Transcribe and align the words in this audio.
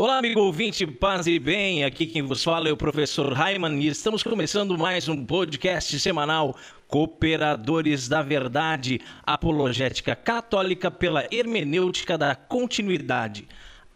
Olá, 0.00 0.18
amigo 0.18 0.38
ouvinte, 0.42 0.86
paz 0.86 1.26
e 1.26 1.40
bem. 1.40 1.82
Aqui 1.82 2.06
quem 2.06 2.22
vos 2.22 2.44
fala 2.44 2.68
é 2.68 2.72
o 2.72 2.76
professor 2.76 3.32
Raiman 3.32 3.80
e 3.80 3.88
estamos 3.88 4.22
começando 4.22 4.78
mais 4.78 5.08
um 5.08 5.26
podcast 5.26 5.98
semanal 5.98 6.56
Cooperadores 6.86 8.06
da 8.06 8.22
Verdade, 8.22 9.00
apologética 9.26 10.14
católica 10.14 10.88
pela 10.88 11.26
hermenêutica 11.32 12.16
da 12.16 12.36
continuidade. 12.36 13.48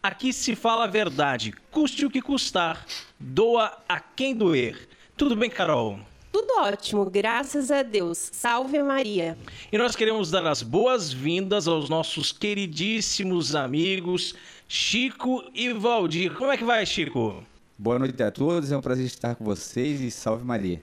Aqui 0.02 0.32
se 0.32 0.56
fala 0.56 0.86
a 0.86 0.88
verdade, 0.88 1.54
custe 1.70 2.04
o 2.04 2.10
que 2.10 2.20
custar, 2.20 2.84
doa 3.16 3.72
a 3.88 4.00
quem 4.00 4.34
doer. 4.34 4.88
Tudo 5.16 5.36
bem, 5.36 5.48
Carol? 5.48 6.00
Tudo 6.32 6.52
ótimo, 6.62 7.08
graças 7.08 7.70
a 7.70 7.84
Deus. 7.84 8.30
Salve 8.32 8.82
Maria. 8.82 9.38
E 9.70 9.78
nós 9.78 9.94
queremos 9.94 10.32
dar 10.32 10.46
as 10.48 10.62
boas-vindas 10.62 11.68
aos 11.68 11.88
nossos 11.88 12.32
queridíssimos 12.32 13.54
amigos 13.54 14.34
Chico 14.74 15.44
e 15.54 15.70
Valdir. 15.70 16.32
Como 16.32 16.50
é 16.50 16.56
que 16.56 16.64
vai, 16.64 16.86
Chico? 16.86 17.44
Boa 17.76 17.98
noite 17.98 18.22
a 18.22 18.30
todos, 18.30 18.72
é 18.72 18.76
um 18.76 18.80
prazer 18.80 19.04
estar 19.04 19.34
com 19.34 19.44
vocês 19.44 20.00
e 20.00 20.10
salve 20.10 20.46
Maria. 20.46 20.82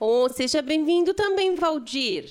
Oh, 0.00 0.26
seja 0.30 0.62
bem-vindo 0.62 1.12
também, 1.12 1.54
Valdir. 1.54 2.24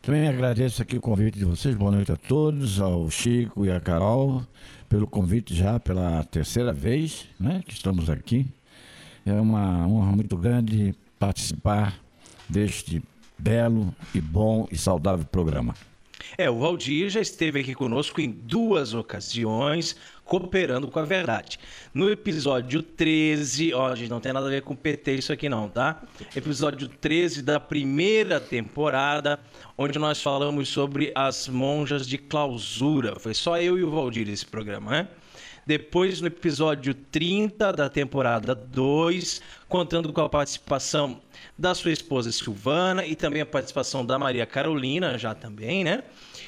Também 0.00 0.28
agradeço 0.28 0.80
aqui 0.80 0.96
o 0.96 1.00
convite 1.00 1.40
de 1.40 1.44
vocês. 1.44 1.74
Boa 1.74 1.90
noite 1.90 2.12
a 2.12 2.16
todos, 2.16 2.80
ao 2.80 3.10
Chico 3.10 3.66
e 3.66 3.70
à 3.72 3.80
Carol, 3.80 4.46
pelo 4.88 5.08
convite 5.08 5.52
já 5.52 5.80
pela 5.80 6.22
terceira 6.22 6.72
vez 6.72 7.26
né, 7.40 7.60
que 7.66 7.72
estamos 7.72 8.08
aqui. 8.08 8.46
É 9.26 9.32
uma 9.32 9.88
honra 9.88 10.12
muito 10.12 10.36
grande 10.36 10.94
participar 11.18 11.98
deste 12.48 13.02
belo 13.36 13.92
e 14.14 14.20
bom 14.20 14.68
e 14.70 14.78
saudável 14.78 15.26
programa. 15.26 15.74
É, 16.36 16.50
o 16.50 16.58
Valdir 16.58 17.08
já 17.08 17.20
esteve 17.20 17.60
aqui 17.60 17.74
conosco 17.74 18.20
em 18.20 18.30
duas 18.30 18.92
ocasiões, 18.94 19.96
cooperando 20.24 20.88
com 20.88 20.98
a 20.98 21.04
verdade. 21.04 21.58
No 21.94 22.10
episódio 22.10 22.82
13, 22.82 23.72
ó, 23.72 23.94
gente, 23.94 24.10
não 24.10 24.20
tem 24.20 24.32
nada 24.32 24.46
a 24.46 24.50
ver 24.50 24.62
com 24.62 24.76
PT 24.76 25.14
isso 25.14 25.32
aqui 25.32 25.48
não, 25.48 25.68
tá? 25.68 26.02
Episódio 26.36 26.88
13 26.88 27.42
da 27.42 27.58
primeira 27.58 28.38
temporada, 28.38 29.40
onde 29.76 29.98
nós 29.98 30.20
falamos 30.20 30.68
sobre 30.68 31.12
as 31.14 31.48
monjas 31.48 32.06
de 32.06 32.18
clausura. 32.18 33.18
Foi 33.18 33.32
só 33.32 33.58
eu 33.58 33.78
e 33.78 33.82
o 33.82 33.90
Valdir 33.90 34.28
esse 34.28 34.44
programa, 34.44 34.90
né? 34.90 35.08
Depois, 35.68 36.22
no 36.22 36.28
episódio 36.28 36.94
30 36.94 37.74
da 37.74 37.90
temporada 37.90 38.54
2, 38.54 39.42
contando 39.68 40.10
com 40.14 40.22
a 40.22 40.26
participação 40.26 41.20
da 41.58 41.74
sua 41.74 41.92
esposa 41.92 42.32
Silvana 42.32 43.04
e 43.04 43.14
também 43.14 43.42
a 43.42 43.46
participação 43.46 44.02
da 44.02 44.18
Maria 44.18 44.46
Carolina, 44.46 45.18
já 45.18 45.34
também, 45.34 45.84
né? 45.84 46.04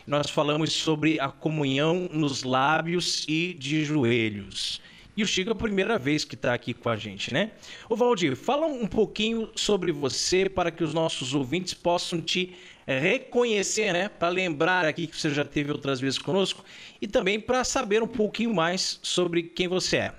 Nós 0.06 0.30
falamos 0.30 0.72
sobre 0.72 1.20
a 1.20 1.28
comunhão 1.28 2.08
nos 2.10 2.44
lábios 2.44 3.26
e 3.28 3.52
de 3.52 3.84
joelhos. 3.84 4.80
E 5.14 5.22
o 5.22 5.26
Chico 5.26 5.50
é 5.50 5.52
a 5.52 5.54
primeira 5.54 5.98
vez 5.98 6.24
que 6.24 6.34
está 6.34 6.54
aqui 6.54 6.72
com 6.72 6.88
a 6.88 6.96
gente, 6.96 7.34
né? 7.34 7.50
Ô 7.90 7.96
Valdir, 7.96 8.34
fala 8.34 8.66
um 8.66 8.86
pouquinho 8.86 9.50
sobre 9.54 9.92
você 9.92 10.48
para 10.48 10.70
que 10.70 10.82
os 10.82 10.94
nossos 10.94 11.34
ouvintes 11.34 11.74
possam 11.74 12.22
te 12.22 12.56
reconhecer, 12.98 13.92
né? 13.92 14.08
Para 14.08 14.28
lembrar 14.28 14.84
aqui 14.84 15.06
que 15.06 15.16
você 15.16 15.30
já 15.30 15.44
teve 15.44 15.70
outras 15.70 16.00
vezes 16.00 16.18
conosco 16.18 16.64
e 17.00 17.06
também 17.06 17.38
para 17.38 17.62
saber 17.62 18.02
um 18.02 18.08
pouquinho 18.08 18.54
mais 18.54 18.98
sobre 19.02 19.42
quem 19.42 19.68
você 19.68 19.96
é. 19.96 20.12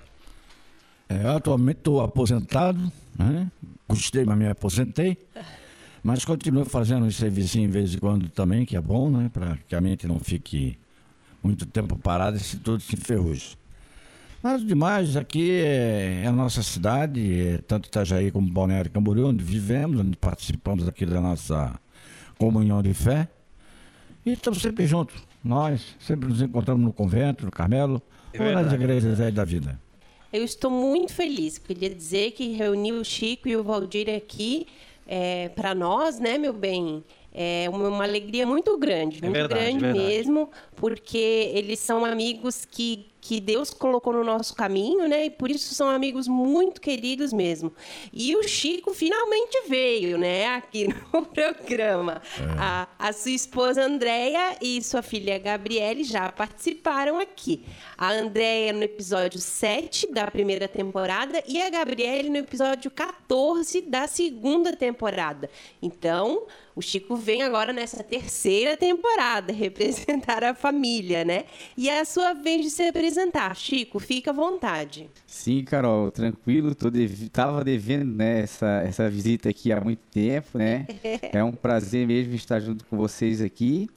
é 1.08 1.26
atualmente 1.28 1.78
estou 1.78 2.00
aposentado, 2.00 2.92
né? 3.18 3.50
Gostei, 3.88 4.24
mas 4.24 4.38
me 4.38 4.48
aposentei. 4.48 5.18
Mas 6.02 6.24
continuo 6.24 6.64
fazendo 6.64 7.06
um 7.06 7.10
serviço 7.10 7.58
em 7.58 7.68
vez 7.68 7.94
em 7.94 7.98
quando 7.98 8.28
também, 8.28 8.64
que 8.64 8.76
é 8.76 8.80
bom, 8.80 9.10
né? 9.10 9.30
Para 9.32 9.58
que 9.68 9.74
a 9.74 9.80
mente 9.80 10.06
não 10.06 10.18
fique 10.18 10.78
muito 11.42 11.66
tempo 11.66 11.96
parada 11.96 12.36
e 12.36 12.40
se 12.40 12.56
tudo 12.56 12.80
se 12.80 12.94
enferruje. 12.94 13.56
Mas 14.42 14.66
demais, 14.66 15.16
aqui 15.16 15.52
é, 15.52 16.22
é, 16.24 16.26
a 16.26 16.32
nossa 16.32 16.64
cidade, 16.64 17.40
é 17.40 17.58
tanto 17.58 17.86
Itajaí 17.86 18.32
como 18.32 18.50
Balneário 18.50 18.90
Camboriú, 18.90 19.28
onde 19.28 19.44
vivemos, 19.44 20.00
onde 20.00 20.16
participamos 20.16 20.88
aqui 20.88 21.06
da 21.06 21.20
nossa 21.20 21.78
comunhão 22.42 22.82
de 22.82 22.92
fé. 22.92 23.28
E 24.26 24.32
estamos 24.32 24.60
sempre 24.60 24.84
juntos. 24.86 25.16
Nós 25.44 25.96
sempre 26.00 26.28
nos 26.28 26.42
encontramos 26.42 26.84
no 26.84 26.92
convento, 26.92 27.44
no 27.44 27.50
Carmelo, 27.52 28.02
é 28.32 28.42
ou 28.42 28.52
nas 28.52 28.72
igrejas 28.72 29.20
aí 29.20 29.30
da 29.30 29.44
vida. 29.44 29.78
Eu 30.32 30.42
estou 30.42 30.70
muito 30.70 31.12
feliz. 31.12 31.58
Queria 31.58 31.90
dizer 31.90 32.32
que 32.32 32.52
reuni 32.52 32.92
o 32.92 33.04
Chico 33.04 33.48
e 33.48 33.56
o 33.56 33.62
Valdir 33.62 34.08
aqui 34.08 34.66
é, 35.06 35.50
para 35.50 35.74
nós, 35.74 36.18
né, 36.18 36.38
meu 36.38 36.52
bem? 36.52 37.04
É 37.34 37.68
uma, 37.68 37.88
uma 37.88 38.04
alegria 38.04 38.46
muito 38.46 38.76
grande, 38.76 39.22
muito 39.22 39.36
é 39.36 39.40
verdade, 39.40 39.78
grande 39.78 39.98
mesmo, 39.98 40.50
porque 40.76 41.50
eles 41.54 41.78
são 41.78 42.04
amigos 42.04 42.64
que 42.64 43.06
que 43.22 43.40
Deus 43.40 43.70
colocou 43.70 44.12
no 44.12 44.24
nosso 44.24 44.52
caminho, 44.52 45.06
né? 45.06 45.26
E 45.26 45.30
por 45.30 45.48
isso 45.48 45.72
são 45.74 45.88
amigos 45.88 46.26
muito 46.26 46.80
queridos 46.80 47.32
mesmo. 47.32 47.72
E 48.12 48.34
o 48.34 48.42
Chico 48.42 48.92
finalmente 48.92 49.62
veio, 49.68 50.18
né? 50.18 50.48
Aqui 50.56 50.88
no 50.88 51.24
programa. 51.32 52.20
É. 52.36 52.58
A, 52.58 52.88
a 52.98 53.12
sua 53.12 53.30
esposa 53.30 53.84
Andréia 53.84 54.56
e 54.60 54.82
sua 54.82 55.02
filha 55.02 55.38
Gabriele 55.38 56.02
já 56.02 56.32
participaram 56.32 57.20
aqui. 57.20 57.64
A 57.96 58.10
Andréia 58.10 58.72
no 58.72 58.82
episódio 58.82 59.38
7 59.38 60.12
da 60.12 60.28
primeira 60.28 60.66
temporada 60.66 61.40
e 61.46 61.62
a 61.62 61.70
Gabriele 61.70 62.28
no 62.28 62.38
episódio 62.38 62.90
14 62.90 63.82
da 63.82 64.08
segunda 64.08 64.74
temporada. 64.74 65.48
Então, 65.80 66.44
o 66.74 66.80
Chico 66.80 67.16
vem 67.16 67.42
agora 67.42 67.72
nessa 67.72 68.02
terceira 68.02 68.76
temporada 68.76 69.52
representar 69.54 70.42
a 70.42 70.54
família, 70.54 71.24
né? 71.24 71.44
E 71.76 71.88
é 71.88 72.00
a 72.00 72.04
sua 72.04 72.32
vez 72.32 72.62
de 72.62 72.70
se 72.70 72.82
apresentar. 73.12 73.54
Chico, 73.54 73.98
fica 73.98 74.30
à 74.30 74.34
vontade. 74.34 75.08
Sim, 75.26 75.62
Carol, 75.64 76.10
tranquilo. 76.10 76.74
Tô 76.74 76.90
dev... 76.90 77.28
Tava 77.28 77.62
devendo 77.62 78.16
né, 78.16 78.40
essa, 78.40 78.82
essa 78.84 79.08
visita 79.08 79.50
aqui 79.50 79.70
há 79.70 79.80
muito 79.80 80.00
tempo, 80.10 80.58
né? 80.58 80.86
é 81.32 81.44
um 81.44 81.52
prazer 81.52 82.06
mesmo 82.06 82.34
estar 82.34 82.58
junto 82.58 82.84
com 82.86 82.96
vocês 82.96 83.40
aqui. 83.40 83.88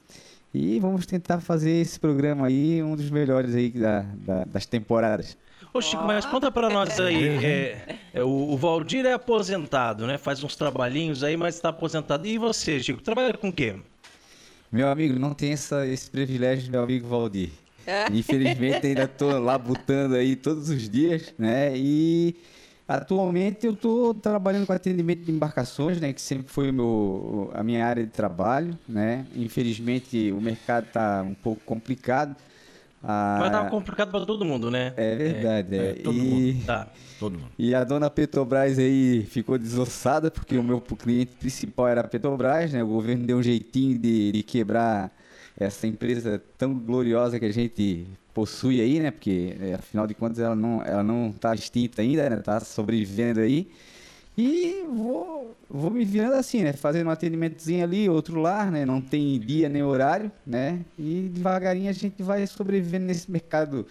E 0.54 0.78
vamos 0.78 1.06
tentar 1.06 1.40
fazer 1.40 1.72
esse 1.72 1.98
programa 1.98 2.46
aí 2.46 2.82
um 2.82 2.94
dos 2.94 3.10
melhores 3.10 3.54
aí 3.54 3.70
da, 3.70 4.00
da, 4.00 4.44
das 4.44 4.66
temporadas. 4.66 5.36
Ô 5.72 5.80
Chico, 5.82 6.04
mas 6.04 6.24
conta 6.24 6.50
para 6.50 6.70
nós 6.70 6.98
aí, 6.98 7.44
é, 7.44 7.98
é, 8.14 8.22
o, 8.22 8.52
o, 8.52 8.56
Valdir 8.56 9.04
é 9.04 9.12
aposentado, 9.12 10.06
né? 10.06 10.16
Faz 10.16 10.42
uns 10.42 10.56
trabalhinhos 10.56 11.22
aí, 11.22 11.36
mas 11.36 11.56
está 11.56 11.68
aposentado. 11.68 12.26
E 12.26 12.38
você, 12.38 12.80
Chico, 12.82 13.02
trabalha 13.02 13.34
com 13.34 13.48
o 13.48 13.52
quê? 13.52 13.76
Meu 14.72 14.88
amigo, 14.88 15.18
não 15.18 15.34
tem 15.34 15.52
essa, 15.52 15.86
esse 15.86 16.10
privilégio, 16.10 16.70
meu 16.70 16.82
amigo 16.82 17.06
Valdir. 17.06 17.50
É? 17.86 18.06
Infelizmente 18.12 18.86
ainda 18.86 19.04
estou 19.04 19.38
labutando 19.38 20.14
aí 20.14 20.36
todos 20.36 20.68
os 20.68 20.88
dias, 20.88 21.32
né? 21.38 21.72
E 21.76 22.34
atualmente 22.88 23.66
eu 23.66 23.72
estou 23.72 24.14
trabalhando 24.14 24.66
com 24.66 24.72
atendimento 24.72 25.24
de 25.24 25.32
embarcações, 25.32 26.00
né? 26.00 26.12
Que 26.12 26.20
sempre 26.20 26.52
foi 26.52 26.72
meu, 26.72 27.50
a 27.54 27.62
minha 27.62 27.86
área 27.86 28.04
de 28.04 28.10
trabalho, 28.10 28.78
né? 28.88 29.26
Infelizmente 29.34 30.32
o 30.32 30.40
mercado 30.40 30.86
está 30.86 31.22
um 31.22 31.34
pouco 31.34 31.60
complicado. 31.64 32.36
Ah, 33.02 33.38
Mas 33.40 33.52
tava 33.52 33.70
complicado 33.70 34.10
para 34.10 34.26
todo 34.26 34.44
mundo, 34.44 34.68
né? 34.70 34.92
É 34.96 35.14
verdade. 35.14 35.76
É, 35.76 35.90
é. 35.90 35.92
todo, 35.94 36.18
e... 36.18 36.22
mundo. 36.22 36.64
Tá. 36.66 36.88
todo 37.20 37.38
mundo. 37.38 37.50
E 37.56 37.72
a 37.72 37.84
dona 37.84 38.10
Petrobras 38.10 38.78
aí 38.78 39.24
ficou 39.30 39.56
desossada, 39.56 40.28
porque 40.28 40.56
o 40.58 40.62
meu 40.62 40.80
cliente 40.80 41.32
principal 41.38 41.86
era 41.86 42.00
a 42.00 42.04
Petrobras, 42.04 42.72
né? 42.72 42.82
O 42.82 42.88
governo 42.88 43.24
deu 43.24 43.38
um 43.38 43.42
jeitinho 43.42 43.96
de, 43.96 44.32
de 44.32 44.42
quebrar 44.42 45.12
essa 45.58 45.86
empresa 45.86 46.42
tão 46.58 46.74
gloriosa 46.74 47.38
que 47.38 47.46
a 47.46 47.52
gente 47.52 48.06
possui 48.34 48.80
aí, 48.80 49.00
né? 49.00 49.10
Porque 49.10 49.56
é, 49.60 49.74
afinal 49.74 50.06
de 50.06 50.14
contas 50.14 50.38
ela 50.38 50.54
não 50.54 50.82
ela 50.82 51.02
não 51.02 51.30
está 51.30 51.54
extinta 51.54 52.02
ainda, 52.02 52.28
né? 52.28 52.36
Tá 52.36 52.60
sobrevivendo 52.60 53.40
aí. 53.40 53.68
E 54.36 54.84
vou, 54.90 55.56
vou 55.68 55.90
me 55.90 56.04
virando 56.04 56.34
assim, 56.34 56.62
né? 56.62 56.74
Fazendo 56.74 57.06
um 57.06 57.10
atendimentozinho 57.10 57.82
ali, 57.82 58.06
outro 58.08 58.38
lá, 58.38 58.70
né? 58.70 58.84
Não 58.84 59.00
tem 59.00 59.40
dia 59.40 59.68
nem 59.68 59.82
horário, 59.82 60.30
né? 60.46 60.80
E 60.98 61.30
devagarinho 61.32 61.88
a 61.88 61.92
gente 61.92 62.22
vai 62.22 62.46
sobrevivendo 62.46 63.06
nesse 63.06 63.30
mercado 63.30 63.86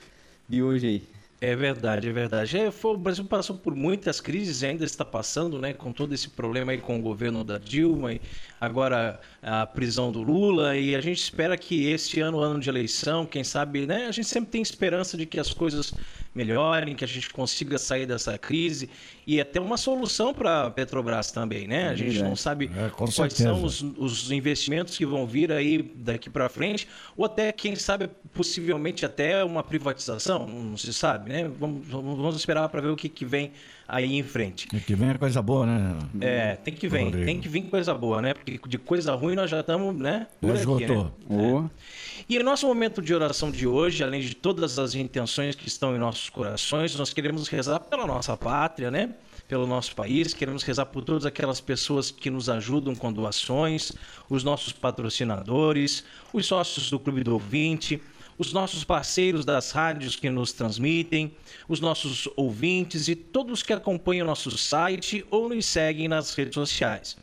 de 0.47 0.61
hoje 0.61 0.87
aí. 0.87 1.15
É 1.41 1.55
verdade, 1.55 2.07
é 2.07 2.11
verdade. 2.11 2.57
É, 2.57 2.71
foi, 2.71 2.93
o 2.93 2.97
Brasil 2.97 3.25
passou 3.25 3.57
por 3.57 3.75
muitas 3.75 4.21
crises 4.21 4.61
e 4.61 4.67
ainda 4.67 4.85
está 4.85 5.03
passando, 5.03 5.59
né? 5.59 5.73
Com 5.73 5.91
todo 5.91 6.13
esse 6.13 6.29
problema 6.29 6.71
aí 6.71 6.77
com 6.77 6.97
o 6.97 7.01
governo 7.01 7.43
da 7.43 7.57
Dilma 7.57 8.13
e 8.13 8.21
agora 8.59 9.19
a 9.45 9.67
prisão 9.67 10.11
do 10.11 10.23
Lula. 10.23 10.75
E 10.75 10.95
a 10.95 11.01
gente 11.01 11.21
espera 11.21 11.55
que 11.55 11.85
este 11.85 12.19
ano, 12.19 12.39
ano 12.39 12.59
de 12.59 12.67
eleição, 12.67 13.27
quem 13.27 13.43
sabe, 13.43 13.85
né? 13.85 14.07
A 14.07 14.11
gente 14.11 14.27
sempre 14.27 14.49
tem 14.49 14.61
esperança 14.61 15.15
de 15.15 15.27
que 15.27 15.39
as 15.39 15.53
coisas 15.53 15.93
melhorem, 16.33 16.95
que 16.95 17.03
a 17.05 17.07
gente 17.07 17.29
consiga 17.29 17.77
sair 17.77 18.07
dessa 18.07 18.37
crise 18.39 18.89
e 19.25 19.39
até 19.39 19.61
uma 19.61 19.77
solução 19.77 20.33
para 20.33 20.65
a 20.65 20.71
Petrobras 20.71 21.31
também, 21.31 21.67
né? 21.67 21.89
A 21.89 21.95
gente 21.95 22.21
não 22.23 22.35
sabe 22.35 22.71
é, 22.75 22.89
quais 22.89 23.13
certeza. 23.13 23.43
são 23.43 23.63
os, 23.63 23.81
os 23.81 24.31
investimentos 24.31 24.97
que 24.97 25.05
vão 25.05 25.27
vir 25.27 25.51
aí 25.51 25.81
daqui 25.95 26.29
para 26.29 26.49
frente, 26.49 26.87
ou 27.15 27.23
até, 27.23 27.51
quem 27.51 27.75
sabe, 27.75 28.09
possivelmente 28.33 29.05
até 29.05 29.43
uma 29.43 29.63
privatização, 29.63 30.47
não 30.47 30.75
se 30.75 30.91
sabe, 30.91 31.31
né? 31.31 31.47
Vamos, 31.47 31.87
vamos 31.87 32.35
esperar 32.35 32.67
para 32.67 32.81
ver 32.81 32.89
o 32.89 32.95
que, 32.95 33.07
que 33.07 33.23
vem 33.23 33.51
aí 33.87 34.15
em 34.17 34.23
frente. 34.23 34.67
E 34.73 34.79
que 34.79 34.95
vem 34.95 35.09
é 35.09 35.13
coisa 35.15 35.41
boa, 35.41 35.65
né? 35.65 35.97
É, 36.21 36.55
tem 36.55 36.73
que 36.73 36.87
vir, 36.87 37.11
tem 37.25 37.39
que 37.39 37.47
vir 37.47 37.63
coisa 37.63 37.93
boa, 37.93 38.21
né? 38.21 38.33
Porque 38.33 38.59
de 38.67 38.77
coisa 38.77 39.13
ruim 39.13 39.35
nós 39.35 39.49
já 39.49 39.59
estamos, 39.59 39.95
né? 39.95 40.27
Já 40.41 40.53
esgotou. 40.53 41.01
Aqui, 41.01 41.33
né? 41.33 41.69
É. 41.71 42.25
E 42.27 42.37
em 42.37 42.43
nosso 42.43 42.67
momento 42.67 43.01
de 43.01 43.13
oração 43.13 43.51
de 43.51 43.67
hoje, 43.67 44.03
além 44.03 44.21
de 44.21 44.35
todas 44.35 44.79
as 44.79 44.95
intenções 44.95 45.55
que 45.55 45.67
estão 45.67 45.95
em 45.95 45.99
nossos 45.99 46.29
corações, 46.29 46.95
nós 46.95 47.13
queremos 47.13 47.47
rezar 47.47 47.79
pela 47.79 48.07
nossa 48.07 48.35
pátria, 48.35 48.89
né? 48.89 49.11
Pelo 49.47 49.67
nosso 49.67 49.95
país, 49.95 50.33
queremos 50.33 50.63
rezar 50.63 50.87
por 50.87 51.03
todas 51.03 51.23
aquelas 51.23 51.61
pessoas 51.61 52.09
que 52.09 52.31
nos 52.31 52.49
ajudam 52.49 52.95
com 52.95 53.13
doações, 53.13 53.91
os 54.27 54.43
nossos 54.43 54.73
patrocinadores, 54.73 56.03
os 56.33 56.47
sócios 56.47 56.89
do 56.89 56.97
Clube 56.97 57.23
do 57.23 57.33
Ouvinte, 57.33 58.01
os 58.37 58.51
nossos 58.51 58.83
parceiros 58.83 59.45
das 59.45 59.71
rádios 59.71 60.15
que 60.15 60.29
nos 60.29 60.51
transmitem, 60.51 61.31
os 61.67 61.79
nossos 61.79 62.27
ouvintes 62.35 63.07
e 63.07 63.15
todos 63.15 63.63
que 63.63 63.73
acompanham 63.73 64.27
nosso 64.27 64.57
site 64.57 65.25
ou 65.31 65.49
nos 65.49 65.65
seguem 65.65 66.07
nas 66.07 66.33
redes 66.33 66.55
sociais. 66.55 67.17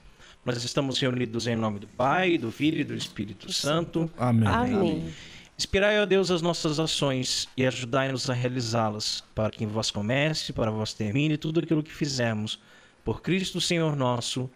Nós 0.44 0.62
estamos 0.64 0.98
reunidos 0.98 1.46
em 1.46 1.54
nome 1.54 1.78
do 1.78 1.86
Pai, 1.86 2.36
do 2.36 2.50
Filho 2.50 2.80
e 2.80 2.84
do 2.84 2.94
Espírito 2.94 3.52
Santo. 3.52 4.10
Amém. 4.18 4.48
Amém. 4.48 5.14
Inspirai, 5.56 6.00
ó 6.00 6.06
Deus, 6.06 6.30
as 6.30 6.42
nossas 6.42 6.80
ações 6.80 7.48
e 7.56 7.64
ajudai-nos 7.64 8.28
a 8.28 8.34
realizá-las, 8.34 9.22
para 9.34 9.50
que 9.50 9.62
em 9.62 9.66
vós 9.68 9.90
comece, 9.90 10.52
para 10.52 10.70
vós 10.70 10.92
termine 10.92 11.36
tudo 11.36 11.60
aquilo 11.60 11.82
que 11.82 11.92
fizemos. 11.92 12.58
Por 13.04 13.22
Cristo, 13.22 13.60
Senhor 13.60 13.94
nosso. 13.94 14.50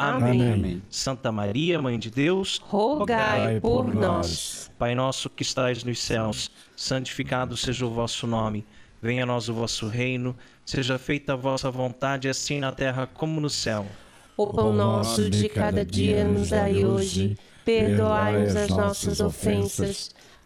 Amém. 0.00 0.52
Amém. 0.52 0.82
Santa 0.88 1.30
Maria, 1.30 1.80
Mãe 1.80 1.98
de 1.98 2.10
Deus, 2.10 2.60
Rogai 2.64 3.60
por 3.60 3.94
nós. 3.94 4.70
Pai 4.78 4.94
nosso 4.94 5.28
que 5.28 5.42
estais 5.42 5.84
nos 5.84 6.00
céus, 6.00 6.50
santificado 6.74 7.56
seja 7.56 7.84
o 7.84 7.90
vosso 7.90 8.26
nome. 8.26 8.64
Venha 9.02 9.22
a 9.22 9.26
nós 9.26 9.48
o 9.48 9.54
vosso 9.54 9.88
reino, 9.88 10.36
seja 10.64 10.98
feita 10.98 11.34
a 11.34 11.36
vossa 11.36 11.70
vontade, 11.70 12.28
assim 12.28 12.60
na 12.60 12.72
terra 12.72 13.06
como 13.06 13.40
no 13.40 13.50
céu. 13.50 13.86
O 14.36 14.46
pão 14.46 14.72
nosso 14.72 15.28
de 15.28 15.48
cada 15.48 15.84
dia 15.84 16.24
nos 16.24 16.48
dai 16.48 16.84
hoje. 16.84 17.36
Perdoai-nos 17.64 18.56
as 18.56 18.70
nossas 18.70 19.20
ofensas, 19.20 20.14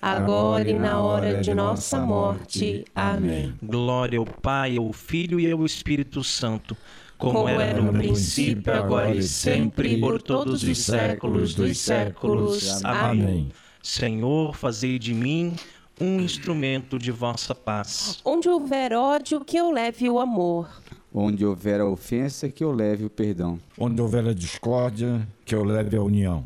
agora 0.00 0.68
e 0.68 0.74
na 0.74 1.00
hora 1.00 1.40
de 1.40 1.54
nossa 1.54 2.00
morte. 2.00 2.84
Amém. 2.94 3.54
Glória 3.62 4.18
ao 4.18 4.24
Pai, 4.24 4.76
ao 4.76 4.92
Filho 4.92 5.38
e 5.38 5.50
ao 5.50 5.64
Espírito 5.64 6.24
Santo, 6.24 6.76
como, 7.18 7.48
era 7.48 7.80
no 7.80 7.92
princípio, 7.92 8.72
agora 8.72 9.14
e 9.14 9.22
sempre, 9.22 9.98
por 10.00 10.22
todos 10.22 10.62
os 10.62 10.78
séculos 10.78 11.54
dos 11.54 11.78
séculos. 11.78 12.84
Amém. 12.84 13.22
Amém. 13.22 13.52
Senhor, 13.82 14.54
fazei 14.54 14.98
de 14.98 15.14
mim 15.14 15.54
um 16.00 16.20
instrumento 16.20 16.98
de 16.98 17.10
vossa 17.10 17.54
paz. 17.54 18.20
Onde 18.24 18.48
houver 18.48 18.92
ódio, 18.92 19.44
que 19.44 19.56
eu 19.56 19.70
leve 19.70 20.08
o 20.08 20.18
amor. 20.18 20.68
Onde 21.12 21.44
houver 21.44 21.80
a 21.80 21.86
ofensa, 21.86 22.48
que 22.48 22.64
eu 22.64 22.72
leve 22.72 23.04
o 23.04 23.10
perdão. 23.10 23.58
Onde 23.76 24.00
houver 24.00 24.26
a 24.26 24.32
discórdia, 24.32 25.26
que 25.44 25.54
eu 25.54 25.64
leve 25.64 25.96
a 25.96 26.02
união. 26.02 26.44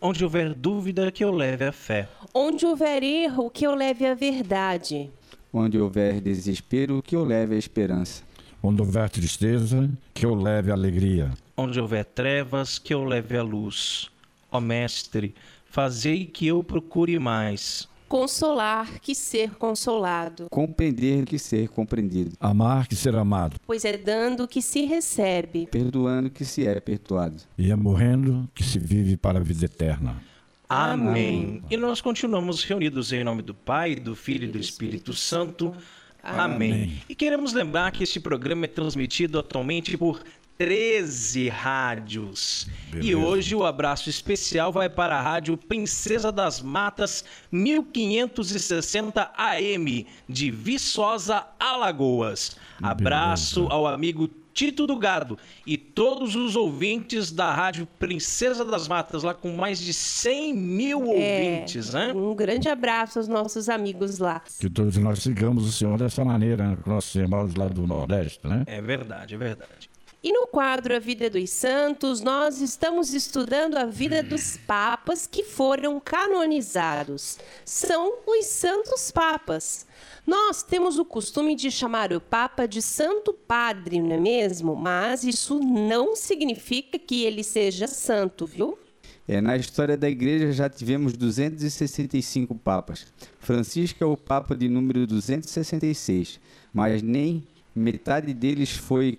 Onde 0.00 0.24
houver 0.24 0.54
dúvida, 0.54 1.10
que 1.10 1.24
eu 1.24 1.32
leve 1.32 1.64
a 1.64 1.72
fé. 1.72 2.08
Onde 2.32 2.64
houver 2.64 3.02
erro, 3.02 3.50
que 3.50 3.66
eu 3.66 3.74
leve 3.74 4.06
a 4.06 4.14
verdade. 4.14 5.10
Onde 5.52 5.76
houver 5.76 6.20
desespero, 6.20 7.02
que 7.02 7.16
eu 7.16 7.24
leve 7.24 7.56
a 7.56 7.58
esperança. 7.58 8.22
Onde 8.62 8.80
houver 8.80 9.10
tristeza, 9.10 9.90
que 10.14 10.24
eu 10.24 10.36
leve 10.36 10.70
a 10.70 10.74
alegria. 10.74 11.32
Onde 11.56 11.80
houver 11.80 12.04
trevas, 12.04 12.78
que 12.78 12.94
eu 12.94 13.02
leve 13.02 13.36
a 13.36 13.42
luz. 13.42 14.08
Ó 14.52 14.60
Mestre, 14.60 15.34
fazei 15.66 16.26
que 16.26 16.46
eu 16.46 16.62
procure 16.62 17.18
mais 17.18 17.88
Consolar 18.08 19.00
que 19.00 19.14
ser 19.14 19.50
consolado. 19.56 20.48
Compreender 20.50 21.26
que 21.26 21.38
ser 21.38 21.68
compreendido. 21.68 22.32
Amar 22.40 22.88
que 22.88 22.96
ser 22.96 23.14
amado. 23.14 23.56
Pois 23.66 23.84
é 23.84 23.96
dando 23.96 24.48
que 24.48 24.62
se 24.62 24.86
recebe. 24.86 25.68
Perdoando 25.70 26.30
que 26.30 26.44
se 26.44 26.66
é 26.66 26.80
perdoado. 26.80 27.36
E 27.58 27.70
é 27.70 27.76
morrendo 27.76 28.48
que 28.54 28.64
se 28.64 28.78
vive 28.78 29.16
para 29.16 29.38
a 29.38 29.42
vida 29.42 29.66
eterna. 29.66 30.22
Amém. 30.68 31.44
Amém. 31.44 31.62
E 31.70 31.76
nós 31.76 32.00
continuamos 32.00 32.64
reunidos 32.64 33.12
em 33.12 33.22
nome 33.22 33.42
do 33.42 33.54
Pai, 33.54 33.94
do 33.94 34.16
Filho 34.16 34.44
e 34.44 34.52
do 34.52 34.58
Espírito 34.58 35.12
Santo. 35.12 35.74
Amém. 36.22 36.72
Amém. 36.72 37.02
E 37.08 37.14
queremos 37.14 37.52
lembrar 37.52 37.90
que 37.92 38.02
este 38.04 38.20
programa 38.20 38.64
é 38.64 38.68
transmitido 38.68 39.38
atualmente 39.38 39.96
por 39.96 40.22
13 40.58 41.48
rádios. 41.48 42.66
E 42.88 42.96
Beleza. 42.96 43.16
hoje 43.18 43.54
o 43.54 43.64
abraço 43.64 44.10
especial 44.10 44.72
vai 44.72 44.90
para 44.90 45.16
a 45.16 45.22
rádio 45.22 45.56
Princesa 45.56 46.32
das 46.32 46.60
Matas 46.60 47.24
1560 47.52 49.30
AM 49.36 50.06
de 50.28 50.50
Viçosa, 50.50 51.46
Alagoas. 51.60 52.56
Abraço 52.82 53.60
Beleza. 53.60 53.74
ao 53.74 53.86
amigo 53.86 54.28
Tito 54.52 54.84
do 54.88 54.96
Gado 54.96 55.38
e 55.64 55.76
todos 55.76 56.34
os 56.34 56.56
ouvintes 56.56 57.30
da 57.30 57.54
rádio 57.54 57.86
Princesa 57.96 58.64
das 58.64 58.88
Matas, 58.88 59.22
lá 59.22 59.32
com 59.32 59.52
mais 59.52 59.78
de 59.78 59.94
100 59.94 60.54
mil 60.54 61.06
ouvintes, 61.06 61.94
né? 61.94 62.12
Um 62.12 62.34
grande 62.34 62.68
abraço 62.68 63.20
aos 63.20 63.28
nossos 63.28 63.68
amigos 63.68 64.18
lá. 64.18 64.42
Que 64.58 64.68
todos 64.68 64.96
nós 64.96 65.20
sigamos 65.20 65.68
o 65.68 65.70
Senhor 65.70 65.96
dessa 65.96 66.24
maneira, 66.24 66.70
né? 66.70 66.76
com 66.82 66.90
nossos 66.90 67.14
irmãos 67.14 67.54
lá 67.54 67.68
do 67.68 67.86
Nordeste, 67.86 68.44
né? 68.44 68.64
É 68.66 68.82
verdade, 68.82 69.36
é 69.36 69.38
verdade. 69.38 69.88
E 70.28 70.32
no 70.32 70.46
quadro 70.46 70.94
A 70.94 70.98
Vida 70.98 71.30
dos 71.30 71.48
Santos, 71.48 72.20
nós 72.20 72.60
estamos 72.60 73.14
estudando 73.14 73.78
a 73.78 73.86
vida 73.86 74.22
dos 74.22 74.58
papas 74.58 75.26
que 75.26 75.42
foram 75.42 75.98
canonizados. 75.98 77.38
São 77.64 78.18
os 78.26 78.44
Santos 78.44 79.10
Papas. 79.10 79.86
Nós 80.26 80.62
temos 80.62 80.98
o 80.98 81.04
costume 81.06 81.54
de 81.54 81.70
chamar 81.70 82.12
o 82.12 82.20
Papa 82.20 82.68
de 82.68 82.82
Santo 82.82 83.32
Padre, 83.32 84.02
não 84.02 84.16
é 84.16 84.20
mesmo? 84.20 84.76
Mas 84.76 85.24
isso 85.24 85.58
não 85.60 86.14
significa 86.14 86.98
que 86.98 87.24
ele 87.24 87.42
seja 87.42 87.86
santo, 87.86 88.44
viu? 88.44 88.78
É, 89.26 89.40
na 89.40 89.56
história 89.56 89.96
da 89.96 90.10
igreja 90.10 90.52
já 90.52 90.68
tivemos 90.68 91.14
265 91.14 92.54
papas. 92.54 93.06
Francisco 93.40 94.04
é 94.04 94.06
o 94.06 94.14
papa 94.14 94.54
de 94.54 94.68
número 94.68 95.06
266, 95.06 96.38
mas 96.70 97.00
nem 97.00 97.46
metade 97.74 98.34
deles 98.34 98.72
foi 98.72 99.18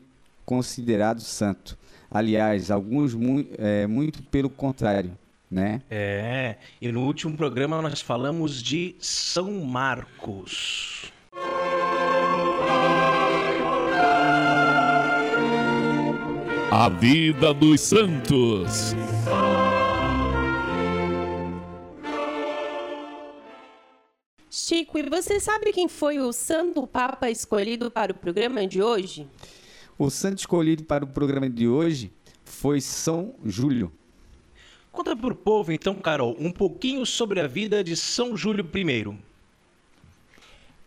considerado 0.50 1.22
santo. 1.22 1.78
Aliás, 2.10 2.72
alguns 2.72 3.14
mu 3.14 3.46
é, 3.60 3.86
muito 3.86 4.24
pelo 4.24 4.50
contrário, 4.50 5.16
né? 5.50 5.84
É, 5.92 6.56
e 6.82 6.92
no 6.92 7.06
último 7.06 7.38
programa 7.38 7.80
nós 7.84 8.02
falamos 8.02 8.60
de 8.64 8.96
São 9.00 9.64
Marcos. 9.64 11.14
A 16.72 16.90
vida 16.90 17.54
dos 17.54 17.82
santos. 17.82 18.96
Chico, 24.50 24.98
e 24.98 25.04
você 25.04 25.40
sabe 25.40 25.72
quem 25.72 25.88
foi 25.88 26.18
o 26.18 26.34
Santo 26.34 26.88
Papa 26.88 27.30
escolhido 27.30 27.92
para 27.92 28.12
o 28.12 28.16
programa 28.16 28.66
de 28.66 28.82
hoje? 28.82 29.28
O 30.02 30.10
santo 30.10 30.38
escolhido 30.38 30.86
para 30.86 31.04
o 31.04 31.08
programa 31.08 31.50
de 31.50 31.68
hoje 31.68 32.10
foi 32.46 32.80
São 32.80 33.36
Júlio. 33.44 33.92
Conta 34.94 35.14
pro 35.14 35.36
povo 35.36 35.74
então, 35.74 35.94
Carol, 35.96 36.38
um 36.40 36.52
pouquinho 36.52 37.06
sobre 37.06 37.42
a 37.42 37.48
vida 37.48 37.84
de 37.84 37.98
São 37.98 38.38
Júlio 38.38 38.66
I. 38.74 39.18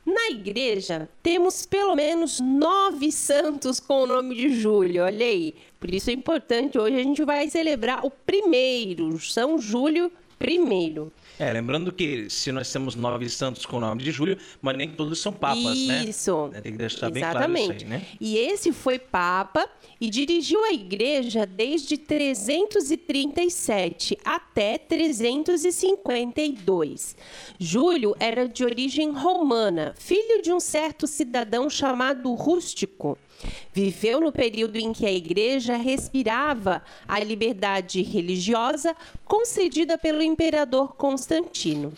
Na 0.06 0.30
igreja, 0.30 1.10
temos 1.22 1.66
pelo 1.66 1.94
menos 1.94 2.40
nove 2.40 3.12
santos 3.12 3.78
com 3.78 4.04
o 4.04 4.06
nome 4.06 4.34
de 4.34 4.48
Júlio, 4.48 5.04
olha 5.04 5.26
aí. 5.26 5.54
Por 5.78 5.92
isso 5.92 6.08
é 6.08 6.14
importante, 6.14 6.78
hoje 6.78 6.96
a 6.96 7.02
gente 7.02 7.22
vai 7.22 7.50
celebrar 7.50 8.06
o 8.06 8.10
primeiro, 8.10 9.20
São 9.20 9.58
Júlio 9.58 10.10
I. 10.40 11.12
É, 11.38 11.52
lembrando 11.52 11.92
que 11.92 12.30
se 12.30 12.50
nós 12.52 12.72
temos 12.72 12.94
nove 12.94 13.28
santos 13.28 13.66
com 13.66 13.76
o 13.78 13.80
nome 13.80 14.02
de 14.02 14.10
Júlio, 14.10 14.38
mas 14.60 14.76
nem 14.76 14.90
todos 14.90 15.18
são 15.18 15.32
papas, 15.32 15.76
isso. 15.76 15.88
né? 15.88 16.04
Isso. 16.04 16.50
Tem 16.62 16.72
que 16.72 16.78
deixar 16.78 17.10
Exatamente. 17.10 17.14
bem 17.14 17.22
claro 17.66 17.76
isso 17.76 17.84
aí, 17.84 17.90
né? 17.90 18.06
E 18.20 18.36
esse 18.36 18.70
foi 18.72 18.98
papa 18.98 19.66
e 20.00 20.10
dirigiu 20.10 20.62
a 20.64 20.72
igreja 20.72 21.46
desde 21.46 21.96
337 21.96 24.18
até 24.24 24.78
352. 24.78 27.16
Júlio 27.58 28.14
era 28.20 28.48
de 28.48 28.64
origem 28.64 29.10
romana, 29.12 29.94
filho 29.98 30.42
de 30.42 30.52
um 30.52 30.60
certo 30.60 31.06
cidadão 31.06 31.70
chamado 31.70 32.32
Rústico. 32.34 33.16
Viveu 33.72 34.20
no 34.20 34.32
período 34.32 34.76
em 34.76 34.92
que 34.92 35.06
a 35.06 35.12
igreja 35.12 35.76
respirava 35.76 36.82
a 37.06 37.18
liberdade 37.20 38.02
religiosa 38.02 38.94
concedida 39.24 39.96
pelo 39.96 40.22
imperador 40.22 40.94
Constantino. 40.94 41.92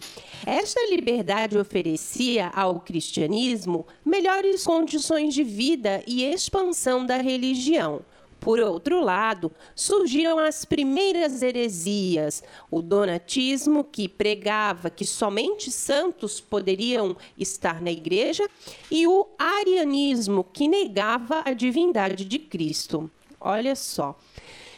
Esta 0.46 0.80
liberdade 0.90 1.58
oferecia 1.58 2.48
ao 2.48 2.80
cristianismo 2.80 3.86
melhores 4.04 4.64
condições 4.64 5.34
de 5.34 5.42
vida 5.42 6.02
e 6.06 6.24
expansão 6.24 7.04
da 7.04 7.16
religião. 7.16 8.02
Por 8.44 8.60
outro 8.60 9.00
lado, 9.00 9.50
surgiram 9.74 10.38
as 10.38 10.66
primeiras 10.66 11.40
heresias, 11.40 12.44
o 12.70 12.82
donatismo, 12.82 13.82
que 13.82 14.06
pregava 14.06 14.90
que 14.90 15.06
somente 15.06 15.70
santos 15.70 16.42
poderiam 16.42 17.16
estar 17.38 17.80
na 17.80 17.90
igreja, 17.90 18.46
e 18.90 19.06
o 19.06 19.26
arianismo, 19.38 20.44
que 20.44 20.68
negava 20.68 21.42
a 21.42 21.54
divindade 21.54 22.26
de 22.26 22.38
Cristo. 22.38 23.10
Olha 23.40 23.74
só. 23.74 24.14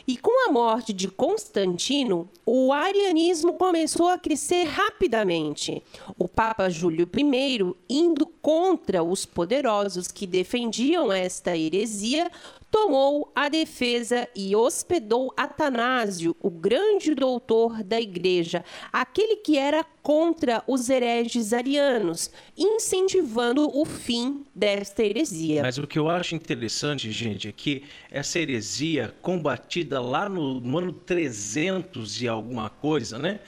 E 0.06 0.16
com 0.16 0.49
a 0.49 0.52
morte 0.52 0.92
de 0.92 1.08
Constantino, 1.08 2.30
o 2.46 2.73
arianismo 2.73 3.54
começou 3.54 4.06
a 4.06 4.16
crescer 4.16 4.62
rapidamente. 4.62 5.82
O 6.16 6.28
Papa 6.28 6.70
Júlio 6.70 7.11
I, 7.12 7.75
indo 7.90 8.25
contra 8.40 9.02
os 9.02 9.26
poderosos 9.26 10.06
que 10.06 10.25
defendiam 10.25 11.12
esta 11.12 11.56
heresia, 11.56 12.30
tomou 12.76 13.33
a 13.35 13.49
defesa 13.49 14.28
e 14.37 14.54
hospedou 14.54 15.33
Atanásio, 15.35 16.37
o 16.42 16.50
grande 16.50 17.14
doutor 17.14 17.83
da 17.83 17.99
igreja, 17.99 18.62
aquele 18.92 19.37
que 19.37 19.56
era 19.56 19.83
contra 20.02 20.62
os 20.66 20.90
hereges 20.90 21.54
arianos, 21.54 22.30
incentivando 22.54 23.66
o 23.75 23.87
fim 23.87 24.45
desta 24.54 25.02
heresia. 25.02 25.62
Mas 25.62 25.78
o 25.78 25.87
que 25.87 25.99
eu 25.99 26.11
acho 26.11 26.35
interessante, 26.35 27.11
gente, 27.11 27.49
é 27.49 27.52
que 27.52 27.83
essa 28.11 28.38
heresia 28.38 29.14
combatida 29.23 29.99
lá 29.99 30.28
no, 30.28 30.61
no 30.61 30.76
ano 30.76 30.92
300 30.92 32.21
e 32.21 32.28
alguma 32.28 32.68
coisa, 32.68 33.18
né? 33.18 33.40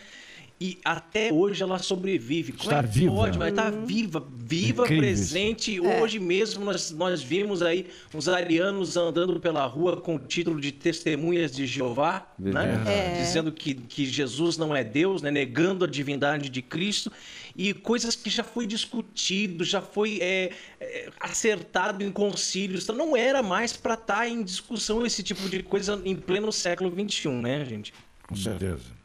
E 0.60 0.78
até 0.84 1.32
hoje 1.32 1.62
ela 1.62 1.78
sobrevive. 1.78 2.52
Como 2.52 2.64
Está 2.64 2.80
é 2.80 2.82
que 2.82 2.88
viva. 2.88 3.14
Pode, 3.14 3.38
mas 3.38 3.50
está 3.50 3.70
viva, 3.70 4.26
viva, 4.36 4.82
Incrível 4.82 5.02
presente. 5.02 5.80
Hoje 5.80 6.18
mesmo 6.18 6.64
nós, 6.64 6.90
nós 6.90 7.22
vimos 7.22 7.62
aí 7.62 7.86
uns 8.12 8.26
arianos 8.28 8.96
andando 8.96 9.38
pela 9.38 9.64
rua 9.66 10.00
com 10.00 10.16
o 10.16 10.18
título 10.18 10.60
de 10.60 10.72
testemunhas 10.72 11.54
de 11.54 11.64
Jeová, 11.64 12.26
né? 12.36 12.66
Verdade. 12.66 13.20
dizendo 13.20 13.52
que, 13.52 13.74
que 13.74 14.04
Jesus 14.04 14.58
não 14.58 14.74
é 14.74 14.82
Deus, 14.82 15.22
né? 15.22 15.30
negando 15.30 15.84
a 15.84 15.88
divindade 15.88 16.48
de 16.48 16.60
Cristo. 16.60 17.12
E 17.54 17.72
coisas 17.72 18.16
que 18.16 18.28
já 18.28 18.42
foi 18.42 18.66
discutido, 18.66 19.64
já 19.64 19.80
foi 19.80 20.18
é, 20.20 20.50
é, 20.80 21.10
acertado 21.20 22.02
em 22.02 22.10
concílios. 22.10 22.82
Então 22.82 22.96
não 22.96 23.16
era 23.16 23.44
mais 23.44 23.76
para 23.76 23.94
estar 23.94 24.28
em 24.28 24.42
discussão 24.42 25.06
esse 25.06 25.22
tipo 25.22 25.48
de 25.48 25.62
coisa 25.62 26.00
em 26.04 26.16
pleno 26.16 26.50
século 26.50 26.90
XXI, 26.90 27.28
né, 27.28 27.64
gente? 27.64 27.94
Com 28.26 28.34
certeza. 28.34 28.97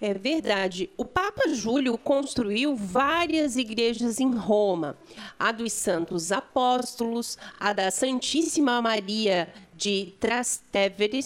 É 0.00 0.14
verdade. 0.14 0.88
O 0.96 1.04
Papa 1.04 1.48
Júlio 1.48 1.98
construiu 1.98 2.76
várias 2.76 3.56
igrejas 3.56 4.20
em 4.20 4.32
Roma: 4.32 4.96
a 5.38 5.50
dos 5.50 5.72
Santos 5.72 6.30
Apóstolos, 6.30 7.36
a 7.58 7.72
da 7.72 7.90
Santíssima 7.90 8.80
Maria 8.80 9.52
de 9.76 10.12
Trastevere 10.20 11.20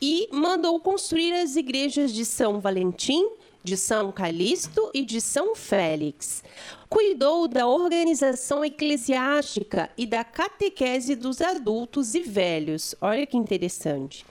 e 0.00 0.28
mandou 0.32 0.78
construir 0.80 1.32
as 1.32 1.56
igrejas 1.56 2.12
de 2.12 2.24
São 2.24 2.60
Valentim, 2.60 3.28
de 3.62 3.76
São 3.76 4.12
Calixto 4.12 4.90
e 4.92 5.04
de 5.04 5.20
São 5.20 5.56
Félix. 5.56 6.44
Cuidou 6.88 7.48
da 7.48 7.66
organização 7.66 8.64
eclesiástica 8.64 9.90
e 9.96 10.06
da 10.06 10.22
catequese 10.22 11.16
dos 11.16 11.40
adultos 11.40 12.14
e 12.14 12.20
velhos. 12.20 12.94
Olha 13.00 13.26
que 13.26 13.36
interessante. 13.36 14.24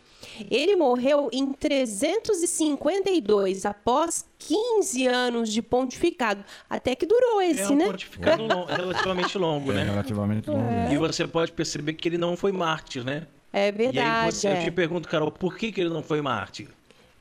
Ele 0.49 0.75
morreu 0.75 1.29
em 1.31 1.51
352, 1.53 3.65
após 3.65 4.25
15 4.39 5.07
anos 5.07 5.51
de 5.51 5.61
pontificado. 5.61 6.43
Até 6.69 6.95
que 6.95 7.05
durou 7.05 7.41
esse, 7.41 7.61
É 7.61 7.69
um 7.69 7.75
né? 7.75 7.85
pontificado 7.85 8.43
long- 8.45 8.65
relativamente 8.65 9.37
longo, 9.37 9.71
É 9.71 9.75
né? 9.75 9.83
relativamente 9.83 10.49
longo. 10.49 10.91
E 10.91 10.97
você 10.97 11.27
pode 11.27 11.51
perceber 11.51 11.93
que 11.93 12.07
ele 12.09 12.17
não 12.17 12.35
foi 12.35 12.51
mártir, 12.51 13.03
né? 13.03 13.27
É 13.51 13.61
e 13.61 13.65
aí 13.65 13.71
verdade. 13.71 14.35
você, 14.35 14.47
eu 14.47 14.51
é. 14.53 14.63
te 14.63 14.71
pergunto, 14.71 15.07
Carol, 15.07 15.31
por 15.31 15.55
que, 15.55 15.71
que 15.71 15.79
ele 15.81 15.89
não 15.91 16.01
foi 16.01 16.21
mártir? 16.21 16.67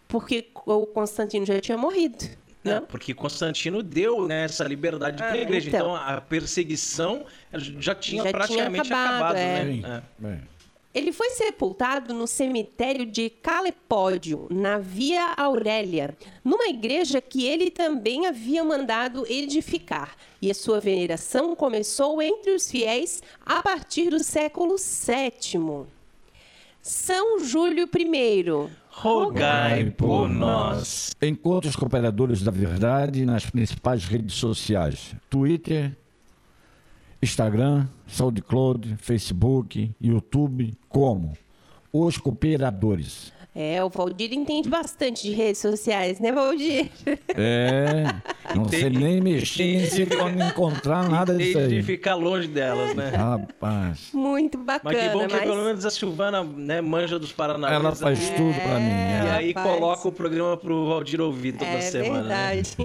Porque 0.08 0.48
o 0.66 0.86
Constantino 0.86 1.44
já 1.46 1.60
tinha 1.60 1.76
morrido. 1.76 2.24
Não, 2.64 2.74
Não? 2.76 2.82
porque 2.86 3.12
Constantino 3.12 3.82
deu 3.82 4.26
né, 4.28 4.44
essa 4.44 4.62
liberdade 4.64 5.16
para 5.16 5.32
a 5.32 5.36
igreja. 5.36 5.68
Então, 5.68 5.80
então. 5.80 5.96
a 5.96 6.20
perseguição 6.20 7.24
já 7.52 7.60
tinha 7.60 7.82
Já 7.82 7.94
tinha 7.96 8.22
praticamente 8.30 8.92
acabado, 8.92 9.36
acabado, 9.36 9.36
é. 9.36 10.02
né? 10.18 10.40
Ele 10.94 11.10
foi 11.10 11.30
sepultado 11.30 12.12
no 12.12 12.26
cemitério 12.26 13.06
de 13.06 13.30
Calepódio, 13.30 14.46
na 14.50 14.78
Via 14.78 15.32
Aurélia, 15.38 16.14
numa 16.44 16.68
igreja 16.68 17.20
que 17.20 17.46
ele 17.46 17.70
também 17.70 18.26
havia 18.26 18.62
mandado 18.62 19.26
edificar. 19.26 20.14
E 20.40 20.50
a 20.50 20.54
sua 20.54 20.80
veneração 20.80 21.56
começou 21.56 22.20
entre 22.20 22.50
os 22.50 22.70
fiéis 22.70 23.22
a 23.44 23.62
partir 23.62 24.10
do 24.10 24.22
século 24.22 24.76
VII. 24.76 25.86
São 26.82 27.38
Júlio 27.38 27.88
I. 27.96 28.70
Rogai 28.90 29.90
por 29.90 30.28
nós. 30.28 31.12
Encontre 31.22 31.70
os 31.70 31.76
cooperadores 31.76 32.42
da 32.42 32.50
verdade 32.50 33.24
nas 33.24 33.48
principais 33.48 34.04
redes 34.04 34.34
sociais: 34.34 35.14
Twitter, 35.30 35.96
Instagram, 37.22 37.88
SoundCloud, 38.04 38.96
Facebook, 38.98 39.94
YouTube, 40.00 40.74
como 40.88 41.38
Os 41.92 42.18
Cooperadores. 42.18 43.32
É, 43.54 43.84
o 43.84 43.90
Valdir 43.90 44.32
entende 44.32 44.66
bastante 44.66 45.24
de 45.28 45.32
redes 45.34 45.60
sociais, 45.60 46.18
né, 46.18 46.32
Valdir? 46.32 46.90
É, 47.36 48.04
não 48.56 48.66
sei 48.66 48.88
nem 48.88 49.20
mexer, 49.20 49.62
nem 49.76 49.84
sei 49.90 50.06
como 50.06 50.42
encontrar 50.42 51.06
nada 51.06 51.36
disso 51.36 51.52
Desde 51.58 51.68
de 51.68 51.76
aí. 51.76 51.82
ficar 51.82 52.14
longe 52.14 52.48
delas, 52.48 52.94
né? 52.96 53.10
Rapaz, 53.10 54.08
Muito 54.14 54.56
Mas 54.56 54.66
bacana. 54.82 54.94
que 54.98 55.08
bom 55.10 55.26
que 55.26 55.34
mas- 55.34 55.42
pelo 55.42 55.64
menos 55.66 55.84
a 55.84 55.90
Silvana 55.90 56.42
né, 56.42 56.80
manja 56.80 57.18
dos 57.18 57.30
Paranauê. 57.30 57.74
ela 57.74 57.94
faz 57.94 58.30
tudo 58.30 58.54
pra 58.54 58.78
mim. 58.80 58.86
E 58.88 59.20
ela- 59.20 59.34
aí 59.36 59.52
rapaz. 59.52 59.74
coloca 59.74 60.08
o 60.08 60.12
programa 60.12 60.56
pro 60.56 60.86
Valdir 60.88 61.20
ouvir 61.20 61.52
toda 61.52 61.66
É 61.72 61.80
semana. 61.82 62.22
né? 62.22 62.54
verdade. 62.54 62.76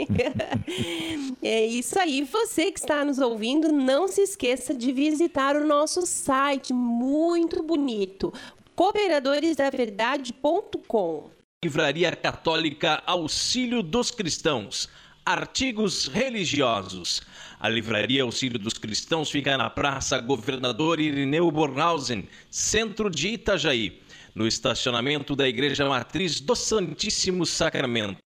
é 1.41 1.65
isso 1.65 1.97
aí. 1.97 2.23
Você 2.29 2.71
que 2.73 2.79
está 2.79 3.05
nos 3.05 3.19
ouvindo, 3.19 3.71
não 3.71 4.07
se 4.09 4.19
esqueça 4.21 4.73
de 4.73 4.91
visitar 4.91 5.55
o 5.55 5.65
nosso 5.65 6.01
site, 6.05 6.73
muito 6.73 7.63
bonito, 7.63 8.33
cooperadoresdaverdade.com. 8.77 11.31
Livraria 11.65 12.15
Católica 12.15 13.01
Auxílio 13.07 13.81
dos 13.81 14.11
Cristãos. 14.11 14.87
Artigos 15.25 16.07
religiosos. 16.07 17.23
A 17.59 17.67
Livraria 17.67 18.21
Auxílio 18.21 18.59
dos 18.59 18.75
Cristãos 18.75 19.31
fica 19.31 19.57
na 19.57 19.67
Praça 19.67 20.19
Governador 20.19 20.99
Irineu 20.99 21.49
Bornhausen, 21.49 22.29
centro 22.51 23.09
de 23.09 23.29
Itajaí, 23.29 23.99
no 24.35 24.45
estacionamento 24.45 25.35
da 25.35 25.49
Igreja 25.49 25.89
Matriz 25.89 26.39
do 26.39 26.55
Santíssimo 26.55 27.47
Sacramento. 27.47 28.26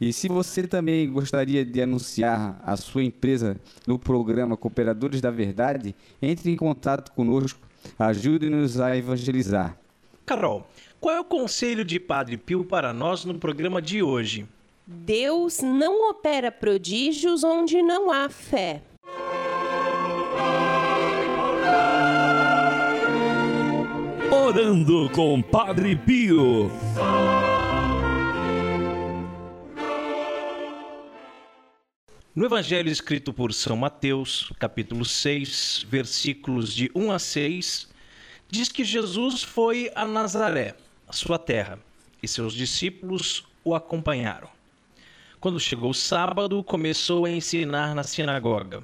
E 0.00 0.14
se 0.14 0.28
você 0.28 0.66
também 0.66 1.10
gostaria 1.12 1.62
de 1.62 1.82
anunciar 1.82 2.58
a 2.64 2.74
sua 2.76 3.04
empresa 3.04 3.60
no 3.86 3.98
programa 3.98 4.56
Cooperadores 4.56 5.20
da 5.20 5.30
Verdade, 5.30 5.94
entre 6.22 6.50
em 6.50 6.56
contato 6.56 7.12
conosco, 7.12 7.60
ajude-nos 7.98 8.80
a 8.80 8.96
evangelizar. 8.96 9.76
Carol, 10.24 10.66
qual 10.98 11.14
é 11.14 11.20
o 11.20 11.24
conselho 11.24 11.84
de 11.84 12.00
Padre 12.00 12.38
Pio 12.38 12.64
para 12.64 12.94
nós 12.94 13.26
no 13.26 13.38
programa 13.38 13.82
de 13.82 14.02
hoje? 14.02 14.46
Deus 14.86 15.60
não 15.60 16.08
opera 16.08 16.50
prodígios 16.50 17.44
onde 17.44 17.82
não 17.82 18.10
há 18.10 18.28
fé. 18.30 18.82
Orando 24.32 25.10
com 25.10 25.42
Padre 25.42 25.94
Pio. 25.94 26.70
No 32.40 32.46
Evangelho 32.46 32.90
escrito 32.90 33.34
por 33.34 33.52
São 33.52 33.76
Mateus, 33.76 34.50
capítulo 34.58 35.04
6, 35.04 35.84
versículos 35.86 36.72
de 36.72 36.90
1 36.94 37.12
a 37.12 37.18
6, 37.18 37.88
diz 38.48 38.72
que 38.72 38.82
Jesus 38.82 39.42
foi 39.42 39.92
a 39.94 40.06
Nazaré, 40.06 40.74
a 41.06 41.12
sua 41.12 41.38
terra, 41.38 41.78
e 42.22 42.26
seus 42.26 42.54
discípulos 42.54 43.44
o 43.62 43.74
acompanharam. 43.74 44.48
Quando 45.38 45.60
chegou 45.60 45.90
o 45.90 45.94
sábado, 45.94 46.64
começou 46.64 47.26
a 47.26 47.30
ensinar 47.30 47.94
na 47.94 48.04
sinagoga. 48.04 48.82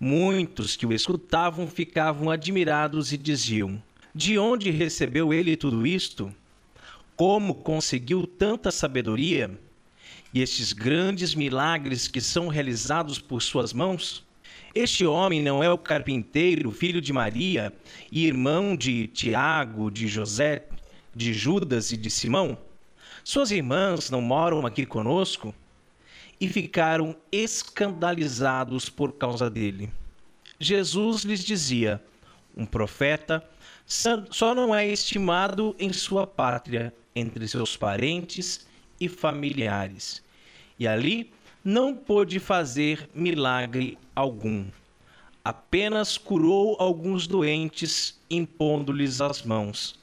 Muitos 0.00 0.74
que 0.74 0.86
o 0.86 0.92
escutavam 0.94 1.68
ficavam 1.68 2.30
admirados 2.30 3.12
e 3.12 3.18
diziam: 3.18 3.78
De 4.14 4.38
onde 4.38 4.70
recebeu 4.70 5.34
ele 5.34 5.54
tudo 5.54 5.86
isto? 5.86 6.34
Como 7.14 7.56
conseguiu 7.56 8.26
tanta 8.26 8.70
sabedoria? 8.70 9.67
E 10.32 10.42
estes 10.42 10.74
grandes 10.74 11.34
milagres 11.34 12.06
que 12.06 12.20
são 12.20 12.48
realizados 12.48 13.18
por 13.18 13.40
suas 13.40 13.72
mãos? 13.72 14.22
Este 14.74 15.06
homem 15.06 15.42
não 15.42 15.62
é 15.62 15.70
o 15.70 15.78
carpinteiro, 15.78 16.70
filho 16.70 17.00
de 17.00 17.12
Maria, 17.12 17.72
e 18.12 18.26
irmão 18.26 18.76
de 18.76 19.06
Tiago, 19.06 19.90
de 19.90 20.06
José, 20.06 20.66
de 21.14 21.32
Judas 21.32 21.92
e 21.92 21.96
de 21.96 22.10
Simão? 22.10 22.58
Suas 23.24 23.50
irmãs 23.50 24.10
não 24.10 24.20
moram 24.20 24.66
aqui 24.66 24.84
conosco? 24.84 25.54
E 26.38 26.46
ficaram 26.46 27.16
escandalizados 27.32 28.90
por 28.90 29.12
causa 29.12 29.48
dele. 29.48 29.90
Jesus 30.60 31.22
lhes 31.22 31.42
dizia: 31.42 32.02
Um 32.54 32.66
profeta 32.66 33.42
só 33.86 34.54
não 34.54 34.74
é 34.74 34.86
estimado 34.86 35.74
em 35.78 35.92
sua 35.92 36.26
pátria, 36.26 36.94
entre 37.16 37.48
seus 37.48 37.76
parentes 37.76 38.67
e 39.00 39.08
familiares. 39.08 40.22
E 40.78 40.86
ali 40.86 41.32
não 41.64 41.94
pôde 41.94 42.38
fazer 42.38 43.08
milagre 43.14 43.98
algum. 44.14 44.66
Apenas 45.44 46.18
curou 46.18 46.76
alguns 46.78 47.26
doentes, 47.26 48.20
impondo-lhes 48.30 49.20
as 49.20 49.42
mãos 49.42 49.98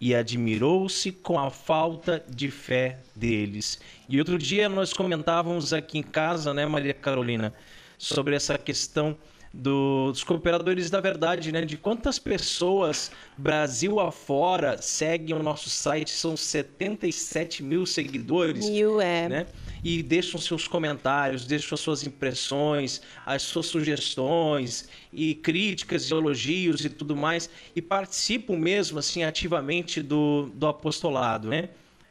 e 0.00 0.14
admirou-se 0.14 1.10
com 1.12 1.38
a 1.38 1.50
falta 1.50 2.22
de 2.28 2.50
fé 2.50 2.98
deles. 3.16 3.80
E 4.08 4.18
outro 4.18 4.38
dia 4.38 4.68
nós 4.68 4.92
comentávamos 4.92 5.72
aqui 5.72 5.98
em 5.98 6.02
casa, 6.02 6.52
né, 6.52 6.66
Maria 6.66 6.92
Carolina, 6.92 7.54
sobre 7.96 8.36
essa 8.36 8.58
questão 8.58 9.16
do, 9.54 10.10
dos 10.10 10.24
cooperadores 10.24 10.90
da 10.90 11.00
verdade, 11.00 11.52
né? 11.52 11.64
De 11.64 11.76
quantas 11.76 12.18
pessoas 12.18 13.12
Brasil 13.38 14.00
afora 14.00 14.82
seguem 14.82 15.34
o 15.36 15.42
nosso 15.42 15.70
site, 15.70 16.10
são 16.10 16.36
77 16.36 17.62
mil 17.62 17.86
seguidores. 17.86 18.68
Mil, 18.68 19.00
é. 19.00 19.28
Né? 19.28 19.46
E 19.84 20.02
deixam 20.02 20.40
seus 20.40 20.66
comentários, 20.66 21.46
deixam 21.46 21.74
as 21.74 21.80
suas 21.80 22.04
impressões, 22.04 23.00
as 23.24 23.42
suas 23.42 23.66
sugestões 23.66 24.88
e 25.12 25.36
críticas, 25.36 26.10
e 26.10 26.14
elogios 26.14 26.84
e 26.84 26.88
tudo 26.88 27.14
mais, 27.14 27.48
e 27.76 27.80
participam 27.80 28.56
mesmo 28.56 28.98
assim 28.98 29.22
ativamente 29.22 30.02
do, 30.02 30.50
do 30.54 30.66
apostolado, 30.66 31.48
né? 31.48 31.68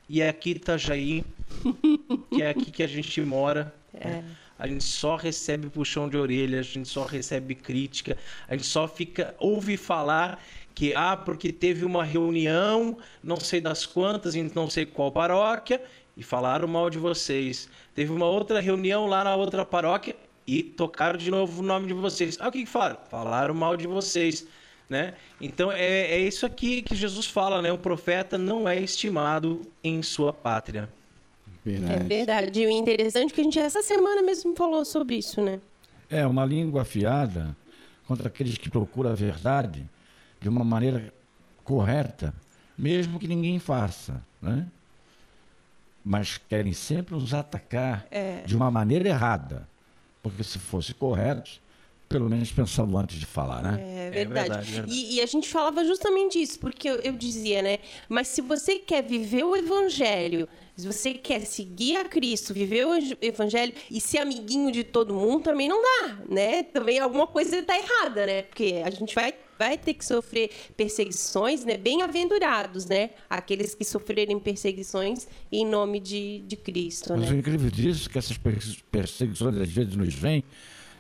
E 0.07 0.21
é 0.21 0.29
aqui 0.29 0.51
Itajaí, 0.51 1.25
que 2.33 2.41
é 2.41 2.49
aqui 2.49 2.71
que 2.71 2.83
a 2.83 2.87
gente 2.87 3.19
mora. 3.21 3.73
É. 3.93 4.07
Né? 4.07 4.23
A 4.63 4.67
gente 4.67 4.85
só 4.85 5.17
recebe 5.17 5.69
puxão 5.69 6.07
de 6.07 6.15
orelha, 6.15 6.61
a 6.61 6.63
gente 6.63 6.87
só 6.87 7.03
recebe 7.03 7.53
crítica, 7.53 8.17
a 8.47 8.55
gente 8.55 8.65
só 8.65 8.87
fica 8.87 9.35
ouve 9.37 9.75
falar 9.75 10.41
que 10.73 10.93
ah, 10.95 11.17
porque 11.17 11.51
teve 11.51 11.83
uma 11.83 12.01
reunião, 12.01 12.97
não 13.21 13.35
sei 13.35 13.59
das 13.59 13.85
quantas, 13.85 14.35
em 14.35 14.49
não 14.55 14.69
sei 14.69 14.85
qual 14.85 15.11
paróquia, 15.11 15.83
e 16.15 16.23
falaram 16.23 16.65
mal 16.65 16.89
de 16.89 16.97
vocês. 16.97 17.67
Teve 17.93 18.13
uma 18.13 18.25
outra 18.25 18.61
reunião 18.61 19.05
lá 19.05 19.25
na 19.25 19.35
outra 19.35 19.65
paróquia 19.65 20.15
e 20.47 20.63
tocaram 20.63 21.17
de 21.17 21.29
novo 21.29 21.61
o 21.61 21.65
nome 21.65 21.87
de 21.87 21.93
vocês. 21.93 22.37
Ah, 22.39 22.47
o 22.47 22.51
que, 22.51 22.59
que 22.63 22.69
falaram? 22.69 22.99
Falaram 23.11 23.53
mal 23.53 23.75
de 23.75 23.85
vocês. 23.85 24.47
Né? 24.89 25.13
Então 25.41 25.73
é, 25.73 26.11
é 26.11 26.19
isso 26.19 26.45
aqui 26.45 26.83
que 26.83 26.95
Jesus 26.95 27.25
fala, 27.25 27.61
né? 27.61 27.69
O 27.69 27.77
profeta 27.77 28.37
não 28.37 28.65
é 28.69 28.79
estimado 28.79 29.61
em 29.83 30.01
sua 30.01 30.31
pátria. 30.31 30.87
Verdade. 31.65 31.93
É 31.93 31.99
verdade. 31.99 32.61
E 32.61 32.65
o 32.65 32.69
interessante 32.69 33.31
é 33.31 33.35
que 33.35 33.41
a 33.41 33.43
gente 33.43 33.59
essa 33.59 33.81
semana 33.81 34.21
mesmo 34.21 34.55
falou 34.55 34.83
sobre 34.83 35.15
isso, 35.15 35.41
né? 35.41 35.59
É, 36.09 36.25
uma 36.27 36.45
língua 36.45 36.81
afiada 36.81 37.55
contra 38.05 38.27
aqueles 38.27 38.57
que 38.57 38.69
procuram 38.69 39.11
a 39.11 39.15
verdade 39.15 39.87
de 40.39 40.49
uma 40.49 40.63
maneira 40.63 41.13
correta, 41.63 42.33
mesmo 42.77 43.17
que 43.17 43.27
ninguém 43.27 43.59
faça, 43.59 44.21
né? 44.41 44.67
Mas 46.03 46.37
querem 46.37 46.73
sempre 46.73 47.15
nos 47.15 47.33
atacar 47.33 48.05
é. 48.11 48.41
de 48.41 48.55
uma 48.55 48.69
maneira 48.69 49.07
errada. 49.07 49.67
Porque 50.21 50.43
se 50.43 50.59
fosse 50.59 50.93
correto, 50.93 51.61
pelo 52.09 52.29
menos 52.29 52.51
pensando 52.51 52.97
antes 52.97 53.17
de 53.17 53.25
falar, 53.25 53.63
né? 53.63 53.79
É 53.79 54.09
verdade. 54.09 54.17
É 54.17 54.25
verdade, 54.25 54.71
verdade. 54.71 54.93
E, 54.93 55.15
e, 55.15 55.21
a 55.21 55.25
gente 55.25 55.49
falava 55.49 55.83
justamente 55.83 56.41
isso, 56.41 56.59
porque 56.59 56.89
eu, 56.89 56.95
eu, 56.97 57.13
dizia, 57.13 57.61
né? 57.61 57.79
Mas 58.07 58.27
se 58.27 58.41
você 58.41 58.77
quer 58.77 59.01
viver 59.03 59.43
o 59.43 59.55
evangelho 59.55 60.47
se 60.75 60.87
você 60.87 61.13
quer 61.13 61.41
seguir 61.41 61.97
a 61.97 62.05
Cristo, 62.05 62.53
viver 62.53 62.85
o 62.85 62.95
evangelho 63.21 63.73
e 63.91 64.01
ser 64.01 64.19
amiguinho 64.19 64.71
de 64.71 64.83
todo 64.83 65.13
mundo, 65.13 65.43
também 65.43 65.69
não 65.69 65.81
dá, 65.81 66.17
né? 66.27 66.63
Também 66.63 66.99
alguma 66.99 67.27
coisa 67.27 67.57
está 67.57 67.77
errada, 67.77 68.25
né? 68.25 68.41
Porque 68.41 68.81
a 68.83 68.89
gente 68.89 69.13
vai, 69.13 69.35
vai 69.57 69.77
ter 69.77 69.93
que 69.93 70.03
sofrer 70.03 70.49
perseguições, 70.75 71.63
né? 71.63 71.77
Bem-aventurados, 71.77 72.87
né? 72.87 73.11
Aqueles 73.29 73.75
que 73.75 73.85
sofrerem 73.85 74.39
perseguições 74.39 75.27
em 75.51 75.63
nome 75.63 75.99
de, 75.99 76.39
de 76.47 76.55
Cristo, 76.55 77.13
Mas 77.15 77.29
né? 77.29 77.35
o 77.35 77.39
incrível 77.39 77.69
disso 77.69 78.09
é 78.09 78.11
que 78.11 78.17
essas 78.17 78.39
perseguições 78.91 79.55
às 79.55 79.69
vezes 79.69 79.95
nos 79.95 80.13
vêm 80.15 80.43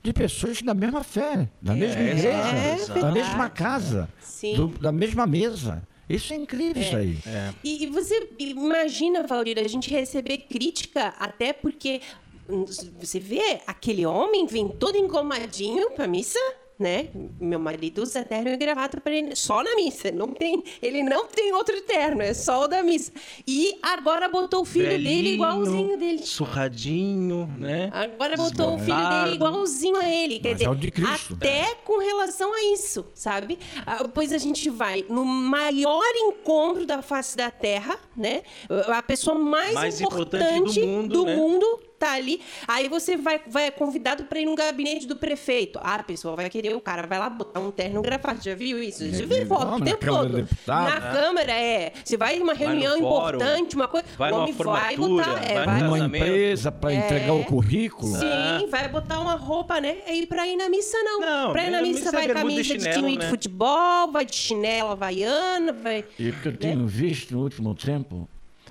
de 0.03 0.13
pessoas 0.13 0.61
da 0.61 0.73
mesma 0.75 1.03
fé, 1.03 1.49
da 1.59 1.73
mesma 1.73 2.01
é, 2.01 2.11
igreja, 2.11 2.27
é, 2.27 2.99
da 2.99 3.11
mesma 3.11 3.49
casa, 3.49 4.09
do, 4.55 4.67
da 4.67 4.91
mesma 4.91 5.25
mesa. 5.25 5.81
Isso 6.09 6.33
é 6.33 6.35
incrível, 6.35 6.81
é. 6.81 6.85
isso 6.85 6.95
aí. 6.95 7.17
É. 7.25 7.53
E, 7.63 7.83
e, 7.83 7.87
você 7.87 8.29
imagina, 8.37 9.25
Valdir, 9.25 9.57
a 9.57 9.67
gente 9.67 9.89
receber 9.89 10.37
crítica, 10.39 11.13
até 11.17 11.53
porque 11.53 12.01
hum, 12.49 12.65
você 12.99 13.19
vê 13.19 13.61
aquele 13.65 14.05
homem 14.05 14.45
vem 14.45 14.67
todo 14.67 14.97
engomadinho 14.97 15.91
pra 15.91 16.07
missa 16.07 16.39
né? 16.79 17.09
Meu 17.39 17.59
marido 17.59 18.01
usa 18.01 18.23
terno 18.23 18.49
e 18.49 18.57
gravata 18.57 18.99
para 18.99 19.13
ele 19.13 19.35
só 19.35 19.63
na 19.63 19.75
missa. 19.75 20.11
Não 20.11 20.27
tem, 20.27 20.63
ele 20.81 21.03
não 21.03 21.27
tem 21.27 21.53
outro 21.53 21.79
terno, 21.81 22.21
é 22.21 22.33
só 22.33 22.63
o 22.63 22.67
da 22.67 22.83
missa. 22.83 23.11
E 23.47 23.77
agora 23.81 24.27
botou 24.27 24.61
o 24.61 24.65
filho 24.65 24.87
Belinho, 24.87 25.15
dele 25.15 25.33
igualzinho 25.35 25.97
dele. 25.97 26.25
Surradinho, 26.25 27.47
né? 27.57 27.89
Agora 27.93 28.35
botou 28.35 28.75
o 28.75 28.79
filho 28.79 29.09
dele 29.09 29.35
igualzinho 29.35 29.97
a 29.97 30.09
ele. 30.09 30.39
Quer 30.39 30.49
Mas 30.49 30.57
dizer, 30.59 31.01
é 31.01 31.33
até 31.33 31.75
com 31.83 31.99
relação 31.99 32.53
a 32.53 32.63
isso, 32.73 33.05
sabe? 33.13 33.59
Ah, 33.85 34.07
pois 34.07 34.33
a 34.33 34.37
gente 34.37 34.69
vai 34.69 35.05
no 35.09 35.25
maior 35.25 36.03
encontro 36.15 36.85
da 36.85 37.01
face 37.01 37.37
da 37.37 37.51
Terra, 37.51 37.97
né? 38.15 38.43
A 38.87 39.01
pessoa 39.01 39.37
mais, 39.37 39.73
mais 39.73 40.01
importante, 40.01 40.79
importante, 40.79 40.81
do 40.81 40.87
mundo, 40.87 41.13
do 41.13 41.25
né? 41.25 41.35
mundo 41.35 41.79
tá 42.03 42.13
ali. 42.13 42.41
Aí 42.67 42.89
você 42.89 43.15
vai, 43.15 43.39
vai 43.47 43.71
convidado 43.71 44.25
para 44.25 44.39
ir 44.39 44.45
no 44.45 44.55
gabinete 44.55 45.07
do 45.07 45.15
prefeito. 45.15 45.79
Ah, 45.81 45.95
a 45.95 46.03
pessoa 46.03 46.35
vai 46.35 46.49
querer, 46.49 46.75
o 46.75 46.81
cara 46.81 47.07
vai 47.07 47.17
lá 47.17 47.29
botar 47.29 47.61
um 47.61 47.71
terno 47.71 48.01
gravado. 48.01 48.43
Já 48.43 48.53
viu 48.53 48.83
isso? 48.83 49.09
Já 49.09 49.25
viu 49.25 49.45
foto 49.47 49.75
o 49.75 49.81
tempo 49.81 50.05
todo. 50.05 50.47
Na 50.67 50.99
né? 50.99 51.11
Câmara, 51.13 51.51
é. 51.51 51.93
Você 52.03 52.17
vai 52.17 52.37
em 52.37 52.41
uma 52.41 52.53
reunião 52.53 52.97
importante, 52.97 53.75
uma 53.75 53.87
coisa. 53.87 54.05
Vai 54.17 54.31
o 54.31 54.35
homem 54.35 54.53
vai 54.53 54.97
botar. 54.97 55.43
É, 55.43 55.65
vai 55.65 55.81
numa 55.81 55.99
empresa 55.99 56.71
para 56.71 56.91
é, 56.91 56.97
entregar 56.97 57.33
o 57.33 57.45
currículo. 57.45 58.15
Sim, 58.15 58.65
é. 58.65 58.67
vai 58.67 58.89
botar 58.89 59.19
uma 59.19 59.35
roupa, 59.35 59.79
né? 59.79 59.97
E 60.07 60.25
para 60.25 60.45
ir 60.47 60.57
na 60.57 60.69
missa, 60.69 60.97
não. 61.03 61.21
Não, 61.21 61.51
pra 61.53 61.65
ir 61.65 61.71
na 61.71 61.81
missa, 61.81 62.11
vai 62.11 62.25
é 62.25 62.33
camisa 62.33 62.61
de, 62.61 62.67
chinelo, 62.67 62.89
de 62.89 62.93
time 62.93 63.17
né? 63.17 63.23
de 63.23 63.29
futebol, 63.29 64.11
vai 64.11 64.25
de 64.25 64.35
chinela 64.35 64.91
havaiana, 64.91 65.71
vai. 65.71 66.03
E 66.19 66.29
o 66.29 66.33
que 66.33 66.47
eu 66.47 66.51
né? 66.51 66.57
tenho 66.59 66.87
visto 66.87 67.33
no 67.33 67.43
último 67.43 67.73
tempo 67.73 68.27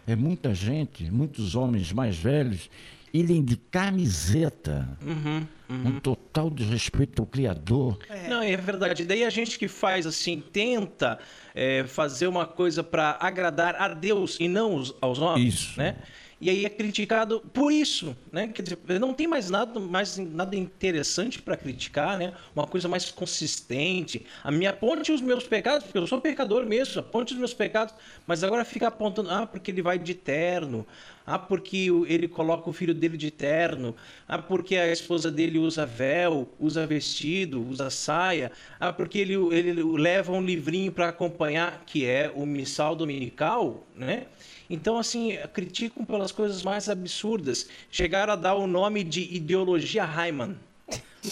é 0.07 0.17
muita 0.17 0.55
gente, 0.55 1.11
muitos 1.11 1.55
homens 1.55 1.93
mais 1.93 2.17
velhos 2.17 2.69
irem 3.13 3.45
de 3.45 3.57
camiseta. 3.57 4.89
Uhum, 5.05 5.47
uhum. 5.69 5.87
Um 5.87 6.01
total 6.01 6.49
desrespeito 6.49 7.23
ao 7.23 7.27
Criador. 7.27 7.99
É. 8.09 8.29
Não, 8.29 8.43
é 8.43 8.57
verdade. 8.57 9.05
Daí 9.05 9.25
a 9.25 9.31
gente 9.31 9.59
que 9.59 9.69
faz 9.69 10.07
assim, 10.07 10.43
tenta 10.53 11.19
é, 11.55 11.85
fazer 11.85 12.27
uma 12.27 12.47
coisa 12.47 12.83
para 12.83 13.17
agradar 13.21 13.77
a 13.77 13.89
Deus 13.89 14.39
e 14.41 14.49
não 14.49 14.83
aos 15.01 15.19
homens, 15.19 15.55
Isso. 15.55 15.79
né? 15.79 15.97
e 16.43 16.51
aí 16.51 16.65
é 16.65 16.69
criticado 16.69 17.41
por 17.53 17.71
isso, 17.71 18.17
né? 18.33 18.49
Quer 18.49 18.63
dizer, 18.63 18.99
não 18.99 19.15
tem 19.15 19.29
mais 19.29 19.49
nada, 19.49 19.79
mais 19.79 20.19
nada 20.19 20.57
interessante 20.57 21.41
para 21.41 21.57
criticar, 21.57 22.19
né? 22.19 22.33
Uma 22.53 22.67
coisa 22.67 22.89
mais 22.89 23.13
consistente. 23.13 24.27
A 24.43 24.51
minha 24.51 24.71
aponte 24.71 25.13
os 25.13 25.21
meus 25.21 25.47
pecados, 25.47 25.85
porque 25.85 25.99
eu 25.99 26.07
sou 26.09 26.21
pecador 26.21 26.67
mesmo, 26.67 26.99
aponte 26.99 27.33
os 27.33 27.39
meus 27.39 27.55
pecados, 27.55 27.95
mas 28.27 28.43
agora 28.43 28.65
fica 28.65 28.89
apontando, 28.89 29.31
ah, 29.31 29.47
porque 29.47 29.71
ele 29.71 29.83
vai 29.83 30.01
de 30.01 30.15
terno, 30.15 30.85
ah, 31.27 31.39
porque 31.39 31.89
ele 32.07 32.29
coloca 32.29 32.69
o 32.69 32.73
filho 32.73 32.95
dele 32.95 33.17
de 33.17 33.31
terno, 33.31 33.95
ah, 34.29 34.39
porque 34.39 34.77
a 34.77 34.91
esposa 34.91 35.31
dele 35.31 35.59
usa 35.59 35.87
véu, 35.87 36.49
usa 36.59 36.87
vestido, 36.87 37.67
usa 37.69 37.91
saia, 37.91 38.51
ah, 38.79 38.93
porque 38.93 39.19
ele, 39.19 39.35
ele 39.55 39.83
leva 39.83 40.33
um 40.33 40.43
livrinho 40.43 40.93
para 40.93 41.09
acompanhar, 41.09 41.83
que 41.87 42.05
é 42.05 42.33
o 42.35 42.45
missal 42.47 42.97
dominical, 42.97 43.87
né? 43.97 44.27
Então, 44.69 44.97
assim, 44.97 45.37
criticam 45.53 46.05
pelas 46.05 46.33
coisas 46.33 46.63
mais 46.63 46.89
absurdas. 46.89 47.69
Chegaram 47.91 48.33
a 48.33 48.37
dar 48.37 48.55
o 48.55 48.67
nome 48.67 49.05
de 49.05 49.21
ideologia 49.35 50.05
Raimann. 50.05 50.57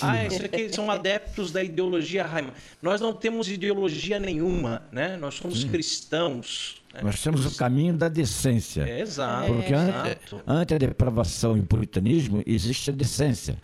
Ah, 0.01 0.25
isso 0.25 0.45
aqui 0.45 0.73
são 0.73 0.91
adeptos 0.91 1.51
da 1.51 1.63
ideologia 1.63 2.25
Raimann. 2.25 2.53
Nós 2.81 3.01
não 3.01 3.13
temos 3.13 3.49
ideologia 3.49 4.21
nenhuma, 4.21 4.83
né? 4.93 5.17
Nós 5.17 5.35
somos 5.35 5.65
cristãos. 5.65 6.81
Né? 6.95 7.01
Nós 7.03 7.21
temos 7.23 7.45
o 7.45 7.57
caminho 7.57 7.95
da 7.95 8.09
decência. 8.09 8.83
É, 8.83 9.01
exato. 9.01 9.53
Porque 9.53 9.75
é, 9.75 10.19
ante 10.47 10.75
a 10.75 10.79
depravação 10.79 11.57
e 11.57 11.61
o 11.61 11.65
puritanismo, 11.65 12.43
existe 12.47 12.91
a 12.91 12.93
decência. 12.93 13.57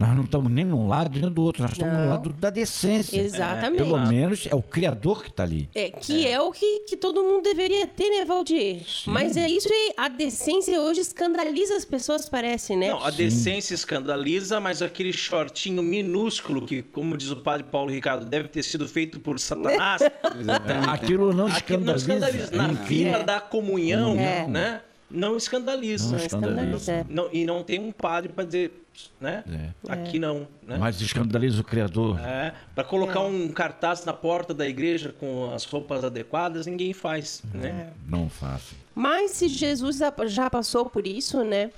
Nós 0.00 0.16
não 0.16 0.24
estamos 0.24 0.50
nem 0.50 0.64
num 0.64 0.88
lado 0.88 1.20
nem 1.20 1.30
do 1.30 1.42
outro, 1.42 1.62
nós 1.62 1.72
estamos 1.72 1.94
no 1.94 2.08
lado 2.08 2.32
da 2.32 2.48
decência. 2.48 3.20
Exatamente. 3.20 3.82
É, 3.82 3.84
pelo 3.84 4.06
menos 4.06 4.48
é 4.50 4.54
o 4.54 4.62
Criador 4.62 5.22
que 5.22 5.28
está 5.28 5.42
ali. 5.42 5.68
É, 5.74 5.90
que 5.90 6.26
é. 6.26 6.32
é, 6.32 6.40
o 6.40 6.50
que, 6.50 6.80
que 6.88 6.96
todo 6.96 7.22
mundo 7.22 7.42
deveria 7.42 7.86
ter, 7.86 8.08
né, 8.08 8.24
Valdir? 8.24 8.82
Sim. 8.88 9.10
Mas 9.10 9.36
é 9.36 9.46
isso 9.46 9.68
aí, 9.70 9.92
a 9.98 10.08
decência 10.08 10.80
hoje 10.80 11.02
escandaliza 11.02 11.76
as 11.76 11.84
pessoas, 11.84 12.26
parece, 12.30 12.74
né? 12.74 12.88
Não, 12.88 13.04
a 13.04 13.10
decência 13.10 13.74
escandaliza, 13.74 14.58
mas 14.58 14.80
aquele 14.80 15.12
shortinho 15.12 15.82
minúsculo 15.82 16.64
que, 16.64 16.80
como 16.80 17.14
diz 17.14 17.30
o 17.30 17.36
padre 17.36 17.66
Paulo 17.70 17.90
Ricardo, 17.90 18.24
deve 18.24 18.48
ter 18.48 18.62
sido 18.62 18.88
feito 18.88 19.20
por 19.20 19.38
Satanás. 19.38 20.00
Aquilo 20.88 21.34
não 21.34 21.46
escandaliza. 21.46 21.58
Aquilo 21.58 21.84
não 21.84 21.94
escandaliza. 21.94 22.56
Na 22.56 22.74
fila 22.86 23.22
da 23.22 23.38
comunhão, 23.38 24.18
é. 24.18 24.46
né? 24.48 24.80
Não 25.10 25.36
escandaliza. 25.36 26.16
Não 26.16 26.24
escandaliza. 26.24 27.06
Não, 27.08 27.28
e 27.32 27.44
não 27.44 27.62
tem 27.62 27.80
um 27.80 27.92
padre 27.92 28.32
para 28.32 28.44
dizer 28.44 28.80
né? 29.20 29.44
É. 29.88 29.92
Aqui 29.92 30.18
não. 30.18 30.46
Né? 30.66 30.76
Mas 30.78 31.00
escandaliza 31.00 31.60
o 31.60 31.64
Criador. 31.64 32.18
É, 32.20 32.52
para 32.74 32.84
colocar 32.84 33.20
é. 33.20 33.22
um 33.22 33.48
cartaz 33.48 34.04
na 34.04 34.12
porta 34.12 34.52
da 34.52 34.66
igreja 34.68 35.14
com 35.18 35.52
as 35.54 35.64
roupas 35.64 36.04
adequadas, 36.04 36.66
ninguém 36.66 36.92
faz. 36.92 37.42
Né? 37.54 37.68
É. 37.68 37.92
Não 38.08 38.28
faz. 38.28 38.72
Mas 38.94 39.32
se 39.32 39.48
Jesus 39.48 40.00
já 40.26 40.50
passou 40.50 40.86
por 40.86 41.06
isso, 41.06 41.42
né? 41.44 41.70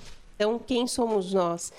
Então, 0.43 0.59
quem 0.59 0.85
somos 0.87 1.33
nós? 1.33 1.71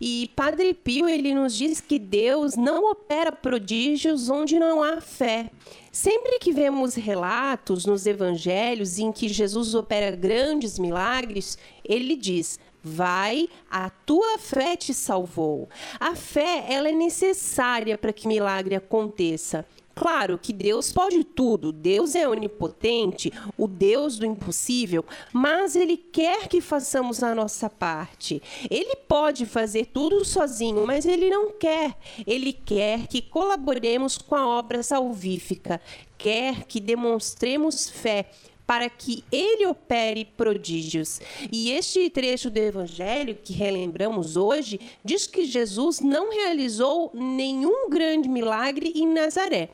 E 0.00 0.28
Padre 0.34 0.74
Pio, 0.74 1.08
ele 1.08 1.32
nos 1.32 1.56
diz 1.56 1.80
que 1.80 2.00
Deus 2.00 2.56
não 2.56 2.90
opera 2.90 3.30
prodígios 3.30 4.28
onde 4.28 4.58
não 4.58 4.82
há 4.82 5.00
fé. 5.00 5.52
Sempre 5.92 6.40
que 6.40 6.52
vemos 6.52 6.96
relatos 6.96 7.86
nos 7.86 8.06
evangelhos 8.06 8.98
em 8.98 9.12
que 9.12 9.28
Jesus 9.28 9.72
opera 9.72 10.10
grandes 10.16 10.80
milagres, 10.80 11.56
ele 11.84 12.16
diz: 12.16 12.58
Vai, 12.82 13.48
a 13.70 13.88
tua 13.88 14.36
fé 14.36 14.74
te 14.74 14.92
salvou. 14.92 15.68
A 16.00 16.16
fé, 16.16 16.64
ela 16.68 16.88
é 16.88 16.92
necessária 16.92 17.96
para 17.96 18.12
que 18.12 18.26
milagre 18.26 18.74
aconteça. 18.74 19.64
Claro 19.98 20.38
que 20.38 20.52
Deus 20.52 20.92
pode 20.92 21.24
tudo, 21.24 21.72
Deus 21.72 22.14
é 22.14 22.28
onipotente, 22.28 23.32
o 23.56 23.66
Deus 23.66 24.16
do 24.16 24.24
impossível, 24.24 25.04
mas 25.32 25.74
Ele 25.74 25.96
quer 25.96 26.46
que 26.46 26.60
façamos 26.60 27.20
a 27.20 27.34
nossa 27.34 27.68
parte. 27.68 28.40
Ele 28.70 28.94
pode 28.94 29.44
fazer 29.44 29.86
tudo 29.86 30.24
sozinho, 30.24 30.86
mas 30.86 31.04
Ele 31.04 31.28
não 31.28 31.50
quer. 31.50 31.96
Ele 32.24 32.52
quer 32.52 33.08
que 33.08 33.20
colaboremos 33.20 34.16
com 34.16 34.36
a 34.36 34.46
obra 34.46 34.84
salvífica, 34.84 35.80
quer 36.16 36.62
que 36.64 36.78
demonstremos 36.78 37.90
fé 37.90 38.30
para 38.68 38.90
que 38.90 39.24
ele 39.32 39.64
opere 39.64 40.26
prodígios. 40.26 41.22
E 41.50 41.72
este 41.72 42.10
trecho 42.10 42.50
do 42.50 42.58
Evangelho 42.58 43.34
que 43.42 43.54
relembramos 43.54 44.36
hoje 44.36 44.78
diz 45.02 45.26
que 45.26 45.46
Jesus 45.46 46.00
não 46.00 46.30
realizou 46.30 47.10
nenhum 47.14 47.88
grande 47.88 48.28
milagre 48.28 48.92
em 48.94 49.06
Nazaré 49.06 49.70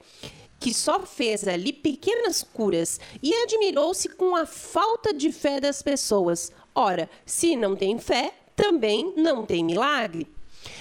que 0.61 0.73
só 0.73 1.01
fez 1.01 1.47
ali 1.47 1.75
pequenas 1.75 2.43
curas 2.43 2.99
e 3.23 3.35
admirou-se 3.43 4.09
com 4.11 4.35
a 4.35 4.47
falta 4.47 5.13
de 5.13 5.31
fé 5.31 5.61
das 5.61 5.83
pessoas. 5.83 6.51
Ora, 6.75 7.11
se 7.27 7.55
não 7.55 7.77
tem 7.77 7.99
fé, 7.99 8.33
também 8.57 9.13
não 9.15 9.45
tem 9.45 9.63
milagre. 9.63 10.27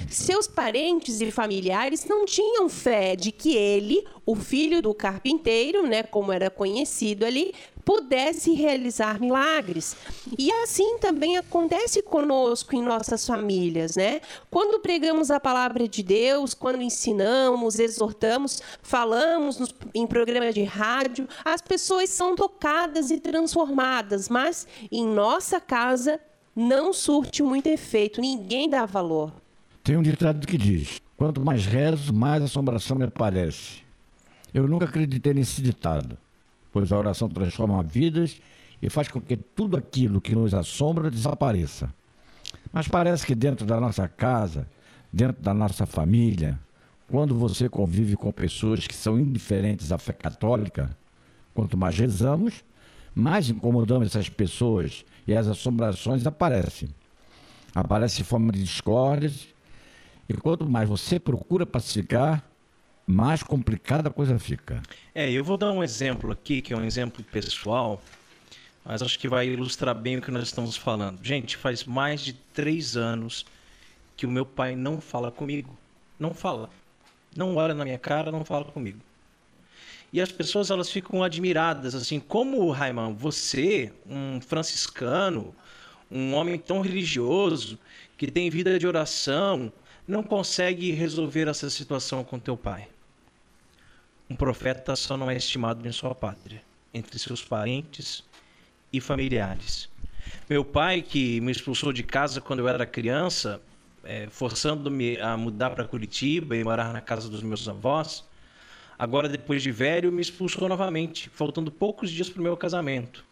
Seus 0.09 0.47
parentes 0.47 1.21
e 1.21 1.31
familiares 1.31 2.05
não 2.05 2.25
tinham 2.25 2.69
fé 2.69 3.15
de 3.15 3.31
que 3.31 3.55
ele, 3.55 4.05
o 4.25 4.35
filho 4.35 4.81
do 4.81 4.93
carpinteiro, 4.93 5.85
né, 5.87 6.03
como 6.03 6.31
era 6.31 6.49
conhecido 6.49 7.25
ali, 7.25 7.53
pudesse 7.85 8.53
realizar 8.53 9.19
milagres. 9.19 9.95
E 10.37 10.51
assim 10.51 10.97
também 10.99 11.37
acontece 11.37 12.01
conosco 12.01 12.75
em 12.75 12.81
nossas 12.81 13.25
famílias, 13.25 13.95
né? 13.95 14.21
Quando 14.49 14.79
pregamos 14.81 15.29
a 15.31 15.39
palavra 15.39 15.87
de 15.87 16.01
Deus, 16.01 16.53
quando 16.53 16.81
ensinamos, 16.81 17.79
exortamos, 17.79 18.61
falamos 18.81 19.59
nos, 19.59 19.73
em 19.93 20.07
programa 20.07 20.51
de 20.51 20.63
rádio, 20.63 21.27
as 21.43 21.61
pessoas 21.61 22.09
são 22.09 22.35
tocadas 22.35 23.11
e 23.11 23.19
transformadas, 23.19 24.29
mas 24.29 24.67
em 24.91 25.05
nossa 25.05 25.59
casa 25.59 26.19
não 26.55 26.93
surte 26.93 27.41
muito 27.41 27.67
efeito, 27.67 28.21
ninguém 28.21 28.69
dá 28.69 28.85
valor. 28.85 29.33
Tem 29.83 29.97
um 29.97 30.01
ditado 30.01 30.45
que 30.47 30.57
diz: 30.57 31.01
quanto 31.17 31.41
mais 31.41 31.65
rezo, 31.65 32.13
mais 32.13 32.43
assombração 32.43 32.97
me 32.97 33.03
aparece. 33.03 33.83
Eu 34.53 34.67
nunca 34.67 34.85
acreditei 34.85 35.33
nesse 35.33 35.61
ditado, 35.61 36.17
pois 36.73 36.91
a 36.91 36.97
oração 36.97 37.29
transforma 37.29 37.81
vidas 37.83 38.41
e 38.81 38.89
faz 38.89 39.07
com 39.07 39.21
que 39.21 39.37
tudo 39.37 39.77
aquilo 39.77 40.19
que 40.19 40.35
nos 40.35 40.53
assombra 40.53 41.09
desapareça. 41.09 41.93
Mas 42.73 42.87
parece 42.87 43.25
que 43.25 43.35
dentro 43.35 43.65
da 43.65 43.79
nossa 43.79 44.07
casa, 44.07 44.67
dentro 45.11 45.41
da 45.41 45.53
nossa 45.53 45.85
família, 45.85 46.59
quando 47.07 47.35
você 47.35 47.69
convive 47.69 48.15
com 48.15 48.31
pessoas 48.31 48.87
que 48.87 48.95
são 48.95 49.19
indiferentes 49.19 49.91
à 49.91 49.97
fé 49.99 50.11
católica, 50.11 50.97
quanto 51.53 51.77
mais 51.77 51.97
rezamos, 51.97 52.63
mais 53.13 53.49
incomodamos 53.49 54.07
essas 54.07 54.27
pessoas 54.27 55.05
e 55.27 55.35
as 55.35 55.47
assombrações 55.47 56.25
aparecem. 56.25 56.89
Aparece 57.75 58.23
forma 58.23 58.51
de 58.51 58.63
discórdias 58.63 59.47
e 60.27 60.33
quanto 60.33 60.67
mais 60.67 60.89
você 60.89 61.19
procura 61.19 61.65
pacificar, 61.65 62.43
mais 63.05 63.43
complicada 63.43 64.09
a 64.09 64.11
coisa 64.11 64.39
fica. 64.39 64.81
É, 65.13 65.29
eu 65.29 65.43
vou 65.43 65.57
dar 65.57 65.71
um 65.71 65.83
exemplo 65.83 66.31
aqui, 66.31 66.61
que 66.61 66.73
é 66.73 66.77
um 66.77 66.85
exemplo 66.85 67.23
pessoal, 67.25 68.01
mas 68.85 69.01
acho 69.01 69.19
que 69.19 69.27
vai 69.27 69.47
ilustrar 69.47 69.95
bem 69.95 70.17
o 70.17 70.21
que 70.21 70.31
nós 70.31 70.43
estamos 70.43 70.75
falando. 70.75 71.23
Gente, 71.23 71.57
faz 71.57 71.83
mais 71.83 72.21
de 72.21 72.33
três 72.33 72.97
anos 72.97 73.45
que 74.15 74.25
o 74.25 74.31
meu 74.31 74.45
pai 74.45 74.75
não 74.75 74.99
fala 75.01 75.31
comigo. 75.31 75.77
Não 76.19 76.33
fala. 76.33 76.69
Não 77.35 77.55
olha 77.55 77.73
na 77.73 77.83
minha 77.83 77.97
cara, 77.97 78.31
não 78.31 78.45
fala 78.45 78.65
comigo. 78.65 78.99
E 80.11 80.21
as 80.21 80.31
pessoas 80.31 80.69
elas 80.69 80.91
ficam 80.91 81.23
admiradas, 81.23 81.95
assim, 81.95 82.19
como, 82.19 82.69
Raiman, 82.69 83.15
você, 83.15 83.91
um 84.05 84.39
franciscano, 84.39 85.55
um 86.11 86.35
homem 86.35 86.59
tão 86.59 86.81
religioso, 86.81 87.79
que 88.15 88.29
tem 88.29 88.47
vida 88.49 88.77
de 88.77 88.85
oração, 88.85 89.73
não 90.07 90.21
consegue 90.21 90.91
resolver 90.91 91.47
essa 91.47 91.67
situação 91.69 92.23
com 92.23 92.37
teu 92.37 92.55
pai. 92.55 92.87
Um 94.33 94.35
profeta 94.35 94.95
só 94.95 95.15
não 95.15 95.29
é 95.29 95.37
estimado 95.37 95.87
em 95.87 95.91
sua 95.91 96.15
pátria, 96.15 96.59
entre 96.91 97.19
seus 97.19 97.43
parentes 97.43 98.23
e 98.91 98.99
familiares. 98.99 99.87
Meu 100.49 100.65
pai, 100.65 101.03
que 101.03 101.39
me 101.39 101.51
expulsou 101.51 101.93
de 101.93 102.01
casa 102.01 102.41
quando 102.41 102.57
eu 102.57 102.67
era 102.67 102.83
criança, 102.83 103.61
é, 104.03 104.27
forçando-me 104.31 105.21
a 105.21 105.37
mudar 105.37 105.69
para 105.69 105.85
Curitiba 105.85 106.57
e 106.57 106.63
morar 106.63 106.91
na 106.91 106.99
casa 106.99 107.29
dos 107.29 107.43
meus 107.43 107.69
avós, 107.69 108.23
agora 108.97 109.29
depois 109.29 109.61
de 109.61 109.69
velho, 109.69 110.11
me 110.11 110.23
expulsou 110.23 110.67
novamente, 110.67 111.29
faltando 111.29 111.71
poucos 111.71 112.09
dias 112.09 112.27
para 112.27 112.39
o 112.39 112.43
meu 112.43 112.57
casamento. 112.57 113.23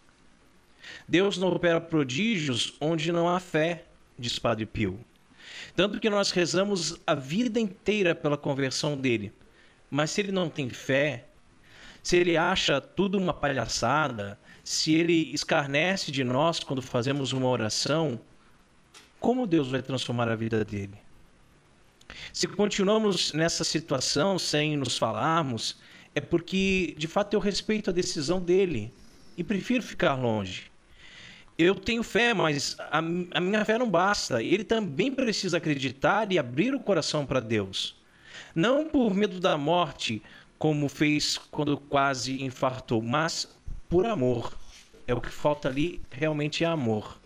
Deus 1.07 1.35
não 1.35 1.47
opera 1.47 1.81
prodígios 1.81 2.75
onde 2.79 3.11
não 3.11 3.27
há 3.27 3.39
fé, 3.39 3.85
diz 4.19 4.37
Padre 4.37 4.67
Pio. 4.67 4.99
Tanto 5.75 5.99
que 5.99 6.11
nós 6.11 6.29
rezamos 6.29 6.99
a 7.07 7.15
vida 7.15 7.59
inteira 7.59 8.13
pela 8.13 8.37
conversão 8.37 8.95
dele. 8.95 9.33
Mas 9.91 10.11
se 10.11 10.21
ele 10.21 10.31
não 10.31 10.49
tem 10.49 10.69
fé, 10.69 11.25
se 12.01 12.15
ele 12.15 12.37
acha 12.37 12.79
tudo 12.79 13.17
uma 13.17 13.33
palhaçada, 13.33 14.39
se 14.63 14.95
ele 14.95 15.33
escarnece 15.33 16.11
de 16.11 16.23
nós 16.23 16.61
quando 16.61 16.81
fazemos 16.81 17.33
uma 17.33 17.49
oração, 17.49 18.19
como 19.19 19.45
Deus 19.45 19.69
vai 19.69 19.81
transformar 19.81 20.29
a 20.29 20.35
vida 20.35 20.63
dele? 20.63 20.97
Se 22.31 22.47
continuamos 22.47 23.33
nessa 23.33 23.65
situação 23.65 24.39
sem 24.39 24.77
nos 24.77 24.97
falarmos, 24.97 25.77
é 26.15 26.21
porque 26.21 26.95
de 26.97 27.07
fato 27.07 27.33
eu 27.33 27.39
respeito 27.39 27.89
a 27.89 27.93
decisão 27.93 28.41
dele 28.41 28.93
e 29.37 29.43
prefiro 29.43 29.83
ficar 29.83 30.15
longe. 30.15 30.71
eu 31.57 31.75
tenho 31.75 32.01
fé, 32.01 32.33
mas 32.33 32.75
a, 32.89 33.01
minha 33.01 33.63
fé 33.65 33.77
não 33.77 33.89
basta. 33.89 34.41
Ele 34.41 34.63
também 34.63 35.11
precisa 35.11 35.57
acreditar 35.57 36.31
e 36.31 36.39
abrir 36.39 36.73
o 36.73 36.79
coração 36.79 37.25
para 37.25 37.39
Deus. 37.39 38.00
Não 38.53 38.85
por 38.85 39.13
medo 39.13 39.39
da 39.39 39.57
morte, 39.57 40.21
como 40.57 40.87
fez 40.87 41.37
quando 41.37 41.77
quase 41.77 42.43
infartou, 42.43 43.01
mas 43.01 43.47
por 43.89 44.05
amor. 44.05 44.53
É 45.07 45.13
o 45.13 45.19
que 45.19 45.29
falta 45.29 45.67
ali 45.67 46.01
realmente 46.11 46.63
é 46.63 46.67
amor. 46.67 47.19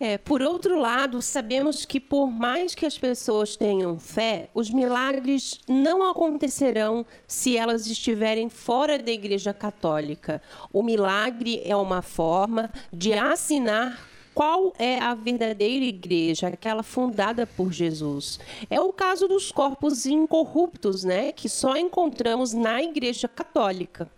É, 0.00 0.16
por 0.16 0.40
outro 0.40 0.78
lado, 0.78 1.20
sabemos 1.20 1.84
que 1.84 1.98
por 1.98 2.30
mais 2.30 2.72
que 2.72 2.86
as 2.86 2.96
pessoas 2.96 3.56
tenham 3.56 3.98
fé, 3.98 4.48
os 4.54 4.70
milagres 4.70 5.58
não 5.66 6.08
acontecerão 6.08 7.04
se 7.26 7.56
elas 7.56 7.88
estiverem 7.88 8.48
fora 8.48 8.96
da 8.96 9.10
Igreja 9.10 9.52
Católica. 9.52 10.40
O 10.72 10.84
milagre 10.84 11.60
é 11.64 11.74
uma 11.74 12.00
forma 12.00 12.70
de 12.92 13.12
assinar 13.12 13.98
qual 14.38 14.72
é 14.78 15.00
a 15.00 15.16
verdadeira 15.16 15.84
igreja, 15.84 16.46
aquela 16.46 16.84
fundada 16.84 17.44
por 17.44 17.72
Jesus. 17.72 18.38
É 18.70 18.80
o 18.80 18.92
caso 18.92 19.26
dos 19.26 19.50
corpos 19.50 20.06
incorruptos, 20.06 21.02
né, 21.02 21.32
que 21.32 21.48
só 21.48 21.76
encontramos 21.76 22.52
na 22.52 22.80
Igreja 22.80 23.26
Católica. 23.26 24.08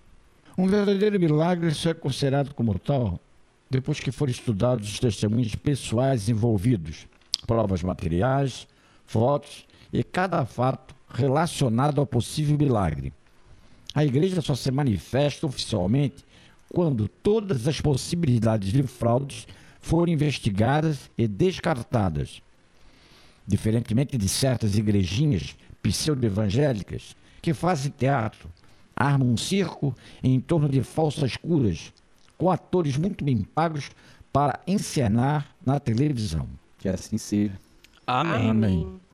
Um 0.59 0.67
verdadeiro 0.67 1.19
milagre 1.19 1.73
é 1.89 1.95
considerado 1.95 2.53
como 2.53 2.79
tal 2.79 3.19
depois 3.71 3.99
que 3.99 4.13
forem 4.13 4.35
estudados 4.35 4.93
os 4.93 5.01
testemunhos 5.01 5.55
pessoais 5.55 6.29
envolvidos, 6.29 7.07
provas 7.47 7.83
materiais, 7.83 8.69
fotos 9.07 9.67
e 9.91 10.05
cada 10.05 10.45
fato 10.45 10.95
relacionado 11.09 11.99
ao 11.99 12.07
possível 12.07 12.59
milagre. 12.59 13.11
A 13.95 14.05
igreja 14.05 14.43
só 14.43 14.55
se 14.55 14.71
manifesta 14.71 15.47
oficialmente 15.47 16.23
quando 16.69 17.09
todas 17.09 17.67
as 17.67 17.81
possibilidades 17.81 18.71
de 18.71 18.83
fraudes 18.83 19.47
forem 19.81 20.15
investigadas 20.15 21.11
e 21.17 21.27
descartadas. 21.27 22.43
Diferentemente 23.47 24.17
de 24.17 24.29
certas 24.29 24.77
igrejinhas 24.77 25.57
pseudo-evangélicas 25.83 27.17
que 27.43 27.55
fazem 27.55 27.91
teatro, 27.91 28.49
armam 28.95 29.29
um 29.29 29.37
circo 29.37 29.95
em 30.23 30.39
torno 30.39 30.69
de 30.69 30.83
falsas 30.83 31.37
curas 31.37 31.93
com 32.37 32.51
atores 32.51 32.97
muito 32.97 33.25
bem 33.25 33.43
pagos 33.43 33.91
para 34.33 34.61
encenar 34.67 35.55
na 35.65 35.81
televisão. 35.81 36.49
Que 36.79 36.89
assim 36.89 37.19
seja. 37.19 37.59
Amém. 38.07 38.51
Amém. 38.51 39.01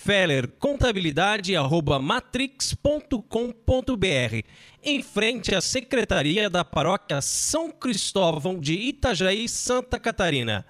Feller 0.00 0.48
Contabilidade 0.58 1.56
arroba 1.56 1.98
matrix.com.br. 1.98 4.44
Em 4.82 5.02
frente 5.02 5.54
à 5.54 5.60
Secretaria 5.60 6.48
da 6.48 6.64
Paróquia 6.64 7.20
São 7.20 7.70
Cristóvão 7.70 8.60
de 8.60 8.74
Itajaí, 8.74 9.48
Santa 9.48 9.98
Catarina. 9.98 10.64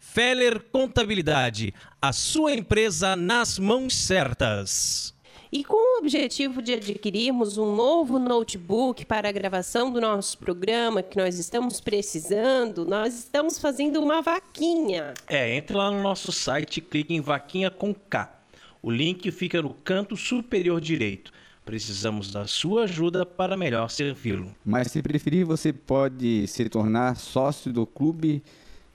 Feller 0.00 0.60
Contabilidade, 0.70 1.72
a 2.02 2.12
sua 2.12 2.54
empresa 2.54 3.14
nas 3.14 3.56
mãos 3.56 3.94
certas. 3.94 5.14
E 5.50 5.62
com 5.62 5.76
o 5.76 6.00
objetivo 6.00 6.60
de 6.60 6.74
adquirirmos 6.74 7.56
um 7.56 7.76
novo 7.76 8.18
notebook 8.18 9.06
para 9.06 9.28
a 9.28 9.32
gravação 9.32 9.92
do 9.92 10.00
nosso 10.00 10.36
programa, 10.38 11.04
que 11.04 11.16
nós 11.16 11.38
estamos 11.38 11.80
precisando, 11.80 12.84
nós 12.84 13.14
estamos 13.14 13.58
fazendo 13.58 14.02
uma 14.02 14.20
vaquinha. 14.20 15.14
É, 15.28 15.54
entre 15.54 15.76
lá 15.76 15.90
no 15.90 16.02
nosso 16.02 16.32
site 16.32 16.78
e 16.78 16.80
clique 16.80 17.14
em 17.14 17.20
vaquinha 17.20 17.70
com 17.70 17.94
K. 17.94 18.41
O 18.82 18.90
link 18.90 19.30
fica 19.30 19.62
no 19.62 19.74
canto 19.84 20.16
superior 20.16 20.80
direito. 20.80 21.32
Precisamos 21.64 22.32
da 22.32 22.48
sua 22.48 22.82
ajuda 22.82 23.24
para 23.24 23.56
melhor 23.56 23.88
servi-lo. 23.88 24.52
Mas 24.64 24.90
se 24.90 25.00
preferir, 25.00 25.44
você 25.44 25.72
pode 25.72 26.48
se 26.48 26.68
tornar 26.68 27.14
sócio 27.14 27.72
do 27.72 27.86
clube 27.86 28.42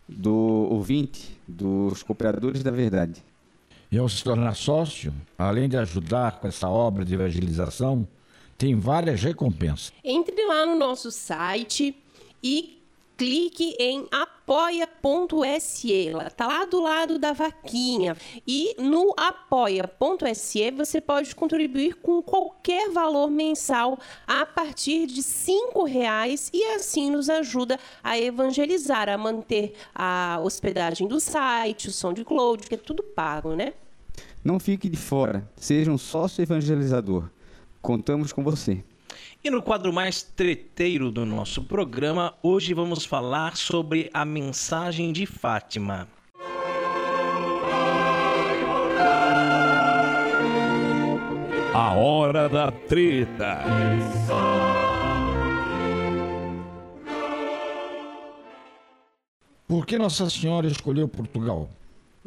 do 0.06 0.68
ouvinte, 0.70 1.40
dos 1.48 2.04
cooperadores 2.04 2.62
da 2.62 2.72
verdade. 2.72 3.24
E 3.90 3.98
ao 3.98 4.10
se 4.10 4.22
tornar 4.22 4.56
sócio, 4.56 5.14
além 5.38 5.70
de 5.70 5.78
ajudar 5.78 6.40
com 6.42 6.48
essa 6.50 6.68
obra 6.68 7.06
de 7.06 7.14
evangelização, 7.14 8.06
tem 8.58 8.76
várias 8.76 9.24
recompensas. 9.24 9.94
Entre 10.04 10.46
lá 10.46 10.66
no 10.66 10.78
nosso 10.78 11.10
site 11.10 11.96
e 12.44 12.77
clique 13.18 13.76
em 13.80 14.08
apoia.se, 14.12 15.92
está 16.26 16.48
lá 16.48 16.66
do 16.66 16.80
lado 16.80 17.18
da 17.18 17.34
vaquinha. 17.34 18.16
E 18.46 18.76
no 18.80 19.14
apoia.se 19.18 20.72
você 20.72 21.02
pode 21.02 21.36
contribuir 21.36 21.96
com 21.96 22.22
qualquer 22.22 22.92
valor 22.92 23.32
mensal 23.32 23.98
a 24.28 24.46
partir 24.46 25.08
de 25.08 25.24
cinco 25.24 25.84
reais 25.84 26.52
e 26.54 26.64
assim 26.76 27.10
nos 27.10 27.28
ajuda 27.30 27.80
a 28.04 28.18
evangelizar, 28.20 29.10
a 29.10 29.18
manter 29.18 29.74
a 29.96 30.40
hospedagem 30.44 31.08
do 31.08 31.20
site, 31.20 31.88
o 31.88 31.92
SoundCloud, 31.92 32.68
que 32.68 32.76
é 32.76 32.78
tudo 32.78 33.02
pago, 33.02 33.56
né? 33.56 33.74
Não 34.44 34.60
fique 34.60 34.88
de 34.88 34.98
fora, 34.98 35.50
seja 35.56 35.92
um 35.92 35.98
sócio 35.98 36.42
evangelizador. 36.42 37.30
Contamos 37.82 38.32
com 38.32 38.44
você. 38.44 38.84
E 39.44 39.50
no 39.50 39.62
quadro 39.62 39.94
mais 39.94 40.24
treteiro 40.24 41.12
do 41.12 41.26
nosso 41.26 41.64
programa, 41.64 42.34
hoje 42.42 42.74
vamos 42.74 43.06
falar 43.06 43.56
sobre 43.56 44.10
a 44.14 44.26
mensagem 44.26 45.14
de 45.14 45.26
Fátima. 45.26 46.08
A 51.74 51.94
hora 51.94 52.50
da 52.50 52.72
treta. 52.72 53.64
Por 59.68 59.86
que 59.86 59.98
Nossa 59.98 60.30
Senhora 60.30 60.66
escolheu 60.66 61.08
Portugal? 61.08 61.70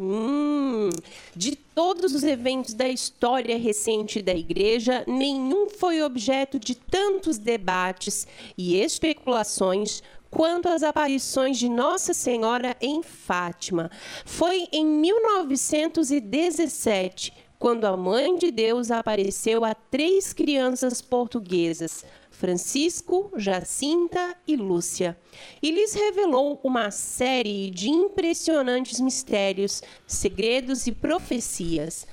Hum, 0.02 0.88
de 1.36 1.54
todos 1.54 2.14
os 2.14 2.22
eventos 2.22 2.72
da 2.72 2.88
história 2.88 3.58
recente 3.58 4.22
da 4.22 4.32
Igreja, 4.32 5.04
nenhum 5.06 5.68
foi 5.68 6.00
objeto 6.00 6.58
de 6.58 6.74
tantos 6.74 7.36
debates 7.36 8.26
e 8.56 8.80
especulações 8.80 10.02
quanto 10.30 10.70
as 10.70 10.82
aparições 10.82 11.58
de 11.58 11.68
Nossa 11.68 12.14
Senhora 12.14 12.74
em 12.80 13.02
Fátima. 13.02 13.90
Foi 14.24 14.68
em 14.72 14.86
1917 14.86 17.34
quando 17.58 17.84
a 17.84 17.94
Mãe 17.94 18.38
de 18.38 18.50
Deus 18.50 18.90
apareceu 18.90 19.66
a 19.66 19.74
três 19.74 20.32
crianças 20.32 21.02
portuguesas, 21.02 22.06
Francisco, 22.40 23.30
Jacinta 23.36 24.34
e 24.48 24.56
Lúcia, 24.56 25.14
e 25.62 25.70
lhes 25.70 25.92
revelou 25.92 26.58
uma 26.64 26.90
série 26.90 27.70
de 27.70 27.90
impressionantes 27.90 28.98
mistérios, 28.98 29.82
segredos 30.06 30.86
e 30.86 30.92
profecias. 30.92 32.06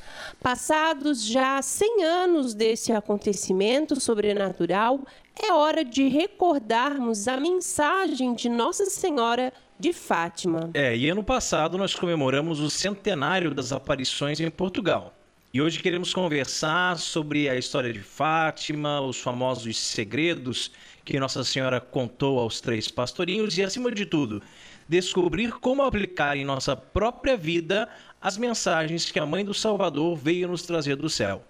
Passados 0.43 1.23
já 1.23 1.61
100 1.61 2.03
anos 2.03 2.53
desse 2.53 2.91
acontecimento 2.91 3.97
sobrenatural, 4.01 4.99
é 5.41 5.53
hora 5.53 5.85
de 5.85 6.09
recordarmos 6.09 7.29
a 7.29 7.37
mensagem 7.37 8.33
de 8.33 8.49
Nossa 8.49 8.85
Senhora 8.85 9.53
de 9.79 9.93
Fátima. 9.93 10.71
É, 10.73 10.93
e 10.93 11.09
ano 11.09 11.23
passado 11.23 11.77
nós 11.77 11.95
comemoramos 11.95 12.59
o 12.59 12.69
centenário 12.69 13.53
das 13.53 13.71
aparições 13.71 14.41
em 14.41 14.49
Portugal. 14.51 15.16
E 15.53 15.61
hoje 15.61 15.79
queremos 15.79 16.13
conversar 16.13 16.97
sobre 16.97 17.47
a 17.47 17.55
história 17.55 17.93
de 17.93 18.01
Fátima, 18.01 18.99
os 18.99 19.17
famosos 19.17 19.77
segredos 19.77 20.69
que 21.05 21.17
Nossa 21.17 21.41
Senhora 21.41 21.79
contou 21.79 22.37
aos 22.37 22.59
três 22.59 22.89
pastorinhos 22.89 23.57
e, 23.57 23.63
acima 23.63 23.89
de 23.89 24.05
tudo, 24.05 24.43
descobrir 24.89 25.53
como 25.53 25.83
aplicar 25.83 26.35
em 26.35 26.43
nossa 26.43 26.75
própria 26.75 27.37
vida 27.37 27.87
as 28.21 28.37
mensagens 28.37 29.09
que 29.09 29.19
a 29.19 29.25
Mãe 29.25 29.45
do 29.45 29.53
Salvador 29.53 30.17
veio 30.17 30.49
nos 30.49 30.63
trazer 30.63 30.97
do 30.97 31.09
céu. 31.09 31.41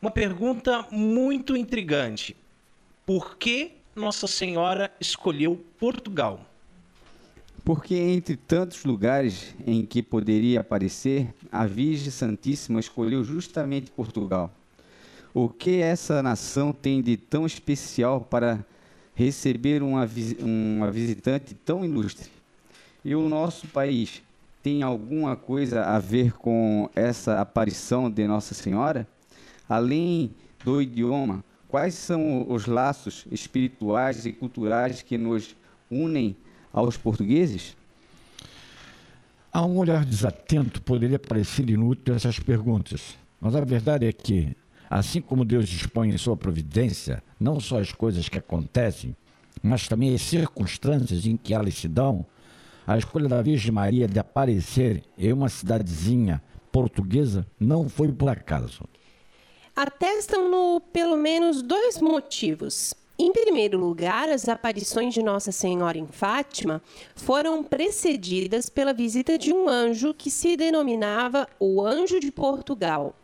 Uma 0.00 0.12
pergunta 0.12 0.86
muito 0.92 1.56
intrigante: 1.56 2.36
por 3.04 3.36
que 3.36 3.72
Nossa 3.96 4.28
Senhora 4.28 4.92
escolheu 5.00 5.56
Portugal? 5.76 6.46
Porque 7.64 7.94
entre 7.94 8.36
tantos 8.36 8.84
lugares 8.84 9.54
em 9.66 9.86
que 9.86 10.02
poderia 10.02 10.60
aparecer, 10.60 11.34
a 11.50 11.66
Virgem 11.66 12.10
Santíssima 12.10 12.78
escolheu 12.78 13.24
justamente 13.24 13.90
Portugal. 13.90 14.52
O 15.32 15.48
que 15.48 15.80
essa 15.80 16.22
nação 16.22 16.72
tem 16.72 17.00
de 17.00 17.16
tão 17.16 17.46
especial 17.46 18.20
para 18.20 18.64
receber 19.14 19.82
uma, 19.82 20.06
uma 20.40 20.90
visitante 20.90 21.54
tão 21.54 21.82
ilustre? 21.82 22.30
E 23.02 23.14
o 23.14 23.28
nosso 23.30 23.66
país 23.68 24.22
tem 24.62 24.82
alguma 24.82 25.34
coisa 25.34 25.84
a 25.84 25.98
ver 25.98 26.32
com 26.34 26.90
essa 26.94 27.40
aparição 27.40 28.10
de 28.10 28.26
Nossa 28.26 28.54
Senhora? 28.54 29.08
Além 29.66 30.34
do 30.62 30.82
idioma, 30.82 31.42
quais 31.66 31.94
são 31.94 32.46
os 32.48 32.66
laços 32.66 33.26
espirituais 33.30 34.26
e 34.26 34.32
culturais 34.32 35.00
que 35.00 35.16
nos 35.16 35.56
unem 35.90 36.36
aos 36.74 36.96
portugueses? 36.96 37.76
A 39.52 39.64
um 39.64 39.78
olhar 39.78 40.04
desatento 40.04 40.82
poderia 40.82 41.18
parecer 41.18 41.70
inútil 41.70 42.14
essas 42.14 42.40
perguntas, 42.40 43.16
mas 43.40 43.54
a 43.54 43.64
verdade 43.64 44.04
é 44.04 44.12
que, 44.12 44.56
assim 44.90 45.20
como 45.20 45.44
Deus 45.44 45.68
dispõe 45.68 46.10
em 46.10 46.18
sua 46.18 46.36
providência 46.36 47.22
não 47.38 47.60
só 47.60 47.78
as 47.78 47.92
coisas 47.92 48.28
que 48.28 48.38
acontecem, 48.38 49.16
mas 49.62 49.86
também 49.86 50.12
as 50.12 50.22
circunstâncias 50.22 51.24
em 51.24 51.36
que 51.36 51.54
elas 51.54 51.74
se 51.74 51.86
dão, 51.86 52.26
a 52.84 52.98
escolha 52.98 53.28
da 53.28 53.40
Virgem 53.40 53.70
Maria 53.70 54.08
de 54.08 54.18
aparecer 54.18 55.04
em 55.16 55.32
uma 55.32 55.48
cidadezinha 55.48 56.42
portuguesa 56.72 57.46
não 57.58 57.88
foi 57.88 58.10
por 58.12 58.28
acaso. 58.28 58.82
Atestam-no 59.76 60.80
pelo 60.92 61.16
menos 61.16 61.62
dois 61.62 62.00
motivos. 62.00 62.92
Em 63.16 63.32
primeiro 63.32 63.78
lugar, 63.78 64.28
as 64.28 64.48
aparições 64.48 65.14
de 65.14 65.22
Nossa 65.22 65.52
Senhora 65.52 65.96
em 65.96 66.06
Fátima 66.06 66.82
foram 67.14 67.62
precedidas 67.62 68.68
pela 68.68 68.92
visita 68.92 69.38
de 69.38 69.52
um 69.52 69.68
anjo 69.68 70.12
que 70.12 70.28
se 70.28 70.56
denominava 70.56 71.46
o 71.60 71.80
Anjo 71.80 72.18
de 72.18 72.32
Portugal. 72.32 73.14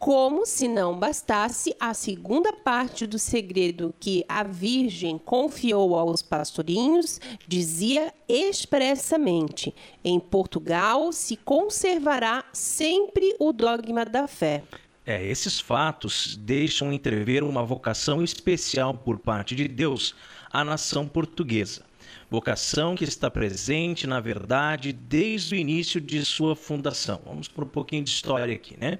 Como 0.00 0.44
se 0.44 0.66
não 0.66 0.98
bastasse 0.98 1.74
a 1.78 1.94
segunda 1.94 2.52
parte 2.52 3.06
do 3.06 3.16
segredo 3.16 3.94
que 4.00 4.24
a 4.28 4.42
Virgem 4.42 5.16
confiou 5.16 5.94
aos 5.94 6.20
pastorinhos, 6.20 7.20
dizia 7.46 8.12
expressamente: 8.28 9.72
em 10.04 10.18
Portugal 10.18 11.12
se 11.12 11.36
conservará 11.36 12.44
sempre 12.52 13.36
o 13.38 13.52
dogma 13.52 14.04
da 14.04 14.26
fé. 14.26 14.64
É, 15.06 15.24
esses 15.26 15.60
fatos 15.60 16.36
deixam 16.36 16.92
entrever 16.92 17.42
uma 17.42 17.64
vocação 17.64 18.22
especial 18.22 18.94
por 18.94 19.18
parte 19.18 19.54
de 19.54 19.68
Deus 19.68 20.14
à 20.50 20.64
nação 20.64 21.06
portuguesa. 21.06 21.82
Vocação 22.30 22.94
que 22.94 23.04
está 23.04 23.30
presente, 23.30 24.06
na 24.06 24.20
verdade, 24.20 24.92
desde 24.92 25.54
o 25.54 25.58
início 25.58 26.00
de 26.00 26.24
sua 26.24 26.56
fundação. 26.56 27.20
Vamos 27.26 27.48
por 27.48 27.64
um 27.64 27.68
pouquinho 27.68 28.04
de 28.04 28.10
história 28.10 28.54
aqui, 28.54 28.78
né? 28.80 28.98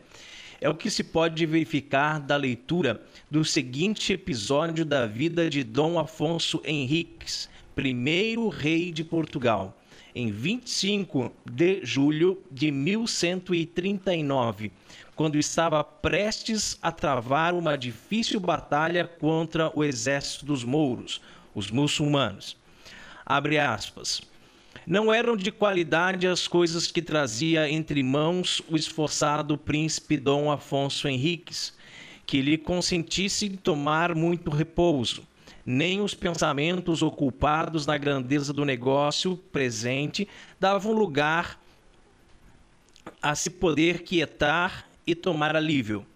é 0.64 0.69
o 0.69 0.75
que 0.75 0.90
se 0.90 1.05
pode 1.05 1.45
verificar 1.45 2.19
da 2.19 2.37
leitura 2.37 3.03
do 3.31 3.45
seguinte 3.45 4.14
episódio 4.14 4.83
da 4.83 5.07
vida 5.07 5.51
de 5.51 5.62
Dom 5.62 5.99
Afonso 5.99 6.62
Henriques, 6.64 7.51
primeiro 7.75 8.49
rei 8.49 8.90
de 8.90 9.05
Portugal, 9.05 9.79
em 10.14 10.31
25 10.31 11.31
de 11.45 11.85
julho 11.85 12.43
de 12.51 12.71
1139, 12.71 14.73
quando 15.16 15.38
estava 15.38 15.83
prestes 15.85 16.79
a 16.83 16.90
travar 16.90 17.55
uma 17.55 17.77
difícil 17.77 18.40
batalha 18.40 19.07
contra 19.07 19.70
o 19.74 19.85
exército 19.85 20.44
dos 20.44 20.64
mouros, 20.64 21.20
os 21.55 21.70
muçulmanos. 21.70 22.57
Abre 23.24 23.59
aspas. 23.59 24.22
Não 24.87 25.14
eram 25.14 25.37
de 25.37 25.50
qualidade 25.50 26.27
as 26.27 26.46
coisas 26.46 26.90
que 26.90 27.00
trazia 27.00 27.70
entre 27.70 28.03
mãos 28.03 28.61
o 28.68 28.77
esforçado 28.77 29.57
príncipe 29.57 30.16
Dom 30.16 30.50
Afonso 30.50 31.09
Henriques, 31.09 31.72
que 32.27 32.42
lhe 32.42 32.59
consentisse 32.59 33.48
tomar 33.48 34.14
muito 34.14 34.50
repouso, 34.50 35.22
nem 35.64 36.03
os 36.03 36.12
pensamentos 36.12 37.03
ocupados 37.03 37.87
na 37.87 37.96
grandeza 37.96 38.53
do 38.53 38.64
negócio 38.64 39.37
presente 39.37 40.29
davam 40.61 40.92
lugar 40.92 41.59
a 43.22 43.35
se 43.35 43.48
poder 43.48 44.03
quietar 44.03 44.87
e 45.07 45.14
tomar 45.14 45.57
alívio. 45.57 46.07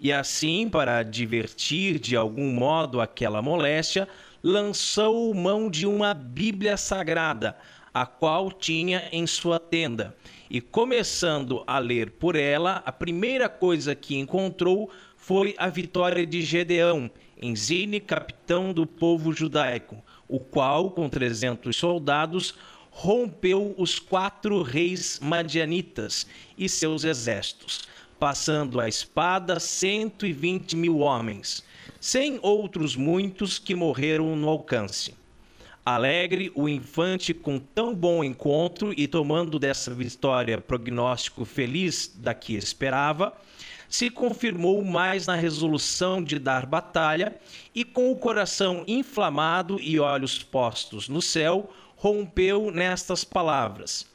E 0.00 0.12
assim, 0.12 0.68
para 0.68 1.02
divertir 1.02 1.98
de 1.98 2.16
algum 2.16 2.52
modo 2.52 3.00
aquela 3.00 3.42
moléstia, 3.42 4.08
lançou 4.42 5.34
mão 5.34 5.68
de 5.68 5.86
uma 5.86 6.14
Bíblia 6.14 6.76
sagrada, 6.76 7.56
a 7.92 8.06
qual 8.06 8.50
tinha 8.50 9.08
em 9.12 9.26
sua 9.26 9.58
tenda. 9.58 10.16
E 10.48 10.60
começando 10.60 11.62
a 11.66 11.78
ler 11.78 12.12
por 12.12 12.34
ela, 12.34 12.82
a 12.86 12.90
primeira 12.90 13.48
coisa 13.48 13.94
que 13.94 14.16
encontrou 14.16 14.90
foi 15.16 15.54
a 15.58 15.68
vitória 15.68 16.26
de 16.26 16.40
Gedeão, 16.42 17.10
em 17.36 17.54
Zine, 17.54 18.00
capitão 18.00 18.72
do 18.72 18.86
povo 18.86 19.32
judaico, 19.32 20.02
o 20.26 20.40
qual, 20.40 20.90
com 20.90 21.08
300 21.08 21.74
soldados, 21.76 22.54
rompeu 22.90 23.74
os 23.78 23.98
quatro 23.98 24.62
reis 24.62 25.18
madianitas 25.22 26.26
e 26.58 26.68
seus 26.68 27.04
exércitos, 27.04 27.82
passando 28.20 28.78
a 28.78 28.86
espada 28.86 29.58
120 29.58 30.76
mil 30.76 30.98
homens, 30.98 31.64
sem 31.98 32.38
outros 32.42 32.94
muitos 32.94 33.58
que 33.58 33.74
morreram 33.74 34.36
no 34.36 34.46
alcance. 34.46 35.14
Alegre, 35.82 36.52
o 36.54 36.68
infante, 36.68 37.32
com 37.32 37.58
tão 37.58 37.94
bom 37.94 38.22
encontro 38.22 38.92
e 38.94 39.08
tomando 39.08 39.58
dessa 39.58 39.94
vitória 39.94 40.60
prognóstico 40.60 41.46
feliz 41.46 42.12
da 42.14 42.34
que 42.34 42.54
esperava, 42.54 43.32
se 43.88 44.10
confirmou 44.10 44.84
mais 44.84 45.26
na 45.26 45.34
resolução 45.34 46.22
de 46.22 46.38
dar 46.38 46.66
batalha 46.66 47.34
e, 47.74 47.86
com 47.86 48.12
o 48.12 48.16
coração 48.16 48.84
inflamado 48.86 49.80
e 49.80 49.98
olhos 49.98 50.42
postos 50.42 51.08
no 51.08 51.22
céu, 51.22 51.72
rompeu 51.96 52.70
nestas 52.70 53.24
palavras: 53.24 54.06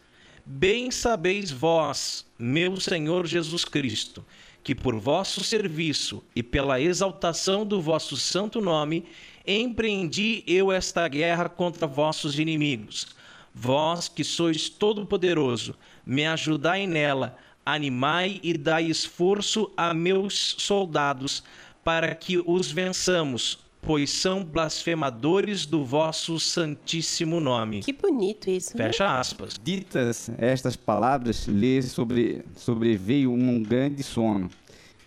Bem 0.48 0.92
sabeis 0.92 1.50
vós, 1.50 2.24
meu 2.38 2.80
Senhor 2.80 3.26
Jesus 3.26 3.66
Cristo, 3.66 4.24
que 4.64 4.76
por 4.76 4.96
vosso 5.00 5.44
serviço 5.44 6.24
e 6.36 6.44
pela 6.44 6.80
exaltação 6.80 7.66
do 7.66 7.82
vosso 7.82 8.16
santo 8.16 8.62
nome 8.62 9.06
empreendi 9.48 10.44
eu 10.46 10.72
esta 10.72 11.08
guerra 11.08 11.50
contra 11.50 11.88
vossos 11.88 12.38
inimigos. 12.38 13.08
Vós 13.56 14.08
que 14.08 14.24
sois 14.24 14.70
todo-poderoso, 14.70 15.74
me 16.06 16.28
ajudai 16.28 16.86
nela, 16.86 17.36
animai 17.66 18.40
e 18.44 18.56
dai 18.56 18.86
esforço 18.86 19.72
a 19.76 19.96
meus 19.96 20.58
soldados, 20.60 21.44
para 21.84 22.14
que 22.14 22.38
os 22.46 22.72
vençamos, 22.72 23.65
pois 23.86 24.10
são 24.10 24.44
blasfemadores 24.44 25.66
do 25.66 25.86
vosso 25.86 26.40
santíssimo 26.40 27.40
nome. 27.40 27.82
Que 27.82 27.94
bonito 27.94 28.50
isso. 28.50 28.76
Né? 28.76 28.86
Fecha 28.86 29.20
aspas. 29.20 29.60
Ditas 29.64 30.30
estas 30.40 30.76
palavras, 30.76 31.48
lhe 31.48 31.82
sobre, 31.84 32.44
sobreveio 32.56 33.32
um 33.32 33.62
grande 33.62 34.02
sono. 34.02 34.50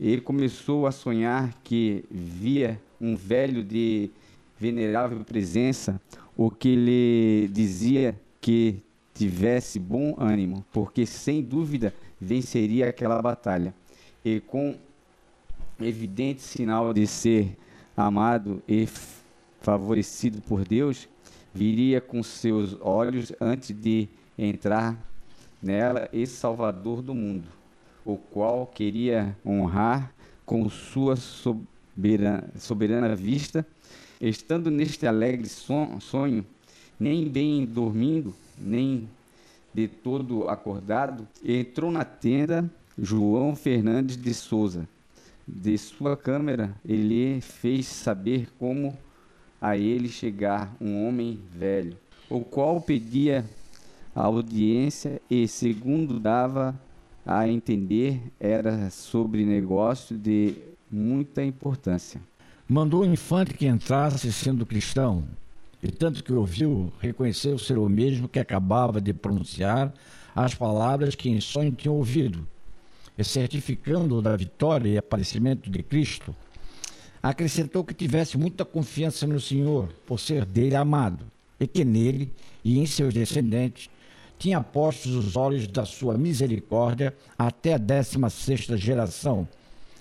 Ele 0.01 0.21
começou 0.21 0.87
a 0.87 0.93
sonhar 0.93 1.53
que 1.65 2.05
via 2.09 2.81
um 3.01 3.17
velho 3.17 3.65
de 3.65 4.11
venerável 4.57 5.25
presença, 5.25 6.01
o 6.37 6.51
que 6.51 6.77
lhe 6.77 7.49
dizia 7.49 8.19
que 8.41 8.81
tivesse 9.13 9.81
bom 9.81 10.15
ânimo, 10.17 10.65
porque 10.73 11.05
sem 11.05 11.43
dúvida 11.43 11.93
venceria 12.21 12.89
aquela 12.89 13.21
batalha. 13.21 13.75
E 14.25 14.39
com 14.39 14.77
evidente 15.81 16.43
sinal 16.43 16.93
de 16.93 17.07
ser 17.07 17.57
amado 18.07 18.63
e 18.69 18.89
favorecido 19.61 20.41
por 20.43 20.65
Deus, 20.65 21.09
viria 21.53 22.01
com 22.01 22.23
seus 22.23 22.77
olhos 22.81 23.33
antes 23.41 23.75
de 23.79 24.09
entrar 24.39 24.97
nela 25.63 26.09
esse 26.13 26.35
Salvador 26.37 27.03
do 27.03 27.15
mundo, 27.15 27.49
o 28.05 28.17
qual 28.17 28.67
queria 28.67 29.37
honrar 29.45 30.13
com 30.47 30.69
sua 30.69 31.17
soberana, 31.17 32.49
soberana 32.57 33.15
vista 33.15 33.67
Estando 34.21 34.69
neste 34.69 35.07
alegre 35.07 35.49
sonho, 35.49 36.45
nem 36.99 37.29
bem 37.29 37.65
dormindo, 37.65 38.35
nem 38.59 39.09
de 39.73 39.87
todo 39.87 40.49
acordado, 40.49 41.27
entrou 41.45 41.89
na 41.93 42.05
tenda 42.05 42.69
João 42.99 43.55
Fernandes 43.55 44.17
de 44.17 44.35
Souza. 44.35 44.89
De 45.51 45.79
sua 45.79 46.15
câmera, 46.15 46.77
ele 46.85 47.41
fez 47.41 47.87
saber 47.87 48.51
como 48.59 48.97
a 49.59 49.79
ele 49.79 50.09
chegar 50.09 50.77
um 50.79 51.09
homem 51.09 51.41
velho, 51.51 51.97
o 52.29 52.41
qual 52.41 52.81
pedia 52.83 53.45
a 54.15 54.25
audiência 54.25 55.23
e, 55.31 55.49
segundo 55.49 56.21
dava 56.21 56.79
a 57.25 57.49
entender, 57.49 58.21
era 58.39 58.91
sobre 58.91 59.45
negócio 59.47 60.19
de 60.19 60.55
muita 60.91 61.43
importância. 61.43 62.21
Mandou 62.69 63.01
o 63.01 63.07
infante 63.07 63.55
que 63.55 63.67
entrasse 63.67 64.31
sendo 64.31 64.67
cristão, 64.67 65.25
e 65.83 65.91
tanto 65.91 66.23
que 66.23 66.33
ouviu, 66.33 66.93
reconheceu 67.01 67.59
ser 67.59 67.79
o 67.79 67.89
mesmo 67.89 68.29
que 68.29 68.39
acabava 68.39 69.01
de 69.01 69.15
pronunciar 69.15 69.95
as 70.37 70.55
palavras 70.55 71.15
que 71.15 71.31
em 71.31 71.41
sonho 71.41 71.73
tinha 71.73 71.91
ouvido, 71.91 72.47
certificando 73.25 74.23
da 74.23 74.37
vitória 74.37 74.89
e 74.89 74.99
aparecimento 74.99 75.69
de 75.71 75.83
Cristo, 75.83 76.35
acrescentou 77.23 77.85
que 77.85 77.95
tivesse 77.95 78.39
muita 78.39 78.65
confiança 78.65 79.27
no 79.27 79.41
Senhor, 79.41 79.89
por 80.07 80.21
ser 80.21 80.45
dele 80.45 80.77
amado, 80.77 81.25
e 81.59 81.67
que 81.67 81.85
nele 81.85 82.33
e 82.65 82.79
em 82.79 82.87
seus 82.87 83.13
descendentes 83.13 83.91
tinha 84.39 84.61
postos 84.61 85.15
os 85.15 85.37
olhos 85.37 85.67
da 85.67 85.85
sua 85.85 86.17
misericórdia 86.17 87.15
até 87.37 87.75
a 87.75 87.79
décima 87.79 88.31
sexta 88.31 88.77
geração, 88.77 89.49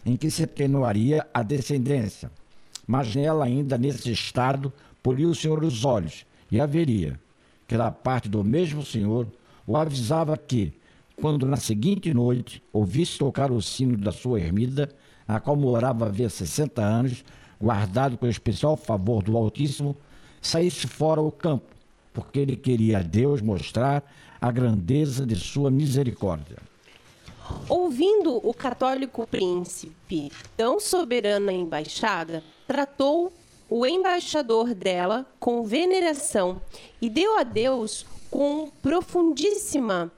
em 0.05 0.15
que 0.15 0.29
se 0.29 0.43
atenuaria 0.43 1.25
a 1.33 1.41
descendência. 1.41 2.31
Mas 2.85 3.15
nela 3.15 3.45
ainda 3.45 3.77
nesse 3.77 4.11
estado 4.11 4.71
poliu 5.01 5.31
o 5.31 5.35
Senhor 5.35 5.63
os 5.63 5.83
olhos, 5.83 6.25
e 6.51 6.61
haveria, 6.61 7.19
que 7.67 7.75
da 7.75 7.91
parte 7.91 8.29
do 8.29 8.43
mesmo 8.43 8.85
Senhor, 8.85 9.27
o 9.65 9.75
avisava 9.75 10.37
que, 10.37 10.71
quando 11.19 11.47
na 11.47 11.57
seguinte 11.57 12.13
noite 12.13 12.63
ouvisse 12.71 13.17
tocar 13.17 13.51
o 13.51 13.61
sino 13.61 13.97
da 13.97 14.11
sua 14.11 14.39
ermida, 14.39 14.89
a 15.27 15.39
qual 15.39 15.55
morava 15.55 16.05
havia 16.05 16.29
sessenta 16.29 16.83
anos, 16.83 17.25
guardado 17.59 18.17
com 18.17 18.27
especial 18.27 18.77
favor 18.77 19.23
do 19.23 19.35
Altíssimo, 19.35 19.97
saísse 20.39 20.87
fora 20.87 21.19
ao 21.19 21.31
campo, 21.31 21.65
porque 22.13 22.39
ele 22.39 22.55
queria 22.55 22.99
a 22.99 23.01
Deus 23.01 23.41
mostrar 23.41 24.03
a 24.39 24.51
grandeza 24.51 25.25
de 25.25 25.35
sua 25.35 25.71
misericórdia. 25.71 26.57
Ouvindo 27.67 28.37
o 28.47 28.53
católico 28.53 29.25
príncipe 29.25 30.31
tão 30.55 30.79
soberana 30.79 31.51
embaixada, 31.51 32.43
tratou 32.67 33.33
o 33.69 33.85
embaixador 33.85 34.75
dela 34.75 35.25
com 35.39 35.63
veneração 35.63 36.61
e 37.01 37.09
deu 37.09 37.39
a 37.39 37.43
Deus 37.43 38.05
com 38.29 38.69
profundíssima 38.81 40.11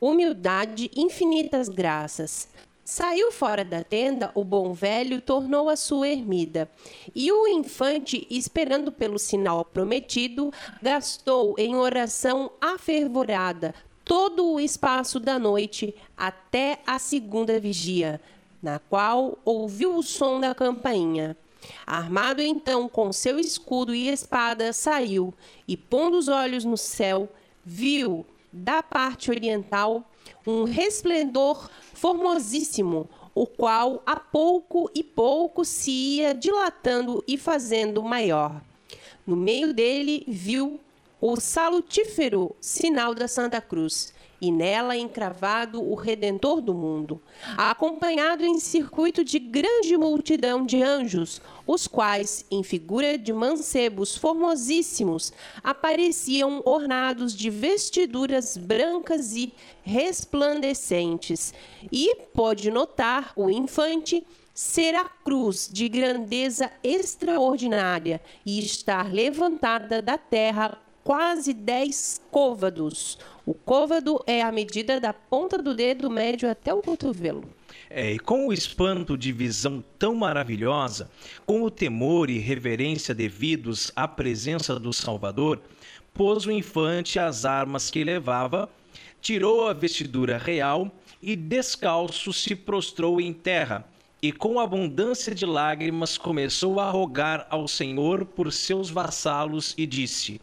humildade 0.00 0.90
infinitas 0.96 1.68
graças. 1.68 2.48
Saiu 2.84 3.30
fora 3.30 3.64
da 3.64 3.84
tenda, 3.84 4.32
o 4.34 4.42
bom 4.42 4.72
velho 4.72 5.20
tornou 5.20 5.68
a 5.68 5.76
sua 5.76 6.08
ermida. 6.08 6.68
E 7.14 7.30
o 7.30 7.46
infante, 7.46 8.26
esperando 8.28 8.90
pelo 8.90 9.18
sinal 9.18 9.64
prometido, 9.64 10.52
gastou 10.82 11.54
em 11.56 11.76
oração 11.76 12.50
afervorada 12.60 13.74
todo 14.04 14.44
o 14.44 14.58
espaço 14.58 15.20
da 15.20 15.38
noite 15.38 15.94
até 16.16 16.80
a 16.84 16.98
segunda 16.98 17.60
vigia, 17.60 18.20
na 18.60 18.80
qual 18.80 19.38
ouviu 19.44 19.96
o 19.96 20.02
som 20.02 20.40
da 20.40 20.52
campainha. 20.52 21.36
Armado 21.86 22.42
então 22.42 22.88
com 22.88 23.12
seu 23.12 23.38
escudo 23.38 23.94
e 23.94 24.08
espada, 24.08 24.72
saiu 24.72 25.32
e, 25.68 25.76
pondo 25.76 26.18
os 26.18 26.26
olhos 26.26 26.64
no 26.64 26.76
céu, 26.76 27.28
viu 27.64 28.26
da 28.52 28.82
parte 28.82 29.30
oriental 29.30 30.04
um 30.46 30.64
resplendor 30.64 31.70
formosíssimo, 31.94 33.08
o 33.34 33.46
qual 33.46 34.02
a 34.04 34.16
pouco 34.16 34.90
e 34.94 35.02
pouco 35.02 35.64
se 35.64 35.90
ia 35.90 36.34
dilatando 36.34 37.22
e 37.26 37.38
fazendo 37.38 38.02
maior. 38.02 38.60
No 39.26 39.36
meio 39.36 39.72
dele 39.72 40.24
viu 40.26 40.80
o 41.20 41.36
salutífero 41.36 42.56
sinal 42.60 43.14
da 43.14 43.28
Santa 43.28 43.60
Cruz, 43.60 44.12
e 44.40 44.50
nela 44.50 44.96
encravado 44.96 45.82
o 45.82 45.94
Redentor 45.94 46.60
do 46.60 46.72
mundo, 46.72 47.20
acompanhado 47.56 48.44
em 48.44 48.58
circuito 48.58 49.22
de 49.22 49.38
grande 49.38 49.96
multidão 49.96 50.64
de 50.64 50.82
anjos, 50.82 51.42
os 51.66 51.86
quais, 51.86 52.44
em 52.50 52.62
figura 52.62 53.18
de 53.18 53.32
mancebos 53.32 54.16
formosíssimos, 54.16 55.32
apareciam 55.62 56.62
ornados 56.64 57.34
de 57.36 57.50
vestiduras 57.50 58.56
brancas 58.56 59.34
e 59.34 59.52
resplandecentes. 59.82 61.52
E 61.92 62.14
pode 62.32 62.70
notar 62.70 63.32
o 63.36 63.50
infante 63.50 64.26
ser 64.54 64.94
a 64.94 65.04
cruz 65.04 65.68
de 65.72 65.88
grandeza 65.88 66.70
extraordinária 66.82 68.20
e 68.44 68.58
estar 68.58 69.12
levantada 69.12 70.02
da 70.02 70.18
terra 70.18 70.78
quase 71.10 71.52
10 71.52 72.22
côvados. 72.30 73.18
O 73.44 73.52
côvado 73.52 74.22
é 74.28 74.42
a 74.42 74.52
medida 74.52 75.00
da 75.00 75.12
ponta 75.12 75.58
do 75.58 75.74
dedo 75.74 76.08
médio 76.08 76.48
até 76.48 76.72
o 76.72 76.80
cotovelo. 76.80 77.42
É, 77.90 78.12
e 78.12 78.18
com 78.20 78.46
o 78.46 78.52
espanto 78.52 79.18
de 79.18 79.32
visão 79.32 79.82
tão 79.98 80.14
maravilhosa, 80.14 81.10
com 81.44 81.64
o 81.64 81.70
temor 81.70 82.30
e 82.30 82.38
reverência 82.38 83.12
devidos 83.12 83.90
à 83.96 84.06
presença 84.06 84.78
do 84.78 84.92
Salvador, 84.92 85.60
pôs 86.14 86.46
o 86.46 86.52
infante 86.52 87.18
as 87.18 87.44
armas 87.44 87.90
que 87.90 88.04
levava, 88.04 88.70
tirou 89.20 89.66
a 89.66 89.72
vestidura 89.72 90.38
real 90.38 90.92
e 91.20 91.34
descalço 91.34 92.32
se 92.32 92.54
prostrou 92.54 93.20
em 93.20 93.32
terra, 93.32 93.84
e 94.22 94.30
com 94.30 94.60
abundância 94.60 95.34
de 95.34 95.44
lágrimas 95.44 96.16
começou 96.16 96.78
a 96.78 96.88
rogar 96.88 97.48
ao 97.50 97.66
Senhor 97.66 98.24
por 98.24 98.52
seus 98.52 98.88
vassalos 98.88 99.74
e 99.76 99.84
disse: 99.86 100.40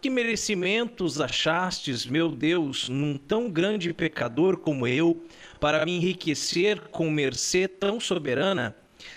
que 0.00 0.08
merecimentos 0.08 1.20
achastes, 1.20 2.06
meu 2.06 2.30
Deus, 2.30 2.88
num 2.88 3.18
tão 3.18 3.50
grande 3.50 3.92
pecador 3.92 4.56
como 4.56 4.86
eu, 4.86 5.22
para 5.60 5.84
me 5.84 5.96
enriquecer 5.96 6.80
com 6.90 7.10
mercê 7.10 7.68
tão 7.68 8.00
soberana? 8.00 8.74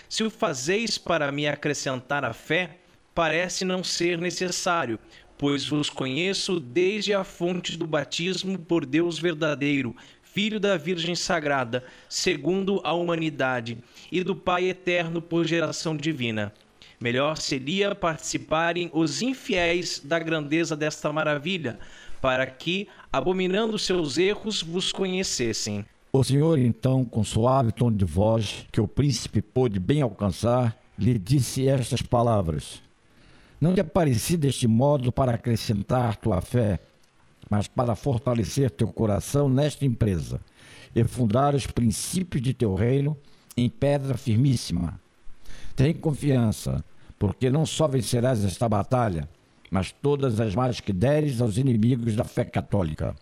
Se 0.08 0.22
o 0.22 0.30
fazeis 0.30 0.98
para 0.98 1.32
me 1.32 1.48
acrescentar 1.48 2.22
a 2.22 2.34
fé, 2.34 2.80
parece 3.14 3.64
não 3.64 3.82
ser 3.82 4.18
necessário, 4.18 4.98
pois 5.38 5.66
vos 5.66 5.88
conheço 5.88 6.60
desde 6.60 7.14
a 7.14 7.24
fonte 7.24 7.78
do 7.78 7.86
batismo 7.86 8.58
por 8.58 8.84
Deus 8.84 9.18
verdadeiro, 9.18 9.96
Filho 10.22 10.60
da 10.60 10.76
Virgem 10.76 11.14
Sagrada, 11.14 11.84
segundo 12.08 12.80
a 12.84 12.92
humanidade, 12.92 13.78
e 14.12 14.22
do 14.22 14.36
Pai 14.36 14.64
eterno 14.66 15.22
por 15.22 15.46
geração 15.46 15.96
divina. 15.96 16.52
Melhor 17.00 17.36
seria 17.36 17.94
participarem 17.94 18.90
os 18.92 19.22
infiéis 19.22 20.00
da 20.02 20.18
grandeza 20.18 20.76
desta 20.76 21.12
maravilha, 21.12 21.78
para 22.20 22.46
que, 22.46 22.88
abominando 23.12 23.78
seus 23.78 24.16
erros, 24.16 24.62
vos 24.62 24.92
conhecessem. 24.92 25.84
O 26.12 26.22
Senhor, 26.22 26.58
então, 26.58 27.04
com 27.04 27.24
suave 27.24 27.72
tom 27.72 27.90
de 27.90 28.04
voz, 28.04 28.64
que 28.70 28.80
o 28.80 28.88
príncipe 28.88 29.42
pôde 29.42 29.80
bem 29.80 30.00
alcançar, 30.00 30.78
lhe 30.98 31.18
disse 31.18 31.68
estas 31.68 32.00
palavras: 32.02 32.80
Não 33.60 33.74
te 33.74 33.80
apareci 33.80 34.36
deste 34.36 34.66
modo 34.66 35.10
para 35.10 35.34
acrescentar 35.34 36.16
tua 36.16 36.40
fé, 36.40 36.78
mas 37.50 37.66
para 37.66 37.96
fortalecer 37.96 38.70
teu 38.70 38.88
coração 38.88 39.48
nesta 39.48 39.84
empresa 39.84 40.40
e 40.94 41.04
fundar 41.04 41.54
os 41.54 41.66
princípios 41.66 42.42
de 42.42 42.54
teu 42.54 42.74
reino 42.74 43.16
em 43.56 43.68
pedra 43.68 44.16
firmíssima. 44.16 45.00
Tem 45.76 45.92
confiança, 45.92 46.84
porque 47.18 47.50
não 47.50 47.66
só 47.66 47.88
vencerás 47.88 48.44
esta 48.44 48.68
batalha, 48.68 49.28
mas 49.70 49.90
todas 49.90 50.38
as 50.38 50.54
mais 50.54 50.78
que 50.78 50.92
deres 50.92 51.40
aos 51.40 51.56
inimigos 51.58 52.14
da 52.14 52.22
fé 52.22 52.44
católica. 52.44 53.14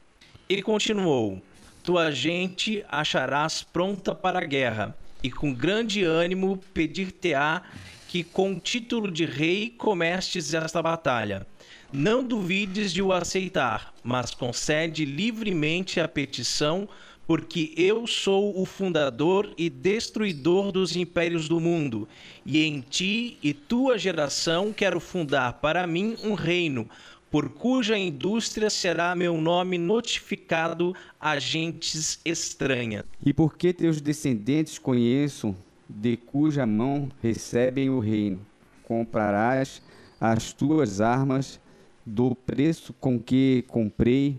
E 0.48 0.61
continuou: 0.61 1.40
Tua 1.82 2.11
gente 2.11 2.84
acharás 2.90 3.62
pronta 3.62 4.14
para 4.14 4.40
a 4.40 4.44
guerra, 4.44 4.94
e 5.22 5.30
com 5.30 5.55
grande 5.55 6.05
ânimo 6.05 6.59
pedir-te-á 6.74 7.62
que 8.07 8.22
com 8.22 8.59
título 8.59 9.11
de 9.11 9.24
rei 9.24 9.70
comestes 9.70 10.53
esta 10.53 10.82
batalha. 10.82 11.46
Não 11.90 12.22
duvides 12.22 12.92
de 12.92 13.00
o 13.00 13.12
aceitar, 13.12 13.94
mas 14.03 14.34
concede 14.34 15.07
livremente 15.07 15.98
a 15.98 16.07
petição 16.07 16.86
porque 17.33 17.72
eu 17.78 18.07
sou 18.07 18.61
o 18.61 18.66
fundador 18.66 19.55
e 19.57 19.70
destruidor 19.70 20.70
dos 20.70 20.95
impérios 20.95 21.49
do 21.49 21.59
mundo, 21.59 22.07
e 22.45 22.62
em 22.62 22.83
ti 22.83 23.39
e 23.43 23.55
tua 23.55 23.97
geração 23.97 24.70
quero 24.70 25.01
fundar 25.01 25.55
para 25.55 25.87
mim 25.87 26.14
um 26.22 26.35
reino, 26.35 26.87
por 27.30 27.49
cuja 27.49 27.97
indústria 27.97 28.68
será 28.68 29.14
meu 29.14 29.41
nome 29.41 29.78
notificado 29.78 30.95
a 31.18 31.39
gentes 31.39 32.20
estranhas. 32.22 33.07
E 33.24 33.33
porque 33.33 33.72
teus 33.72 33.99
descendentes 33.99 34.78
conheço, 34.78 35.57
de 35.89 36.18
cuja 36.18 36.66
mão 36.66 37.09
recebem 37.22 37.89
o 37.89 37.99
reino, 37.99 38.41
comprarás 38.83 39.80
as 40.20 40.53
tuas 40.53 41.01
armas 41.01 41.59
do 42.05 42.35
preço 42.35 42.93
com 42.93 43.18
que 43.18 43.64
comprei 43.68 44.39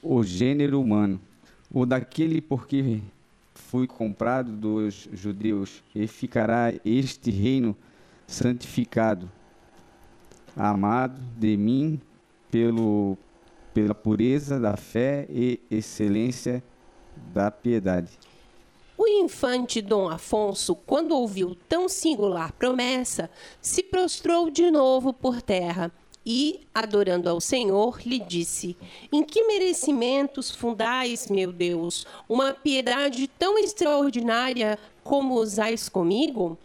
o 0.00 0.22
gênero 0.22 0.80
humano 0.80 1.20
o 1.70 1.84
daquele 1.84 2.40
porque 2.40 3.00
fui 3.54 3.86
comprado 3.86 4.52
dos 4.52 5.08
judeus, 5.12 5.82
e 5.94 6.06
ficará 6.06 6.72
este 6.84 7.30
reino 7.30 7.76
santificado, 8.26 9.30
amado 10.56 11.20
de 11.36 11.56
mim 11.56 12.00
pelo, 12.50 13.18
pela 13.74 13.94
pureza 13.94 14.58
da 14.58 14.76
fé 14.76 15.26
e 15.28 15.60
excelência 15.70 16.62
da 17.32 17.50
piedade. 17.50 18.18
O 18.96 19.06
infante 19.06 19.80
Dom 19.80 20.08
Afonso, 20.08 20.74
quando 20.74 21.12
ouviu 21.12 21.56
tão 21.68 21.88
singular 21.88 22.52
promessa, 22.52 23.30
se 23.60 23.82
prostrou 23.82 24.50
de 24.50 24.70
novo 24.70 25.12
por 25.12 25.40
terra 25.40 25.92
e, 26.30 26.60
adorando 26.74 27.26
ao 27.30 27.40
Senhor, 27.40 28.02
lhe 28.04 28.18
disse: 28.18 28.76
Em 29.10 29.24
que 29.24 29.44
merecimentos 29.44 30.50
fundais, 30.50 31.28
meu 31.28 31.50
Deus, 31.50 32.06
uma 32.28 32.52
piedade 32.52 33.26
tão 33.38 33.58
extraordinária 33.58 34.78
como 35.02 35.36
usais 35.36 35.88
comigo? 35.88 36.58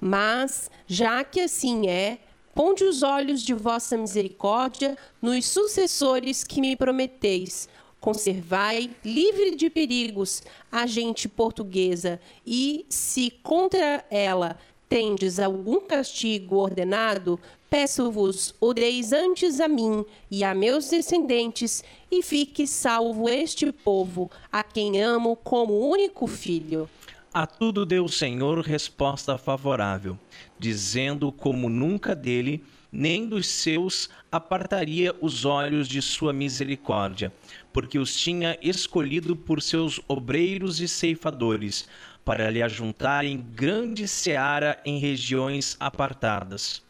Mas, 0.00 0.68
já 0.88 1.22
que 1.22 1.40
assim 1.40 1.86
é, 1.86 2.18
ponde 2.56 2.82
os 2.82 3.04
olhos 3.04 3.40
de 3.40 3.54
vossa 3.54 3.96
misericórdia 3.96 4.98
nos 5.22 5.46
sucessores 5.46 6.42
que 6.42 6.60
me 6.60 6.74
prometeis, 6.74 7.68
conservai 8.00 8.90
livre 9.04 9.54
de 9.54 9.70
perigos 9.70 10.42
a 10.72 10.86
gente 10.86 11.28
portuguesa, 11.28 12.20
e 12.44 12.84
se 12.88 13.30
contra 13.44 14.04
ela 14.10 14.58
tendes 14.88 15.38
algum 15.38 15.80
castigo 15.80 16.56
ordenado, 16.56 17.38
peço-vos, 17.68 18.54
o 18.60 18.72
deis 18.72 19.12
antes 19.12 19.60
a 19.60 19.66
mim 19.66 20.04
e 20.30 20.44
a 20.44 20.54
meus 20.54 20.88
descendentes, 20.88 21.82
e 22.10 22.22
fique 22.22 22.66
salvo 22.66 23.28
este 23.28 23.72
povo, 23.72 24.30
a 24.52 24.62
quem 24.62 25.02
amo 25.02 25.36
como 25.36 25.88
único 25.88 26.26
filho. 26.26 26.88
A 27.32 27.48
tudo 27.48 27.84
deu 27.84 28.04
o 28.04 28.08
Senhor 28.08 28.60
resposta 28.60 29.36
favorável, 29.36 30.16
dizendo 30.56 31.32
como 31.32 31.68
nunca 31.68 32.14
dele, 32.14 32.62
nem 32.92 33.26
dos 33.26 33.48
seus 33.48 34.08
apartaria 34.30 35.12
os 35.20 35.44
olhos 35.44 35.88
de 35.88 36.00
sua 36.00 36.32
misericórdia, 36.32 37.32
porque 37.72 37.98
os 37.98 38.16
tinha 38.16 38.56
escolhido 38.62 39.34
por 39.34 39.60
seus 39.60 40.00
obreiros 40.06 40.80
e 40.80 40.86
ceifadores, 40.86 41.88
para 42.24 42.50
lhe 42.50 42.62
ajuntarem 42.62 43.44
grande 43.54 44.08
seara 44.08 44.80
em 44.84 44.98
regiões 44.98 45.76
apartadas. 45.78 46.82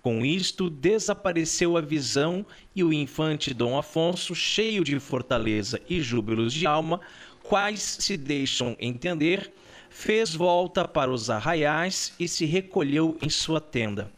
Com 0.00 0.24
isto, 0.24 0.70
desapareceu 0.70 1.76
a 1.76 1.80
visão 1.80 2.46
e 2.74 2.82
o 2.82 2.92
infante 2.92 3.52
Dom 3.52 3.76
Afonso, 3.76 4.34
cheio 4.34 4.82
de 4.82 4.98
fortaleza 4.98 5.80
e 5.88 6.00
júbilos 6.00 6.52
de 6.52 6.66
alma, 6.66 7.00
quais 7.42 7.80
se 7.80 8.16
deixam 8.16 8.76
entender, 8.78 9.52
fez 9.90 10.34
volta 10.34 10.86
para 10.86 11.10
os 11.10 11.28
arraiais 11.28 12.14
e 12.18 12.28
se 12.28 12.46
recolheu 12.46 13.18
em 13.20 13.28
sua 13.28 13.60
tenda. 13.60 14.10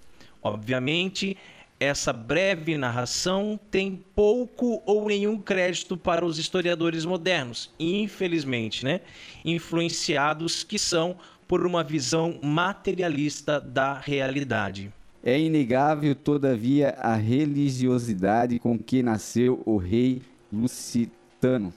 Obviamente, 0.43 1.37
essa 1.81 2.13
breve 2.13 2.77
narração 2.77 3.59
tem 3.71 4.05
pouco 4.15 4.83
ou 4.85 5.09
nenhum 5.09 5.39
crédito 5.41 5.97
para 5.97 6.27
os 6.27 6.39
historiadores 6.39 7.07
modernos, 7.07 7.73
infelizmente, 7.81 8.85
né? 8.85 9.01
Influenciados 9.43 10.63
que 10.63 10.79
são 10.79 11.17
por 11.49 11.67
uma 11.67 11.83
visão 11.83 12.39
materialista 12.43 13.59
da 13.59 13.95
realidade. 13.99 14.93
É 15.25 15.41
inegável, 15.41 16.15
todavia, 16.15 16.91
a 16.99 17.15
religiosidade 17.15 18.59
com 18.59 18.79
que 18.79 19.03
nasceu 19.03 19.63
o 19.65 19.79
rei 19.79 20.21
lusitano, 20.53 21.73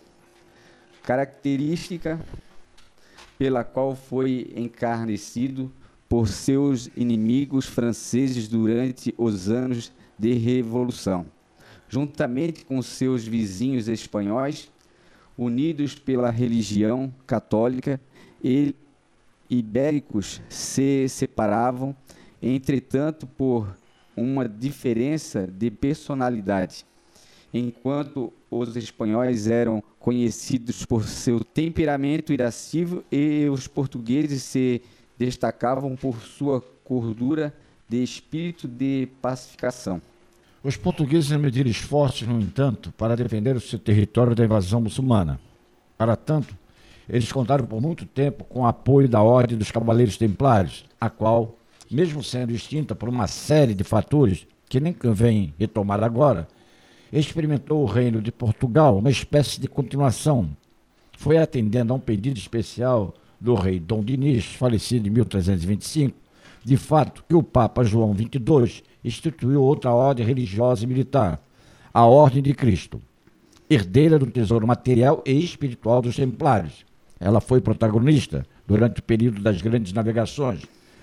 característica 1.01 2.19
pela 3.37 3.63
qual 3.63 3.95
foi 3.95 4.51
encarnecido 4.55 5.71
por 6.13 6.27
seus 6.27 6.91
inimigos 6.95 7.65
franceses 7.65 8.47
durante 8.47 9.15
os 9.17 9.49
anos 9.49 9.91
de 10.15 10.31
Revolução. 10.33 11.25
Juntamente 11.89 12.63
com 12.63 12.79
seus 12.83 13.25
vizinhos 13.25 13.87
espanhóis, 13.87 14.71
unidos 15.35 15.95
pela 15.95 16.29
religião 16.29 17.11
católica, 17.25 17.99
e 18.43 18.75
ibéricos 19.49 20.39
se 20.47 21.09
separavam 21.09 21.95
entretanto 22.39 23.25
por 23.25 23.75
uma 24.15 24.47
diferença 24.47 25.47
de 25.47 25.71
personalidade. 25.71 26.85
Enquanto 27.51 28.31
os 28.51 28.75
espanhóis 28.75 29.47
eram 29.47 29.83
conhecidos 29.97 30.85
por 30.85 31.05
seu 31.05 31.43
temperamento 31.43 32.31
irascível 32.31 33.03
e 33.11 33.49
os 33.51 33.67
portugueses 33.67 34.43
se 34.43 34.79
destacavam 35.25 35.95
por 35.95 36.17
sua 36.21 36.61
cordura 36.83 37.53
de 37.87 38.01
espírito 38.01 38.67
de 38.67 39.07
pacificação. 39.21 40.01
Os 40.63 40.77
portugueses 40.77 41.31
mediram 41.31 41.69
esforços, 41.69 42.27
no 42.27 42.39
entanto, 42.39 42.93
para 42.97 43.15
defender 43.15 43.55
o 43.55 43.61
seu 43.61 43.77
território 43.77 44.33
da 44.33 44.45
invasão 44.45 44.81
muçulmana. 44.81 45.39
Para 45.97 46.15
tanto, 46.15 46.57
eles 47.07 47.31
contaram 47.31 47.65
por 47.65 47.81
muito 47.81 48.05
tempo 48.05 48.43
com 48.45 48.61
o 48.61 48.65
apoio 48.65 49.09
da 49.09 49.21
Ordem 49.21 49.57
dos 49.57 49.71
Cavaleiros 49.71 50.17
Templários, 50.17 50.85
a 50.99 51.09
qual 51.09 51.57
mesmo 51.91 52.23
sendo 52.23 52.51
extinta 52.51 52.95
por 52.95 53.09
uma 53.09 53.27
série 53.27 53.73
de 53.73 53.83
fatores 53.83 54.47
que 54.67 54.79
nem 54.79 54.93
convém 54.93 55.53
retomar 55.59 56.03
agora, 56.03 56.47
experimentou 57.11 57.83
o 57.83 57.85
reino 57.85 58.21
de 58.21 58.31
Portugal, 58.31 58.97
uma 58.97 59.11
espécie 59.11 59.61
de 59.61 59.67
continuação. 59.67 60.49
Foi 61.17 61.37
atendendo 61.37 61.93
a 61.93 61.95
um 61.95 61.99
pedido 61.99 62.39
especial 62.39 63.13
do 63.43 63.55
rei 63.55 63.77
Dom 63.77 64.01
Dinis, 64.01 64.45
falecido 64.45 65.05
em 65.05 65.11
1325, 65.11 66.17
de 66.63 66.77
fato 66.77 67.25
que 67.27 67.35
o 67.35 67.43
Papa 67.43 67.83
João 67.83 68.15
XXII 68.15 68.81
instituiu 69.03 69.61
outra 69.61 69.91
ordem 69.91 70.25
religiosa 70.25 70.85
e 70.85 70.87
militar, 70.87 71.43
a 71.93 72.05
Ordem 72.05 72.41
de 72.41 72.53
Cristo, 72.53 73.01
herdeira 73.69 74.17
do 74.17 74.27
tesouro 74.27 74.65
material 74.65 75.21
e 75.25 75.37
espiritual 75.37 76.01
dos 76.01 76.15
Templários. 76.15 76.85
Ela 77.19 77.41
foi 77.41 77.59
protagonista 77.59 78.45
durante 78.65 79.01
o 79.01 79.03
período 79.03 79.41
das 79.41 79.61
grandes 79.61 79.91
navegações, 79.91 80.61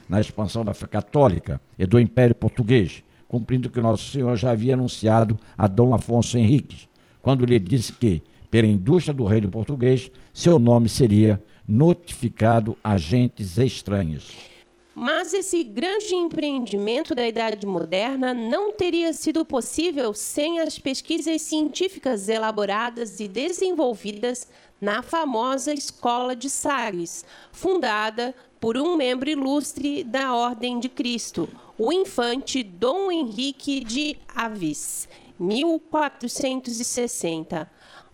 na 0.09 0.19
expansão 0.19 0.65
da 0.65 0.73
fé 0.73 0.87
católica 0.87 1.61
e 1.79 1.85
do 1.85 2.01
Império 2.01 2.35
Português, 2.35 3.05
cumprindo 3.29 3.69
o 3.69 3.71
que 3.71 3.83
Nosso 3.83 4.11
Senhor 4.11 4.35
já 4.37 4.51
havia 4.51 4.73
anunciado 4.73 5.39
a 5.59 5.67
Dom 5.67 5.95
Afonso 5.95 6.39
Henriques, 6.39 6.89
quando 7.21 7.45
lhe 7.45 7.59
disse 7.59 7.93
que, 7.93 8.23
pela 8.51 8.67
indústria 8.67 9.13
do 9.13 9.25
reino 9.25 9.51
português, 9.51 10.11
seu 10.33 10.59
nome 10.59 10.89
seria 10.89 11.41
notificado 11.71 12.77
agentes 12.83 13.57
estranhos. 13.57 14.51
Mas 14.95 15.33
esse 15.33 15.63
grande 15.63 16.15
empreendimento 16.15 17.15
da 17.15 17.27
Idade 17.27 17.65
Moderna 17.65 18.35
não 18.35 18.73
teria 18.73 19.13
sido 19.13 19.45
possível 19.45 20.13
sem 20.13 20.59
as 20.59 20.79
pesquisas 20.79 21.43
científicas 21.43 22.29
elaboradas 22.29 23.21
e 23.21 23.29
desenvolvidas 23.29 24.49
na 24.81 25.03
famosa 25.03 25.73
Escola 25.73 26.35
de 26.35 26.51
Sales, 26.51 27.25
fundada 27.53 28.35
por 28.59 28.77
um 28.77 28.97
membro 28.97 29.31
ilustre 29.31 30.03
da 30.03 30.35
Ordem 30.35 30.81
de 30.81 30.89
Cristo, 30.89 31.49
o 31.79 31.93
infante 31.93 32.63
Dom 32.63 33.13
Henrique 33.13 33.85
de 33.85 34.17
Avis, 34.35 35.09
1460. 35.39 37.71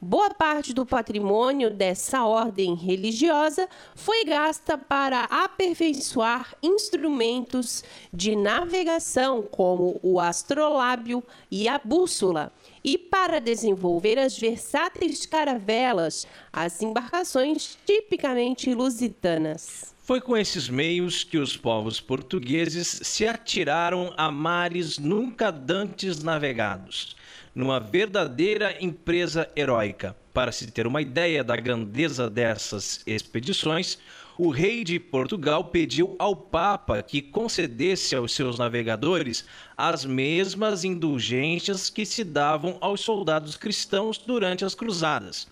Boa 0.08 0.32
parte 0.32 0.72
do 0.72 0.86
patrimônio 0.86 1.68
dessa 1.68 2.24
ordem 2.24 2.76
religiosa 2.76 3.68
foi 3.96 4.24
gasta 4.24 4.78
para 4.78 5.24
aperfeiçoar 5.24 6.54
instrumentos 6.62 7.82
de 8.12 8.36
navegação, 8.36 9.42
como 9.42 9.98
o 10.04 10.20
astrolábio 10.20 11.24
e 11.50 11.66
a 11.66 11.80
bússola, 11.82 12.52
e 12.84 12.96
para 12.96 13.40
desenvolver 13.40 14.16
as 14.16 14.38
versáteis 14.38 15.26
caravelas, 15.26 16.24
as 16.52 16.80
embarcações 16.80 17.76
tipicamente 17.84 18.72
lusitanas. 18.72 19.95
Foi 20.06 20.20
com 20.20 20.36
esses 20.36 20.68
meios 20.68 21.24
que 21.24 21.36
os 21.36 21.56
povos 21.56 22.00
portugueses 22.00 23.00
se 23.02 23.26
atiraram 23.26 24.14
a 24.16 24.30
mares 24.30 24.98
nunca 24.98 25.50
dantes 25.50 26.22
navegados 26.22 27.16
numa 27.52 27.80
verdadeira 27.80 28.76
empresa 28.80 29.50
heróica. 29.56 30.16
Para 30.32 30.52
se 30.52 30.70
ter 30.70 30.86
uma 30.86 31.02
ideia 31.02 31.42
da 31.42 31.56
grandeza 31.56 32.30
dessas 32.30 33.02
expedições, 33.04 33.98
o 34.38 34.48
rei 34.48 34.84
de 34.84 35.00
Portugal 35.00 35.64
pediu 35.64 36.14
ao 36.20 36.36
Papa 36.36 37.02
que 37.02 37.20
concedesse 37.20 38.14
aos 38.14 38.32
seus 38.32 38.60
navegadores 38.60 39.44
as 39.76 40.04
mesmas 40.04 40.84
indulgências 40.84 41.90
que 41.90 42.06
se 42.06 42.22
davam 42.22 42.78
aos 42.80 43.00
soldados 43.00 43.56
cristãos 43.56 44.18
durante 44.18 44.64
as 44.64 44.72
cruzadas. 44.72 45.48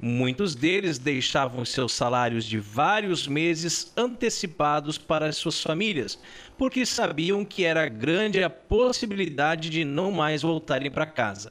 Muitos 0.00 0.54
deles 0.54 0.98
deixavam 0.98 1.64
seus 1.64 1.92
salários 1.92 2.44
de 2.44 2.58
vários 2.58 3.26
meses 3.26 3.92
antecipados 3.96 4.98
para 4.98 5.26
as 5.26 5.36
suas 5.36 5.62
famílias, 5.62 6.18
porque 6.58 6.84
sabiam 6.84 7.44
que 7.46 7.64
era 7.64 7.88
grande 7.88 8.42
a 8.42 8.50
possibilidade 8.50 9.70
de 9.70 9.84
não 9.84 10.12
mais 10.12 10.42
voltarem 10.42 10.90
para 10.90 11.06
casa. 11.06 11.50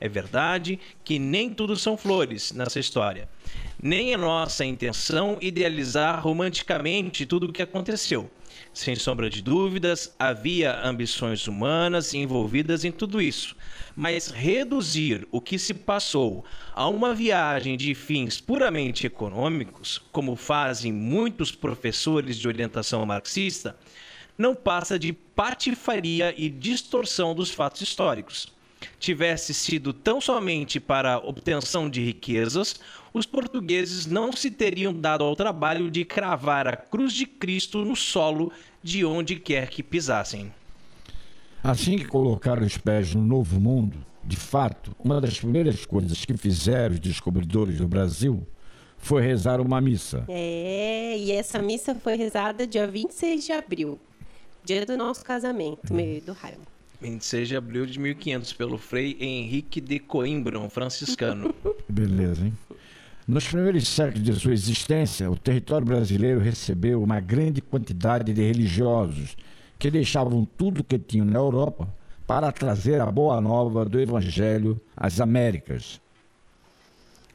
É 0.00 0.08
verdade 0.08 0.78
que 1.04 1.18
nem 1.18 1.50
tudo 1.50 1.76
são 1.76 1.96
flores 1.96 2.52
nessa 2.52 2.78
história. 2.78 3.28
Nem 3.80 4.12
é 4.12 4.16
nossa 4.16 4.64
intenção 4.64 5.36
idealizar 5.40 6.22
romanticamente 6.22 7.26
tudo 7.26 7.46
o 7.46 7.52
que 7.52 7.62
aconteceu. 7.62 8.30
Sem 8.72 8.94
sombra 8.94 9.28
de 9.28 9.42
dúvidas, 9.42 10.14
havia 10.18 10.80
ambições 10.84 11.46
humanas 11.46 12.14
envolvidas 12.14 12.84
em 12.84 12.92
tudo 12.92 13.20
isso. 13.20 13.56
Mas 13.94 14.28
reduzir 14.28 15.26
o 15.30 15.40
que 15.40 15.58
se 15.58 15.74
passou 15.74 16.44
a 16.74 16.88
uma 16.88 17.14
viagem 17.14 17.76
de 17.76 17.94
fins 17.94 18.40
puramente 18.40 19.06
econômicos, 19.06 20.00
como 20.10 20.34
fazem 20.34 20.92
muitos 20.92 21.52
professores 21.52 22.38
de 22.38 22.48
orientação 22.48 23.04
marxista, 23.04 23.76
não 24.38 24.54
passa 24.54 24.98
de 24.98 25.12
patifaria 25.12 26.34
e 26.36 26.48
distorção 26.48 27.34
dos 27.34 27.50
fatos 27.50 27.82
históricos. 27.82 28.52
Tivesse 28.98 29.52
sido 29.52 29.92
tão 29.92 30.20
somente 30.20 30.80
para 30.80 31.18
obtenção 31.18 31.88
de 31.88 32.02
riquezas, 32.02 32.80
os 33.12 33.26
portugueses 33.26 34.06
não 34.06 34.32
se 34.32 34.50
teriam 34.50 34.92
dado 34.92 35.22
ao 35.22 35.36
trabalho 35.36 35.90
de 35.90 36.04
cravar 36.04 36.66
a 36.66 36.76
cruz 36.76 37.12
de 37.12 37.26
Cristo 37.26 37.84
no 37.84 37.94
solo 37.94 38.50
de 38.82 39.04
onde 39.04 39.36
quer 39.36 39.68
que 39.68 39.82
pisassem. 39.82 40.52
Assim 41.62 41.96
que 41.96 42.06
colocaram 42.06 42.66
os 42.66 42.76
pés 42.76 43.14
no 43.14 43.22
novo 43.22 43.60
mundo, 43.60 44.04
De 44.24 44.36
fato, 44.36 44.94
uma 45.02 45.20
das 45.20 45.38
primeiras 45.40 45.84
coisas 45.84 46.24
que 46.24 46.36
fizeram 46.36 46.94
os 46.94 47.00
descobridores 47.00 47.78
do 47.78 47.88
Brasil 47.88 48.46
foi 48.96 49.20
rezar 49.20 49.60
uma 49.60 49.80
missa. 49.80 50.24
É, 50.28 51.18
e 51.18 51.32
essa 51.32 51.60
missa 51.60 51.92
foi 51.92 52.14
rezada 52.14 52.64
dia 52.64 52.86
26 52.86 53.44
de 53.44 53.52
abril, 53.52 53.98
dia 54.64 54.86
do 54.86 54.96
nosso 54.96 55.24
casamento, 55.24 55.92
meu 55.92 56.18
e 56.18 56.20
do 56.20 56.32
Raimundo. 56.32 56.68
26 57.00 57.48
de 57.48 57.56
abril 57.56 57.84
de 57.84 57.98
1500, 57.98 58.52
pelo 58.52 58.78
Frei 58.78 59.16
Henrique 59.20 59.80
de 59.80 59.98
Coimbra, 59.98 60.56
um 60.60 60.70
franciscano. 60.70 61.52
Beleza, 61.88 62.46
hein? 62.46 62.52
Nos 63.26 63.48
primeiros 63.48 63.88
séculos 63.88 64.22
de 64.22 64.32
sua 64.34 64.52
existência, 64.52 65.28
o 65.28 65.36
território 65.36 65.84
brasileiro 65.86 66.38
recebeu 66.38 67.02
uma 67.02 67.18
grande 67.18 67.60
quantidade 67.60 68.32
de 68.32 68.40
religiosos 68.40 69.36
que 69.82 69.90
deixavam 69.90 70.46
tudo 70.56 70.84
que 70.84 70.96
tinham 70.96 71.26
na 71.26 71.40
Europa 71.40 71.92
para 72.24 72.52
trazer 72.52 73.00
a 73.00 73.10
boa 73.10 73.40
nova 73.40 73.84
do 73.84 73.98
Evangelho 73.98 74.80
às 74.96 75.20
Américas. 75.20 76.00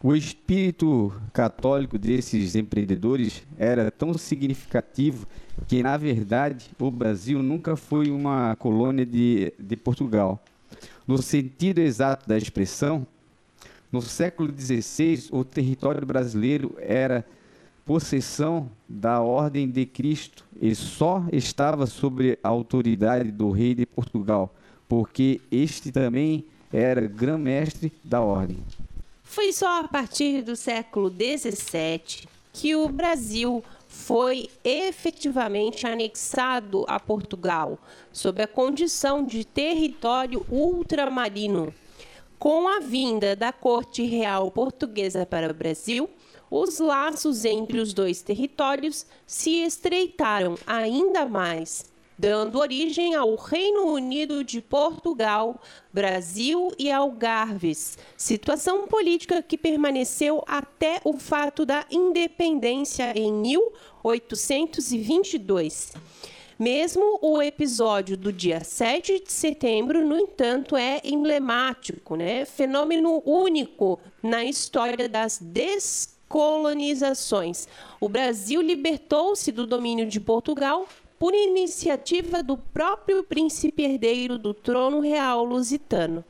O 0.01 0.15
espírito 0.15 1.11
católico 1.33 1.97
desses 1.97 2.55
empreendedores 2.55 3.43
era 3.57 3.91
tão 3.91 4.17
significativo 4.17 5.27
que, 5.67 5.83
na 5.83 5.97
verdade, 5.97 6.69
o 6.79 6.89
Brasil 6.89 7.43
nunca 7.43 7.75
foi 7.75 8.09
uma 8.09 8.55
colônia 8.55 9.05
de, 9.05 9.51
de 9.59 9.75
Portugal. 9.75 10.41
No 11.05 11.21
sentido 11.21 11.79
exato 11.79 12.29
da 12.29 12.37
expressão, 12.37 13.05
no 13.91 14.01
século 14.01 14.53
XVI, 14.57 15.27
o 15.31 15.43
território 15.43 16.07
brasileiro 16.07 16.77
era 16.79 17.25
possessão 17.87 18.69
da 18.87 19.21
Ordem 19.21 19.69
de 19.69 19.85
Cristo 19.85 20.43
e 20.61 20.75
só 20.75 21.23
estava 21.31 21.85
sob 21.85 22.37
a 22.43 22.49
autoridade 22.49 23.31
do 23.31 23.49
rei 23.49 23.73
de 23.73 23.85
Portugal, 23.85 24.53
porque 24.89 25.39
este 25.49 25.89
também 25.89 26.45
era 26.71 27.07
grão-mestre 27.07 27.93
da 28.03 28.19
Ordem. 28.19 28.57
Foi 29.23 29.53
só 29.53 29.79
a 29.79 29.87
partir 29.87 30.41
do 30.41 30.55
século 30.55 31.09
XVII 31.09 32.27
que 32.51 32.75
o 32.75 32.89
Brasil 32.89 33.63
foi 33.87 34.49
efetivamente 34.65 35.87
anexado 35.87 36.83
a 36.89 36.99
Portugal, 36.99 37.79
sob 38.11 38.41
a 38.41 38.47
condição 38.47 39.23
de 39.23 39.45
território 39.45 40.45
ultramarino. 40.51 41.73
Com 42.37 42.67
a 42.67 42.79
vinda 42.79 43.35
da 43.35 43.53
corte 43.53 44.03
real 44.03 44.51
portuguesa 44.51 45.25
para 45.25 45.51
o 45.51 45.53
Brasil, 45.53 46.09
os 46.49 46.79
laços 46.79 47.45
entre 47.45 47.79
os 47.79 47.93
dois 47.93 48.21
territórios 48.21 49.05
se 49.25 49.63
estreitaram 49.63 50.57
ainda 50.65 51.25
mais 51.25 51.85
dando 52.17 52.57
origem 52.57 53.13
ao 53.13 53.35
Reino 53.35 53.93
Unido 53.93 54.43
de 54.43 54.59
Portugal, 54.59 55.61
Brasil 55.93 56.71
e 56.79 56.91
Algarves, 56.91 57.95
situação 58.17 58.87
política 58.87 59.43
que 59.43 59.57
permaneceu 59.57 60.43
até 60.47 60.99
o 61.03 61.13
fato 61.13 61.65
da 61.65 61.85
independência 61.91 63.11
em 63.15 63.31
1822. 63.31 65.93
Mesmo 66.57 67.19
o 67.21 67.39
episódio 67.39 68.17
do 68.17 68.33
dia 68.33 68.63
7 68.63 69.23
de 69.23 69.31
setembro, 69.31 70.03
no 70.03 70.17
entanto, 70.17 70.75
é 70.75 70.99
emblemático, 71.03 72.15
né? 72.15 72.45
Fenômeno 72.45 73.21
único 73.23 73.99
na 74.23 74.43
história 74.43 75.07
das 75.07 75.37
descolonizações. 76.27 77.67
O 77.99 78.09
Brasil 78.09 78.61
libertou-se 78.61 79.51
do 79.51 79.65
domínio 79.65 80.07
de 80.07 80.19
Portugal 80.19 80.85
por 81.17 81.33
iniciativa 81.33 82.43
do 82.43 82.57
próprio 82.57 83.23
príncipe 83.23 83.83
herdeiro 83.83 84.37
do 84.37 84.53
trono 84.53 84.99
real 84.99 85.43
lusitano. 85.43 86.23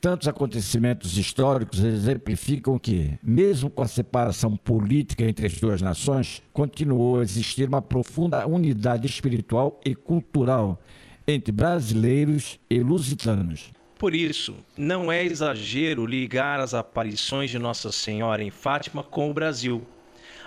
Tantos 0.00 0.26
acontecimentos 0.26 1.18
históricos 1.18 1.80
exemplificam 1.80 2.78
que, 2.78 3.18
mesmo 3.22 3.68
com 3.68 3.82
a 3.82 3.88
separação 3.88 4.56
política 4.56 5.24
entre 5.24 5.46
as 5.46 5.60
duas 5.60 5.82
nações, 5.82 6.42
continuou 6.54 7.20
a 7.20 7.22
existir 7.22 7.68
uma 7.68 7.82
profunda 7.82 8.46
unidade 8.46 9.06
espiritual 9.06 9.78
e 9.84 9.94
cultural 9.94 10.80
entre 11.26 11.52
brasileiros 11.52 12.58
e 12.70 12.80
lusitanos. 12.80 13.70
Por 14.00 14.14
isso, 14.14 14.56
não 14.78 15.12
é 15.12 15.22
exagero 15.22 16.06
ligar 16.06 16.58
as 16.58 16.72
aparições 16.72 17.50
de 17.50 17.58
Nossa 17.58 17.92
Senhora 17.92 18.42
em 18.42 18.50
Fátima 18.50 19.02
com 19.02 19.28
o 19.28 19.34
Brasil. 19.34 19.86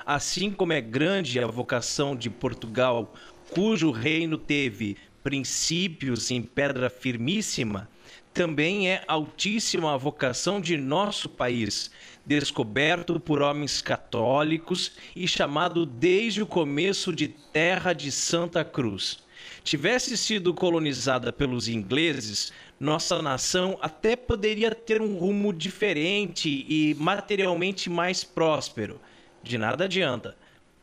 Assim 0.03 0.49
como 0.49 0.73
é 0.73 0.81
grande 0.81 1.39
a 1.39 1.45
vocação 1.45 2.15
de 2.15 2.31
Portugal 2.31 3.13
cujo 3.51 3.91
reino 3.91 4.39
teve 4.39 4.97
princípios 5.23 6.31
em 6.31 6.41
pedra 6.41 6.89
firmíssima, 6.89 7.87
também 8.33 8.89
é 8.89 9.03
altíssima 9.07 9.93
a 9.93 9.97
vocação 9.97 10.59
de 10.59 10.75
nosso 10.75 11.29
país, 11.29 11.91
descoberto 12.25 13.19
por 13.19 13.39
homens 13.39 13.83
católicos 13.83 14.93
e 15.15 15.27
chamado 15.27 15.85
desde 15.85 16.41
o 16.41 16.47
começo 16.47 17.13
de 17.13 17.27
Terra 17.27 17.93
de 17.93 18.11
Santa 18.11 18.65
Cruz. 18.65 19.21
Tivesse 19.63 20.17
sido 20.17 20.53
colonizada 20.53 21.31
pelos 21.31 21.67
ingleses, 21.67 22.51
nossa 22.83 23.21
nação 23.21 23.77
até 23.81 24.13
poderia 24.13 24.75
ter 24.75 25.01
um 25.01 25.17
rumo 25.17 25.53
diferente 25.53 26.65
e 26.67 26.93
materialmente 26.99 27.89
mais 27.89 28.25
próspero. 28.25 28.99
De 29.41 29.57
nada 29.57 29.85
adianta. 29.85 30.35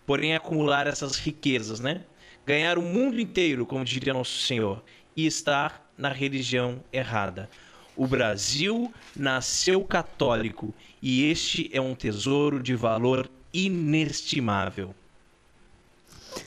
Porém, 0.06 0.34
acumular 0.34 0.86
essas 0.86 1.16
riquezas, 1.16 1.78
né? 1.78 2.02
ganhar 2.46 2.78
o 2.78 2.82
mundo 2.82 3.20
inteiro, 3.20 3.66
como 3.66 3.84
diria 3.84 4.14
Nosso 4.14 4.38
Senhor, 4.38 4.82
e 5.14 5.26
estar 5.26 5.92
na 5.96 6.08
religião 6.08 6.82
errada. 6.90 7.50
O 7.94 8.06
Brasil 8.06 8.92
nasceu 9.14 9.84
católico 9.84 10.74
e 11.02 11.30
este 11.30 11.68
é 11.70 11.82
um 11.82 11.94
tesouro 11.94 12.62
de 12.62 12.74
valor 12.74 13.30
inestimável. 13.52 14.94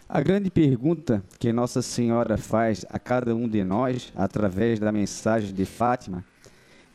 A 0.07 0.21
grande 0.21 0.49
pergunta 0.49 1.23
que 1.39 1.51
Nossa 1.51 1.81
Senhora 1.81 2.37
faz 2.37 2.85
a 2.89 2.99
cada 2.99 3.35
um 3.35 3.47
de 3.47 3.63
nós, 3.63 4.11
através 4.15 4.79
da 4.79 4.91
mensagem 4.91 5.53
de 5.53 5.65
Fátima, 5.65 6.23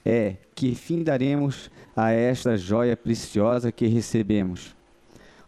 é: 0.05 0.37
que 0.55 0.75
fim 0.75 1.03
daremos 1.03 1.71
a 1.97 2.13
esta 2.13 2.57
joia 2.57 2.97
preciosa 2.97 3.73
que 3.73 3.87
recebemos? 3.87 4.77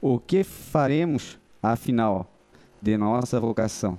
O 0.01 0.19
que 0.19 0.43
faremos, 0.43 1.39
afinal? 1.63 2.31
de 2.81 2.97
nossa 2.97 3.39
vocação. 3.39 3.99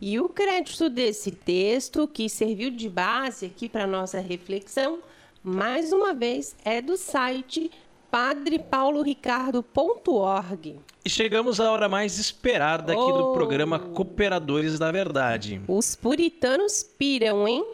E 0.00 0.18
o 0.18 0.28
crédito 0.28 0.90
desse 0.90 1.30
texto, 1.30 2.08
que 2.08 2.28
serviu 2.28 2.70
de 2.70 2.88
base 2.88 3.46
aqui 3.46 3.68
para 3.68 3.86
nossa 3.86 4.18
reflexão, 4.18 4.98
mais 5.42 5.92
uma 5.92 6.12
vez 6.12 6.56
é 6.64 6.82
do 6.82 6.96
site 6.96 7.70
padrepauloricardo.org. 8.14 10.76
E 11.04 11.10
chegamos 11.10 11.58
à 11.58 11.68
hora 11.68 11.88
mais 11.88 12.16
esperada 12.16 12.92
aqui 12.92 13.02
oh. 13.02 13.12
do 13.12 13.32
programa 13.32 13.80
Cooperadores 13.80 14.78
da 14.78 14.92
Verdade. 14.92 15.60
Os 15.66 15.96
puritanos 15.96 16.84
piram, 16.84 17.48
hein? 17.48 17.66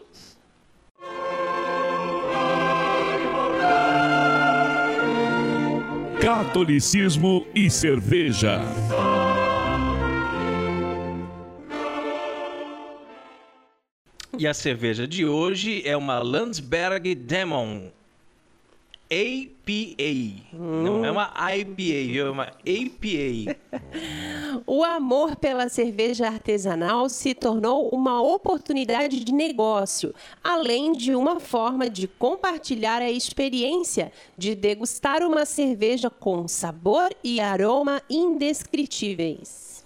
Catolicismo 6.19 7.45
e 7.53 7.69
cerveja. 7.69 8.61
E 14.39 14.47
a 14.47 14.55
cerveja 14.55 15.07
de 15.07 15.23
hoje 15.23 15.83
é 15.85 15.95
uma 15.95 16.17
Landsberg 16.17 17.13
Demon 17.13 17.91
APA. 19.11 20.53
Hum. 20.53 20.83
Não 20.83 21.05
é 21.05 21.11
uma 21.11 21.33
IPA, 21.53 22.17
é 22.17 22.29
uma 22.29 22.43
APA. 22.43 23.59
o 24.65 24.85
amor 24.85 25.35
pela 25.35 25.67
cerveja 25.67 26.27
artesanal 26.27 27.09
se 27.09 27.33
tornou 27.33 27.89
uma 27.89 28.21
oportunidade 28.21 29.19
de 29.19 29.33
negócio, 29.33 30.15
além 30.41 30.93
de 30.93 31.13
uma 31.13 31.41
forma 31.41 31.89
de 31.89 32.07
compartilhar 32.07 33.01
a 33.01 33.11
experiência 33.11 34.13
de 34.37 34.55
degustar 34.55 35.21
uma 35.23 35.45
cerveja 35.45 36.09
com 36.09 36.47
sabor 36.47 37.13
e 37.21 37.41
aroma 37.41 38.01
indescritíveis. 38.09 39.80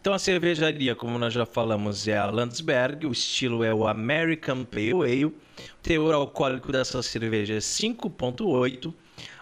Então 0.00 0.14
a 0.14 0.18
cervejaria, 0.18 0.94
como 0.94 1.18
nós 1.18 1.34
já 1.34 1.44
falamos, 1.44 2.08
é 2.08 2.16
a 2.16 2.24
Landsberg, 2.24 3.06
o 3.06 3.12
estilo 3.12 3.62
é 3.62 3.74
o 3.74 3.86
American 3.86 4.64
Pale 4.64 4.92
Ale, 4.92 5.24
o 5.26 5.34
teor 5.82 6.14
alcoólico 6.14 6.72
dessa 6.72 7.02
cerveja 7.02 7.54
é 7.54 7.58
5.8, 7.58 8.94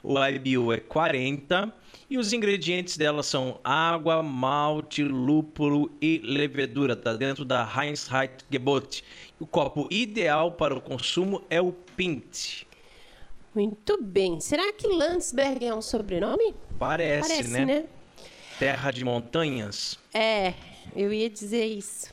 o 0.03 0.19
IBU 0.19 0.73
é 0.73 0.79
40 0.79 1.73
e 2.11 2.19
os 2.19 2.33
ingredientes 2.33 2.97
dela 2.97 3.23
são 3.23 3.61
água, 3.63 4.21
malte, 4.21 5.05
lúpulo 5.05 5.93
e 6.03 6.19
levedura. 6.25 6.95
Está 6.95 7.15
dentro 7.15 7.45
da 7.45 7.63
Heinz 7.63 8.09
Gebot. 8.51 9.05
O 9.39 9.47
copo 9.47 9.87
ideal 9.93 10.51
para 10.51 10.75
o 10.75 10.81
consumo 10.81 11.41
é 11.49 11.61
o 11.61 11.71
Pint. 11.97 12.65
Muito 13.55 14.03
bem. 14.03 14.41
Será 14.41 14.73
que 14.73 14.89
Landsberg 14.89 15.65
é 15.65 15.75
um 15.75 15.83
sobrenome? 15.83 16.53
Parece, 16.79 17.29
Parece 17.29 17.51
né? 17.51 17.65
né? 17.65 17.85
Terra 18.59 18.91
de 18.91 19.05
montanhas? 19.05 19.97
É, 20.13 20.53
eu 20.97 21.13
ia 21.13 21.31
dizer 21.31 21.65
isso. 21.65 22.13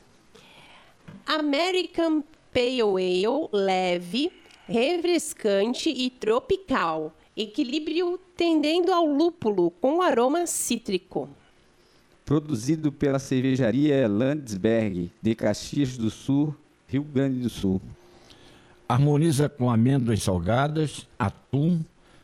American 1.26 2.22
Pale 2.54 2.82
Ale 2.82 3.48
leve, 3.52 4.30
refrescante 4.68 5.90
e 5.90 6.08
tropical. 6.08 7.12
Equilíbrio 7.36 8.18
tendendo 8.36 8.92
ao 8.92 9.04
lúpulo 9.04 9.72
com 9.72 10.00
aroma 10.00 10.46
cítrico. 10.46 11.28
Produzido 12.24 12.92
pela 12.92 13.18
cervejaria 13.18 14.06
Landsberg, 14.06 15.10
de 15.20 15.34
Caxias 15.34 15.98
do 15.98 16.10
Sul, 16.10 16.54
Rio 16.86 17.02
Grande 17.02 17.40
do 17.40 17.50
Sul. 17.50 17.82
Harmoniza 18.88 19.48
com 19.48 19.68
amêndoas 19.68 20.22
salgadas, 20.22 21.08
atum, 21.18 21.80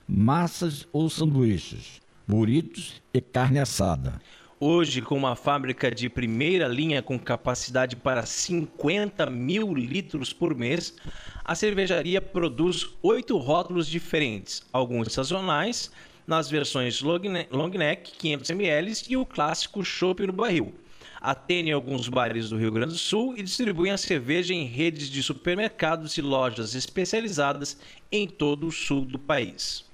massas 0.07 0.87
ou 0.93 1.11
sanduíches, 1.11 2.02
burritos 2.33 3.03
e 3.13 3.21
carne 3.21 3.59
assada. 3.59 4.19
Hoje, 4.59 5.03
com 5.03 5.15
uma 5.15 5.37
fábrica 5.37 5.91
de 5.91 6.09
primeira 6.09 6.67
linha 6.67 7.03
com 7.03 7.19
capacidade 7.19 7.95
para 7.95 8.25
50 8.25 9.27
mil 9.27 9.75
litros 9.75 10.33
por 10.33 10.55
mês, 10.55 10.97
a 11.45 11.55
cervejaria 11.55 12.23
produz 12.23 12.89
oito 13.03 13.37
rótulos 13.37 13.87
diferentes, 13.87 14.63
alguns 14.73 15.13
sazonais, 15.13 15.91
nas 16.27 16.49
versões 16.49 17.03
long 17.03 17.69
neck 17.69 18.13
500 18.13 18.51
ml 18.51 18.93
e 19.11 19.17
o 19.19 19.27
clássico 19.27 19.85
chopp 19.85 20.27
no 20.27 20.33
barril. 20.33 20.73
Atende 21.21 21.71
alguns 21.71 22.09
bares 22.09 22.49
do 22.49 22.57
Rio 22.57 22.73
Grande 22.73 22.95
do 22.95 22.99
Sul 22.99 23.35
e 23.37 23.43
distribui 23.43 23.91
a 23.91 23.99
cerveja 23.99 24.55
em 24.55 24.65
redes 24.65 25.11
de 25.11 25.23
supermercados 25.23 26.17
e 26.17 26.23
lojas 26.23 26.75
especializadas 26.75 27.77
em 28.11 28.27
todo 28.27 28.69
o 28.69 28.73
sul 28.73 29.05
do 29.05 29.19
país. 29.19 29.85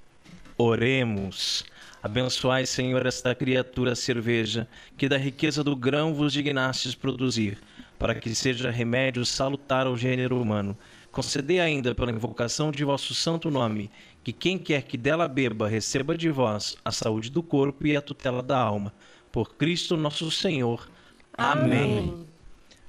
Oremos. 0.56 1.64
Abençoai, 2.00 2.64
Senhor, 2.64 3.04
esta 3.06 3.34
criatura 3.34 3.94
cerveja, 3.96 4.68
que 4.96 5.08
da 5.08 5.18
riqueza 5.18 5.64
do 5.64 5.74
grão 5.74 6.14
vos 6.14 6.32
dignastes 6.32 6.94
produzir, 6.94 7.58
para 7.98 8.14
que 8.14 8.32
seja 8.34 8.70
remédio 8.70 9.26
salutar 9.26 9.86
ao 9.86 9.96
gênero 9.96 10.40
humano. 10.40 10.76
Concedei 11.10 11.58
ainda, 11.58 11.96
pela 11.96 12.12
invocação 12.12 12.70
de 12.70 12.84
vosso 12.84 13.14
santo 13.14 13.50
nome, 13.50 13.90
que 14.22 14.32
quem 14.32 14.56
quer 14.58 14.82
que 14.82 14.96
dela 14.96 15.26
beba 15.26 15.66
receba 15.66 16.16
de 16.16 16.30
vós 16.30 16.76
a 16.84 16.92
saúde 16.92 17.30
do 17.30 17.42
corpo 17.42 17.84
e 17.84 17.96
a 17.96 18.00
tutela 18.00 18.42
da 18.42 18.58
alma. 18.58 18.92
Por 19.32 19.56
Cristo 19.56 19.96
nosso 19.96 20.30
Senhor. 20.30 20.88
Amém. 21.36 21.98
Amém. 21.98 22.26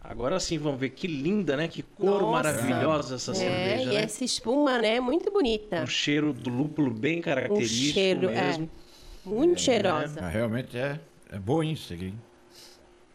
Agora 0.01 0.39
sim, 0.39 0.57
vamos 0.57 0.79
ver 0.79 0.89
que 0.89 1.07
linda, 1.07 1.55
né? 1.57 1.67
Que 1.67 1.83
cor 1.83 2.21
Nossa. 2.21 2.31
maravilhosa 2.31 3.15
essa 3.15 3.31
é, 3.31 3.35
cerveja. 3.35 3.83
E 3.83 3.95
né? 3.95 4.03
essa 4.03 4.23
espuma, 4.23 4.79
né? 4.79 4.99
Muito 4.99 5.31
bonita. 5.31 5.83
Um 5.83 5.87
cheiro 5.87 6.33
do 6.33 6.49
lúpulo 6.49 6.91
bem 6.91 7.21
característico 7.21 7.89
um 7.89 7.93
cheiro, 7.93 8.29
é. 8.29 8.41
mesmo. 8.41 8.69
É. 8.85 8.88
Muito 9.29 9.59
é, 9.59 9.63
cheirosa. 9.63 10.19
É, 10.19 10.29
realmente 10.29 10.77
é, 10.77 10.99
é 11.31 11.39
bom 11.39 11.63
isso 11.63 11.93
aqui. 11.93 12.13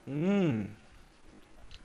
Hum, 0.06 0.66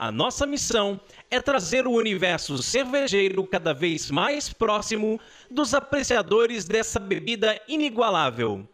A 0.00 0.10
nossa 0.10 0.46
missão 0.46 0.98
é 1.30 1.40
trazer 1.42 1.86
o 1.86 1.92
universo 1.92 2.56
cervejeiro 2.62 3.46
cada 3.46 3.74
vez 3.74 4.10
mais 4.10 4.50
próximo 4.50 5.20
dos 5.50 5.74
apreciadores 5.74 6.64
dessa 6.64 6.98
bebida 6.98 7.60
inigualável. 7.68 8.66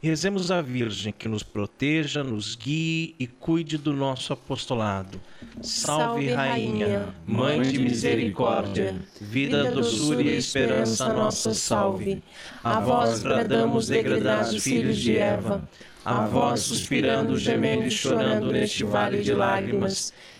Rezemos 0.02 0.50
a 0.50 0.62
Virgem 0.62 1.12
que 1.12 1.28
nos 1.28 1.42
proteja, 1.42 2.24
nos 2.24 2.56
guie 2.56 3.14
e 3.18 3.26
cuide 3.26 3.76
do 3.76 3.92
nosso 3.92 4.32
apostolado. 4.32 5.20
Salve, 5.60 6.28
Salve 6.30 6.32
Rainha, 6.32 6.86
Rainha, 6.86 7.14
Mãe 7.26 7.60
de 7.60 7.78
misericórdia, 7.78 8.96
vida, 9.20 9.70
doçura 9.70 10.22
e 10.22 10.34
esperança 10.34 11.12
nossa, 11.12 11.52
salve. 11.52 12.22
A 12.64 12.80
vós 12.80 13.22
bradamos, 13.22 13.88
degredados 13.88 14.62
filhos 14.62 14.96
de 14.96 15.18
Eva, 15.18 15.68
a 16.02 16.26
vós 16.26 16.60
suspirando, 16.60 17.36
gemendo 17.36 17.84
e 17.84 17.90
chorando 17.90 18.50
neste 18.50 18.82
vale 18.82 19.20
de 19.20 19.34
lágrimas. 19.34 20.10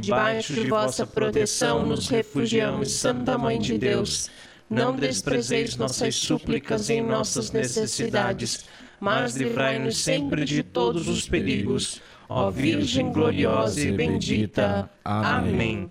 Debaixo 0.00 0.54
de 0.54 0.68
vossa 0.68 1.06
proteção 1.06 1.86
nos 1.86 2.08
refugiamos, 2.08 2.90
Santa 2.92 3.38
Mãe 3.38 3.58
de 3.60 3.78
Deus. 3.78 4.28
Não 4.68 4.96
desprezeis 4.96 5.76
nossas 5.76 6.16
súplicas 6.16 6.90
em 6.90 7.00
nossas 7.00 7.52
necessidades, 7.52 8.64
mas 8.98 9.36
livrai-nos 9.36 9.98
sempre 9.98 10.44
de 10.44 10.62
todos 10.62 11.06
os 11.06 11.28
perigos. 11.28 12.00
Ó 12.28 12.50
Virgem 12.50 13.12
gloriosa 13.12 13.80
e 13.80 13.92
bendita. 13.92 14.90
Amém. 15.04 15.90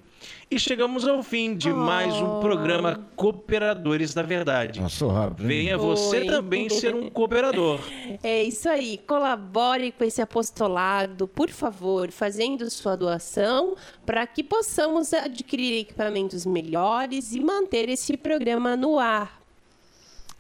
E 0.54 0.60
chegamos 0.60 1.08
ao 1.08 1.24
fim 1.24 1.56
de 1.56 1.74
mais 1.74 2.14
um 2.14 2.40
programa 2.40 3.10
Cooperadores 3.16 4.14
da 4.14 4.22
Verdade. 4.22 4.80
Passou 4.80 5.10
rápido. 5.10 5.48
Venha 5.48 5.80
você 5.80 6.20
Oi. 6.20 6.26
também 6.28 6.70
ser 6.70 6.94
um 6.94 7.10
cooperador. 7.10 7.80
É 8.22 8.44
isso 8.44 8.70
aí. 8.70 9.00
Colabore 9.08 9.92
com 9.92 10.04
esse 10.04 10.22
apostolado, 10.22 11.28
por 11.28 11.50
favor, 11.50 12.12
fazendo 12.12 12.70
sua 12.70 12.96
doação 12.96 13.76
para 14.06 14.28
que 14.28 14.44
possamos 14.44 15.12
adquirir 15.12 15.80
equipamentos 15.80 16.46
melhores 16.46 17.34
e 17.34 17.40
manter 17.40 17.90
esse 17.90 18.16
programa 18.16 18.78
no 18.78 19.00
ar. 19.00 19.42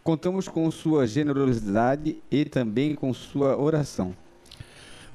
Contamos 0.03 0.47
com 0.47 0.69
sua 0.69 1.07
generosidade 1.07 2.21
e 2.29 2.45
também 2.45 2.93
com 2.93 3.11
sua 3.15 3.59
oração. 3.59 4.15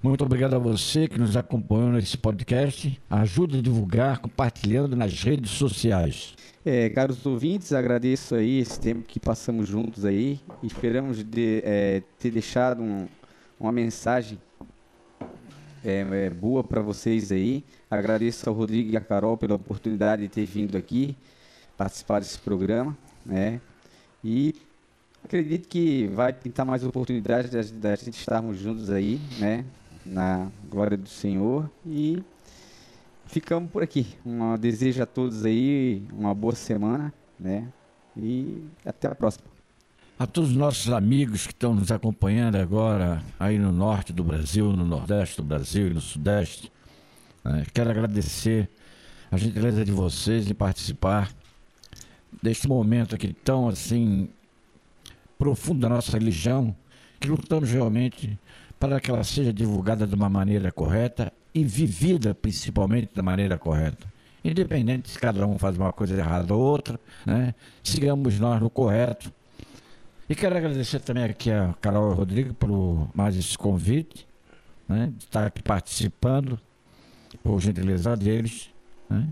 Muito 0.03 0.25
obrigado 0.25 0.55
a 0.55 0.59
você 0.59 1.09
que 1.09 1.19
nos 1.19 1.37
acompanhou 1.37 1.91
nesse 1.91 2.17
podcast. 2.17 3.01
Ajude 3.11 3.59
a 3.59 3.63
divulgar 3.63 4.19
compartilhando 4.19 4.95
nas 4.95 5.23
redes 5.23 5.51
sociais. 5.51 6.35
É, 6.65 6.89
caros 6.91 7.25
ouvintes, 7.27 7.73
agradeço 7.73 8.35
aí 8.35 8.59
esse 8.61 8.79
tempo 8.79 9.03
que 9.03 9.19
passamos 9.19 9.69
juntos 9.69 10.05
aí. 10.05 10.41
Esperamos 10.63 11.25
de, 11.25 11.63
é, 11.65 12.03
ter 12.19 12.31
deixado 12.31 12.81
um- 12.83 13.09
uma 13.59 13.73
mensagem 13.73 14.39
é, 15.85 16.01
é, 16.27 16.31
boa 16.31 16.63
para 16.63 16.81
vocês 16.81 17.33
aí. 17.33 17.65
Agradeço 17.91 18.49
ao 18.49 18.55
Rodrigo 18.55 18.93
e 18.93 18.97
à 18.97 19.01
Carol 19.01 19.37
pela 19.37 19.55
oportunidade 19.57 20.23
de 20.23 20.29
ter 20.29 20.45
vindo 20.45 20.77
aqui 20.77 21.17
participar 21.77 22.21
desse 22.21 22.39
programa, 22.39 22.97
né? 23.25 23.61
E 24.23 24.55
acredito 25.25 25.69
que 25.69 26.07
vai 26.09 26.33
pintar 26.33 26.67
mais 26.67 26.85
oportunidades 26.85 27.51
da, 27.51 27.91
da 27.91 27.97
gente 27.97 28.19
estarmos 28.19 28.59
juntos 28.59 28.91
aí, 28.91 29.21
né? 29.39 29.65
Na 30.05 30.49
glória 30.71 30.97
do 30.97 31.09
Senhor 31.09 31.71
e 31.87 32.23
ficamos 33.27 33.71
por 33.71 33.83
aqui. 33.83 34.07
Um 34.25 34.57
desejo 34.57 35.03
a 35.03 35.07
todos 35.07 35.45
aí 35.45 36.03
uma 36.13 36.35
boa 36.35 36.55
semana, 36.55 37.13
né? 37.39 37.69
E 38.17 38.65
até 38.85 39.09
a 39.09 39.15
próxima. 39.15 39.47
A 40.19 40.27
todos 40.27 40.51
os 40.51 40.57
nossos 40.57 40.93
amigos 40.93 41.47
que 41.47 41.53
estão 41.53 41.75
nos 41.75 41.93
acompanhando 41.93 42.57
agora 42.57 43.23
aí 43.39 43.57
no 43.57 43.71
norte 43.71 44.13
do 44.13 44.25
Brasil, 44.25 44.73
no 44.73 44.85
nordeste 44.85 45.37
do 45.37 45.45
Brasil 45.45 45.87
e 45.87 45.95
no 45.95 46.01
sudeste, 46.01 46.73
né, 47.45 47.65
quero 47.73 47.91
agradecer 47.91 48.69
a 49.31 49.37
gentileza 49.37 49.85
de 49.85 49.93
vocês 49.93 50.51
em 50.51 50.55
participar 50.55 51.31
deste 52.43 52.67
momento 52.67 53.15
aqui 53.15 53.33
tão 53.33 53.69
assim 53.69 54.29
profundo 55.39 55.81
da 55.81 55.89
nossa 55.89 56.13
religião, 56.19 56.75
que 57.21 57.29
lutamos 57.29 57.71
realmente 57.71 58.37
para 58.79 59.01
que 59.01 59.11
ela 59.11 59.25
seja 59.25 59.53
divulgada 59.53 60.07
de 60.07 60.15
uma 60.15 60.29
maneira 60.29 60.71
correta 60.71 61.33
e 61.55 61.65
vivida 61.65 62.35
principalmente 62.35 63.15
da 63.15 63.23
maneira 63.23 63.59
correta. 63.59 64.07
Independente 64.45 65.11
se 65.11 65.19
cada 65.19 65.47
um 65.47 65.59
faz 65.59 65.77
uma 65.77 65.93
coisa 65.93 66.17
errada 66.17 66.55
ou 66.55 66.61
outra, 66.61 66.99
né? 67.27 67.55
sigamos 67.83 68.39
nós 68.39 68.61
no 68.61 68.71
correto. 68.71 69.33
E 70.29 70.35
quero 70.35 70.57
agradecer 70.57 71.01
também 71.01 71.25
aqui 71.25 71.51
a 71.51 71.75
Carol 71.81 72.13
Rodrigo 72.13 72.55
por 72.55 73.09
mais 73.15 73.37
esse 73.37 73.59
convite, 73.59 74.29
né? 74.89 75.13
de 75.17 75.25
estar 75.25 75.47
aqui 75.47 75.63
participando, 75.63 76.59
por 77.43 77.61
gentileza 77.61 78.17
deles. 78.17 78.71
Né? 79.11 79.27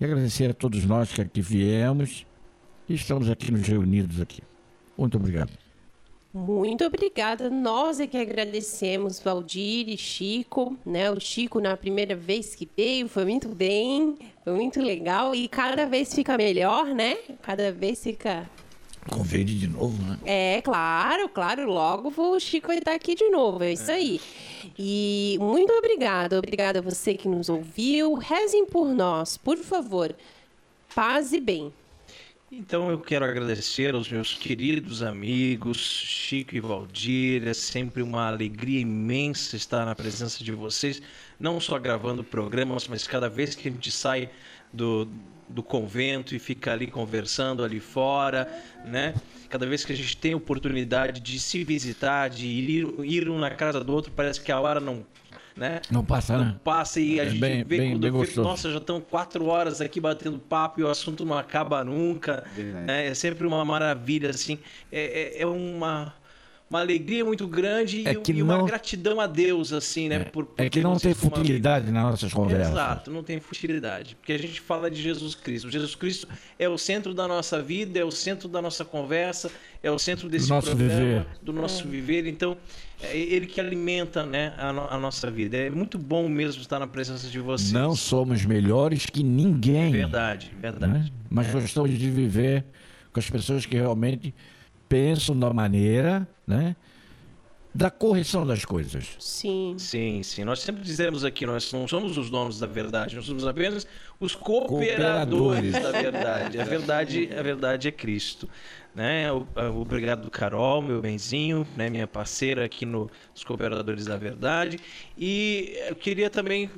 E 0.00 0.04
agradecer 0.04 0.50
a 0.50 0.54
todos 0.54 0.84
nós 0.84 1.12
que 1.12 1.20
aqui 1.20 1.40
viemos 1.40 2.24
e 2.88 2.94
estamos 2.94 3.28
aqui 3.28 3.50
nos 3.50 3.66
reunidos 3.66 4.20
aqui. 4.20 4.42
Muito 4.96 5.16
obrigado. 5.16 5.65
Muito 6.36 6.84
obrigada. 6.84 7.48
Nós 7.48 7.98
é 7.98 8.06
que 8.06 8.18
agradecemos 8.18 9.18
Valdir 9.18 9.88
e 9.88 9.96
Chico, 9.96 10.76
né? 10.84 11.10
O 11.10 11.18
Chico 11.18 11.60
na 11.60 11.74
primeira 11.78 12.14
vez 12.14 12.54
que 12.54 12.68
veio 12.76 13.08
foi 13.08 13.24
muito 13.24 13.48
bem, 13.48 14.18
foi 14.44 14.52
muito 14.52 14.82
legal 14.82 15.34
e 15.34 15.48
cada 15.48 15.86
vez 15.86 16.14
fica 16.14 16.36
melhor, 16.36 16.84
né? 16.88 17.16
Cada 17.40 17.72
vez 17.72 18.02
fica 18.02 18.46
Convide 19.10 19.58
de 19.58 19.66
novo, 19.66 19.96
né? 20.02 20.18
É, 20.26 20.60
claro, 20.60 21.26
claro. 21.30 21.64
Logo 21.70 22.12
o 22.14 22.38
Chico 22.38 22.66
vai 22.66 22.78
estar 22.78 22.92
aqui 22.92 23.14
de 23.14 23.30
novo. 23.30 23.64
É 23.64 23.72
isso 23.72 23.90
aí. 23.90 24.20
E 24.78 25.38
muito 25.40 25.72
obrigada. 25.72 26.36
Obrigada 26.36 26.80
a 26.80 26.82
você 26.82 27.14
que 27.14 27.28
nos 27.28 27.48
ouviu. 27.48 28.12
Rezem 28.12 28.66
por 28.66 28.88
nós, 28.88 29.38
por 29.38 29.56
favor. 29.56 30.14
Paz 30.94 31.32
e 31.32 31.40
bem. 31.40 31.72
Então 32.58 32.90
eu 32.90 32.98
quero 32.98 33.22
agradecer 33.22 33.94
aos 33.94 34.10
meus 34.10 34.32
queridos 34.32 35.02
amigos, 35.02 35.76
Chico 35.76 36.56
e 36.56 36.60
Valdir. 36.60 37.46
É 37.46 37.52
sempre 37.52 38.00
uma 38.02 38.28
alegria 38.28 38.80
imensa 38.80 39.56
estar 39.56 39.84
na 39.84 39.94
presença 39.94 40.42
de 40.42 40.52
vocês, 40.52 41.02
não 41.38 41.60
só 41.60 41.78
gravando 41.78 42.24
programas, 42.24 42.88
mas 42.88 43.06
cada 43.06 43.28
vez 43.28 43.54
que 43.54 43.68
a 43.68 43.70
gente 43.70 43.90
sai 43.90 44.30
do, 44.72 45.06
do 45.46 45.62
convento 45.62 46.34
e 46.34 46.38
fica 46.38 46.72
ali 46.72 46.86
conversando 46.86 47.62
ali 47.62 47.78
fora, 47.78 48.50
né? 48.86 49.14
Cada 49.50 49.66
vez 49.66 49.84
que 49.84 49.92
a 49.92 49.96
gente 49.96 50.16
tem 50.16 50.34
oportunidade 50.34 51.20
de 51.20 51.38
se 51.38 51.62
visitar, 51.62 52.30
de 52.30 52.46
ir, 52.46 52.86
ir 53.04 53.28
um 53.28 53.38
na 53.38 53.50
casa 53.50 53.84
do 53.84 53.92
outro, 53.92 54.10
parece 54.16 54.40
que 54.40 54.50
a 54.50 54.58
hora 54.58 54.80
não, 54.80 55.04
né? 55.56 55.80
Não 55.90 56.04
passa, 56.04 56.36
né? 56.38 56.56
passa 56.62 57.00
e 57.00 57.18
a 57.18 57.24
É 57.24 57.28
gente 57.30 57.40
bem- 57.40 57.64
vê 57.64 57.78
bem- 57.78 57.90
quando 57.92 58.02
bem 58.12 58.24
vê, 58.24 58.40
nossa, 58.42 58.70
já 58.70 58.78
estão 58.78 59.00
quatro 59.00 59.46
horas 59.46 59.80
aqui 59.80 59.98
batendo 60.00 60.38
papo 60.38 60.80
e 60.80 60.84
o 60.84 60.88
assunto 60.88 61.24
não 61.24 61.36
acaba 61.36 61.82
nunca. 61.82 62.44
Verdade. 62.54 62.86
né? 62.86 63.06
É 63.06 63.14
sempre 63.14 63.46
uma 63.46 63.64
maravilha, 63.64 64.30
assim. 64.30 64.58
É, 64.92 65.38
é- 65.38 65.42
é 65.42 65.46
uma, 65.46 66.12
uma 66.68 66.80
alegria 66.80 67.24
muito 67.24 67.46
grande 67.46 68.02
É 68.06 68.12
e, 68.12 68.16
que 68.20 68.32
e 68.32 68.42
uma 68.42 68.58
não- 68.58 68.66
gratidão 68.66 69.20
a 69.20 69.26
Deus, 69.28 69.72
assim, 69.72 70.08
né? 70.08 70.18
por- 70.24 70.42
É 70.56 70.64
por 70.64 70.64
que 70.64 70.70
ter 70.70 70.82
não 70.82 70.94
nos 70.94 71.02
tem 71.02 71.12
uma 71.12 71.20
futilidade 71.20 71.90
nas 71.92 72.02
nossas 72.02 72.32
conversas. 72.32 72.72
Exato, 72.72 73.10
não 73.10 73.22
tem 73.22 73.38
futilidade. 73.38 74.16
Porque 74.16 74.32
a 74.32 74.38
gente 74.38 74.60
fala 74.60 74.90
de 74.90 75.00
Jesus 75.00 75.34
Cristo. 75.36 75.70
Jesus 75.70 75.94
Cristo 75.94 76.26
é 76.58 76.68
o 76.68 76.76
centro 76.76 77.14
da 77.14 77.28
nossa 77.28 77.62
vida, 77.62 77.98
é 78.00 78.04
o 78.04 78.10
centro 78.10 78.48
da 78.48 78.60
nossa 78.60 78.84
conversa, 78.84 79.48
é 79.82 79.90
o 79.90 79.98
centro 79.98 80.28
desse 80.28 80.48
nosso 80.48 80.68
programa, 80.74 80.98
viver. 81.00 81.26
do 81.40 81.52
nosso 81.52 81.86
viver. 81.86 82.26
Então, 82.26 82.56
é 83.00 83.16
ele 83.16 83.46
que 83.46 83.60
alimenta 83.60 84.26
né, 84.26 84.52
a, 84.58 84.72
no- 84.72 84.88
a 84.88 84.98
nossa 84.98 85.30
vida. 85.30 85.56
É 85.56 85.70
muito 85.70 85.96
bom 85.98 86.28
mesmo 86.28 86.62
estar 86.62 86.80
na 86.80 86.86
presença 86.88 87.28
de 87.28 87.38
vocês. 87.38 87.70
Não 87.70 87.94
somos 87.94 88.44
melhores 88.44 89.06
que 89.06 89.22
ninguém. 89.22 89.92
Verdade, 89.92 90.46
né? 90.54 90.58
verdade. 90.60 91.12
Mas 91.30 91.48
gostamos 91.52 91.96
de 91.96 92.10
viver 92.10 92.64
com 93.12 93.20
as 93.20 93.30
pessoas 93.30 93.64
que 93.64 93.76
realmente 93.76 94.34
pensam 94.88 95.38
da 95.38 95.52
maneira 95.52 96.26
né, 96.46 96.76
da 97.74 97.90
correção 97.90 98.46
das 98.46 98.64
coisas. 98.64 99.16
Sim. 99.18 99.74
Sim, 99.78 100.22
sim. 100.22 100.44
Nós 100.44 100.60
sempre 100.60 100.82
dizemos 100.82 101.24
aqui, 101.24 101.44
nós 101.44 101.70
não 101.72 101.86
somos 101.86 102.16
os 102.16 102.30
donos 102.30 102.58
da 102.58 102.66
verdade, 102.66 103.14
nós 103.16 103.26
somos 103.26 103.46
apenas 103.46 103.86
os 104.18 104.34
cooperadores, 104.34 105.72
Cooperadores. 105.74 105.82
da 105.82 105.92
verdade. 105.92 106.60
A 106.60 106.64
verdade, 106.64 107.30
a 107.38 107.42
verdade 107.42 107.88
é 107.88 107.92
Cristo. 107.92 108.48
Né? 108.94 109.26
Obrigado, 109.30 110.30
Carol, 110.30 110.80
meu 110.80 111.02
benzinho, 111.02 111.66
né? 111.76 111.90
minha 111.90 112.06
parceira 112.06 112.64
aqui 112.64 112.86
no- 112.86 113.10
nos 113.34 113.44
Cooperadores 113.44 114.06
da 114.06 114.16
Verdade. 114.16 114.78
E 115.18 115.76
eu 115.86 115.94
queria 115.94 116.30
também, 116.30 116.70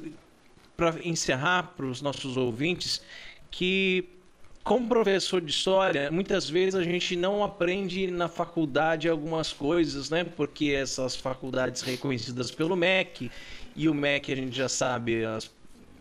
para 0.77 0.97
encerrar 1.05 1.75
para 1.77 1.87
os 1.87 2.03
nossos 2.03 2.37
ouvintes, 2.37 3.01
que 3.53 4.09
como 4.65 4.87
professor 4.89 5.41
de 5.41 5.51
história, 5.51 6.11
muitas 6.11 6.49
vezes 6.49 6.75
a 6.75 6.83
gente 6.83 7.17
não 7.17 7.43
aprende 7.43 8.11
na 8.11 8.29
faculdade 8.29 9.09
algumas 9.09 9.53
coisas, 9.53 10.11
né? 10.11 10.25
Porque 10.25 10.71
essas 10.73 11.17
faculdades 11.17 11.83
reconhecidas 11.83 12.51
pelo 12.51 12.77
MEC 12.77 13.31
e 13.75 13.89
o 13.89 13.95
MEC 13.95 14.33
a 14.33 14.37
gente 14.37 14.57
já 14.57 14.69
sabe 14.69 15.25
as- 15.25 15.51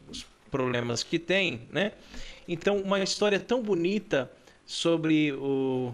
os 0.10 0.26
problemas 0.52 1.02
que 1.04 1.18
tem, 1.18 1.62
né? 1.72 1.94
Então, 2.48 2.78
uma 2.80 3.00
história 3.02 3.40
tão 3.40 3.62
bonita 3.62 4.30
sobre 4.66 5.32
o 5.34 5.94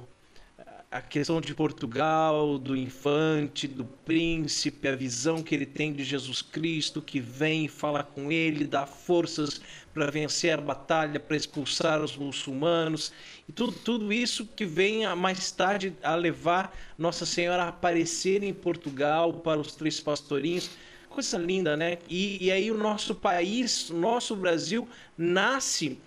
a 0.92 1.02
questão 1.02 1.42
de 1.42 1.56
Portugal, 1.56 2.60
do 2.60 2.78
infante, 2.78 3.68
do 3.68 3.84
príncipe, 3.84 4.88
a 4.88 4.96
visão 4.96 5.42
que 5.42 5.56
ele 5.56 5.66
tem 5.66 5.92
de 5.92 6.04
Jesus 6.04 6.44
Cristo, 6.44 7.02
que 7.02 7.20
vem 7.20 7.68
falar 7.68 8.04
com 8.04 8.32
ele, 8.32 8.64
dá 8.64 8.86
forças 8.86 9.60
para 9.94 10.10
vencer 10.10 10.58
a 10.58 10.62
batalha, 10.62 11.20
para 11.20 11.38
expulsar 11.38 12.02
os 12.02 12.18
muçulmanos, 12.18 13.14
e 13.48 13.52
tudo, 13.52 13.72
tudo 13.74 14.12
isso 14.12 14.46
que 14.46 14.66
vem 14.66 15.06
a, 15.06 15.16
mais 15.16 15.52
tarde 15.52 15.96
a 16.02 16.16
levar 16.16 16.76
Nossa 16.98 17.26
Senhora 17.26 17.64
a 17.64 17.68
aparecer 17.68 18.44
em 18.44 18.54
Portugal 18.54 19.34
para 19.34 19.60
os 19.60 19.76
três 19.76 20.00
pastorinhos. 20.00 20.72
Coisa 21.10 21.38
linda, 21.38 21.78
né? 21.78 22.00
E, 22.10 22.44
e 22.46 22.52
aí 22.52 22.72
o 22.72 22.78
nosso 22.78 23.14
país, 23.14 23.90
nosso 23.92 24.36
Brasil, 24.36 24.88
nasce 25.16 26.00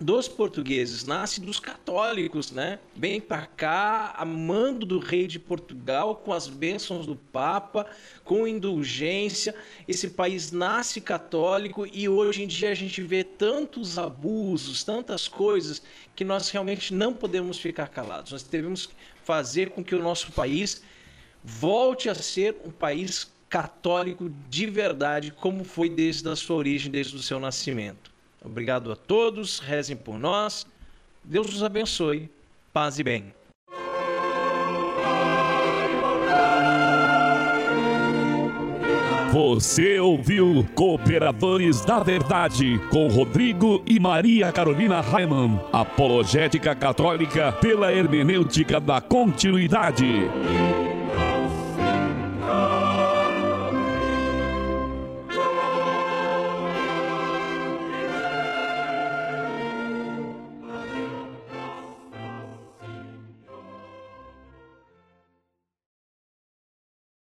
dos 0.00 0.26
portugueses, 0.26 1.04
nasce 1.04 1.42
dos 1.42 1.60
católicos, 1.60 2.50
né? 2.50 2.78
Vem 2.96 3.20
para 3.20 3.44
cá 3.44 4.14
amando 4.16 4.86
do 4.86 4.98
rei 4.98 5.26
de 5.26 5.38
Portugal, 5.38 6.16
com 6.16 6.32
as 6.32 6.48
bênçãos 6.48 7.04
do 7.04 7.14
Papa, 7.14 7.86
com 8.24 8.48
indulgência. 8.48 9.54
Esse 9.86 10.08
país 10.08 10.52
nasce 10.52 11.02
católico 11.02 11.86
e 11.86 12.08
hoje 12.08 12.42
em 12.42 12.46
dia 12.46 12.70
a 12.70 12.74
gente 12.74 13.02
vê 13.02 13.22
tantos 13.22 13.98
abusos, 13.98 14.82
tantas 14.82 15.28
coisas 15.28 15.82
que 16.16 16.24
nós 16.24 16.48
realmente 16.48 16.94
não 16.94 17.12
podemos 17.12 17.58
ficar 17.58 17.88
calados. 17.88 18.32
Nós 18.32 18.42
devemos 18.42 18.88
fazer 19.22 19.68
com 19.68 19.84
que 19.84 19.94
o 19.94 20.02
nosso 20.02 20.32
país 20.32 20.82
volte 21.44 22.08
a 22.08 22.14
ser 22.14 22.56
um 22.64 22.70
país 22.70 23.30
católico 23.50 24.32
de 24.48 24.64
verdade, 24.64 25.30
como 25.30 25.62
foi 25.62 25.90
desde 25.90 26.26
a 26.26 26.36
sua 26.36 26.56
origem, 26.56 26.90
desde 26.90 27.16
o 27.16 27.22
seu 27.22 27.38
nascimento. 27.38 28.10
Obrigado 28.42 28.90
a 28.90 28.96
todos, 28.96 29.58
rezem 29.58 29.96
por 29.96 30.18
nós. 30.18 30.66
Deus 31.22 31.46
nos 31.50 31.62
abençoe. 31.62 32.30
Paz 32.72 32.98
e 32.98 33.04
bem. 33.04 33.34
Você 39.32 40.00
ouviu 40.00 40.66
Cooperadores 40.74 41.84
da 41.84 42.00
Verdade 42.00 42.80
com 42.90 43.06
Rodrigo 43.06 43.80
e 43.86 44.00
Maria 44.00 44.50
Carolina 44.50 45.00
Raiman, 45.00 45.60
apologética 45.72 46.74
católica 46.74 47.52
pela 47.52 47.92
hermenêutica 47.92 48.80
da 48.80 49.00
continuidade. 49.00 50.28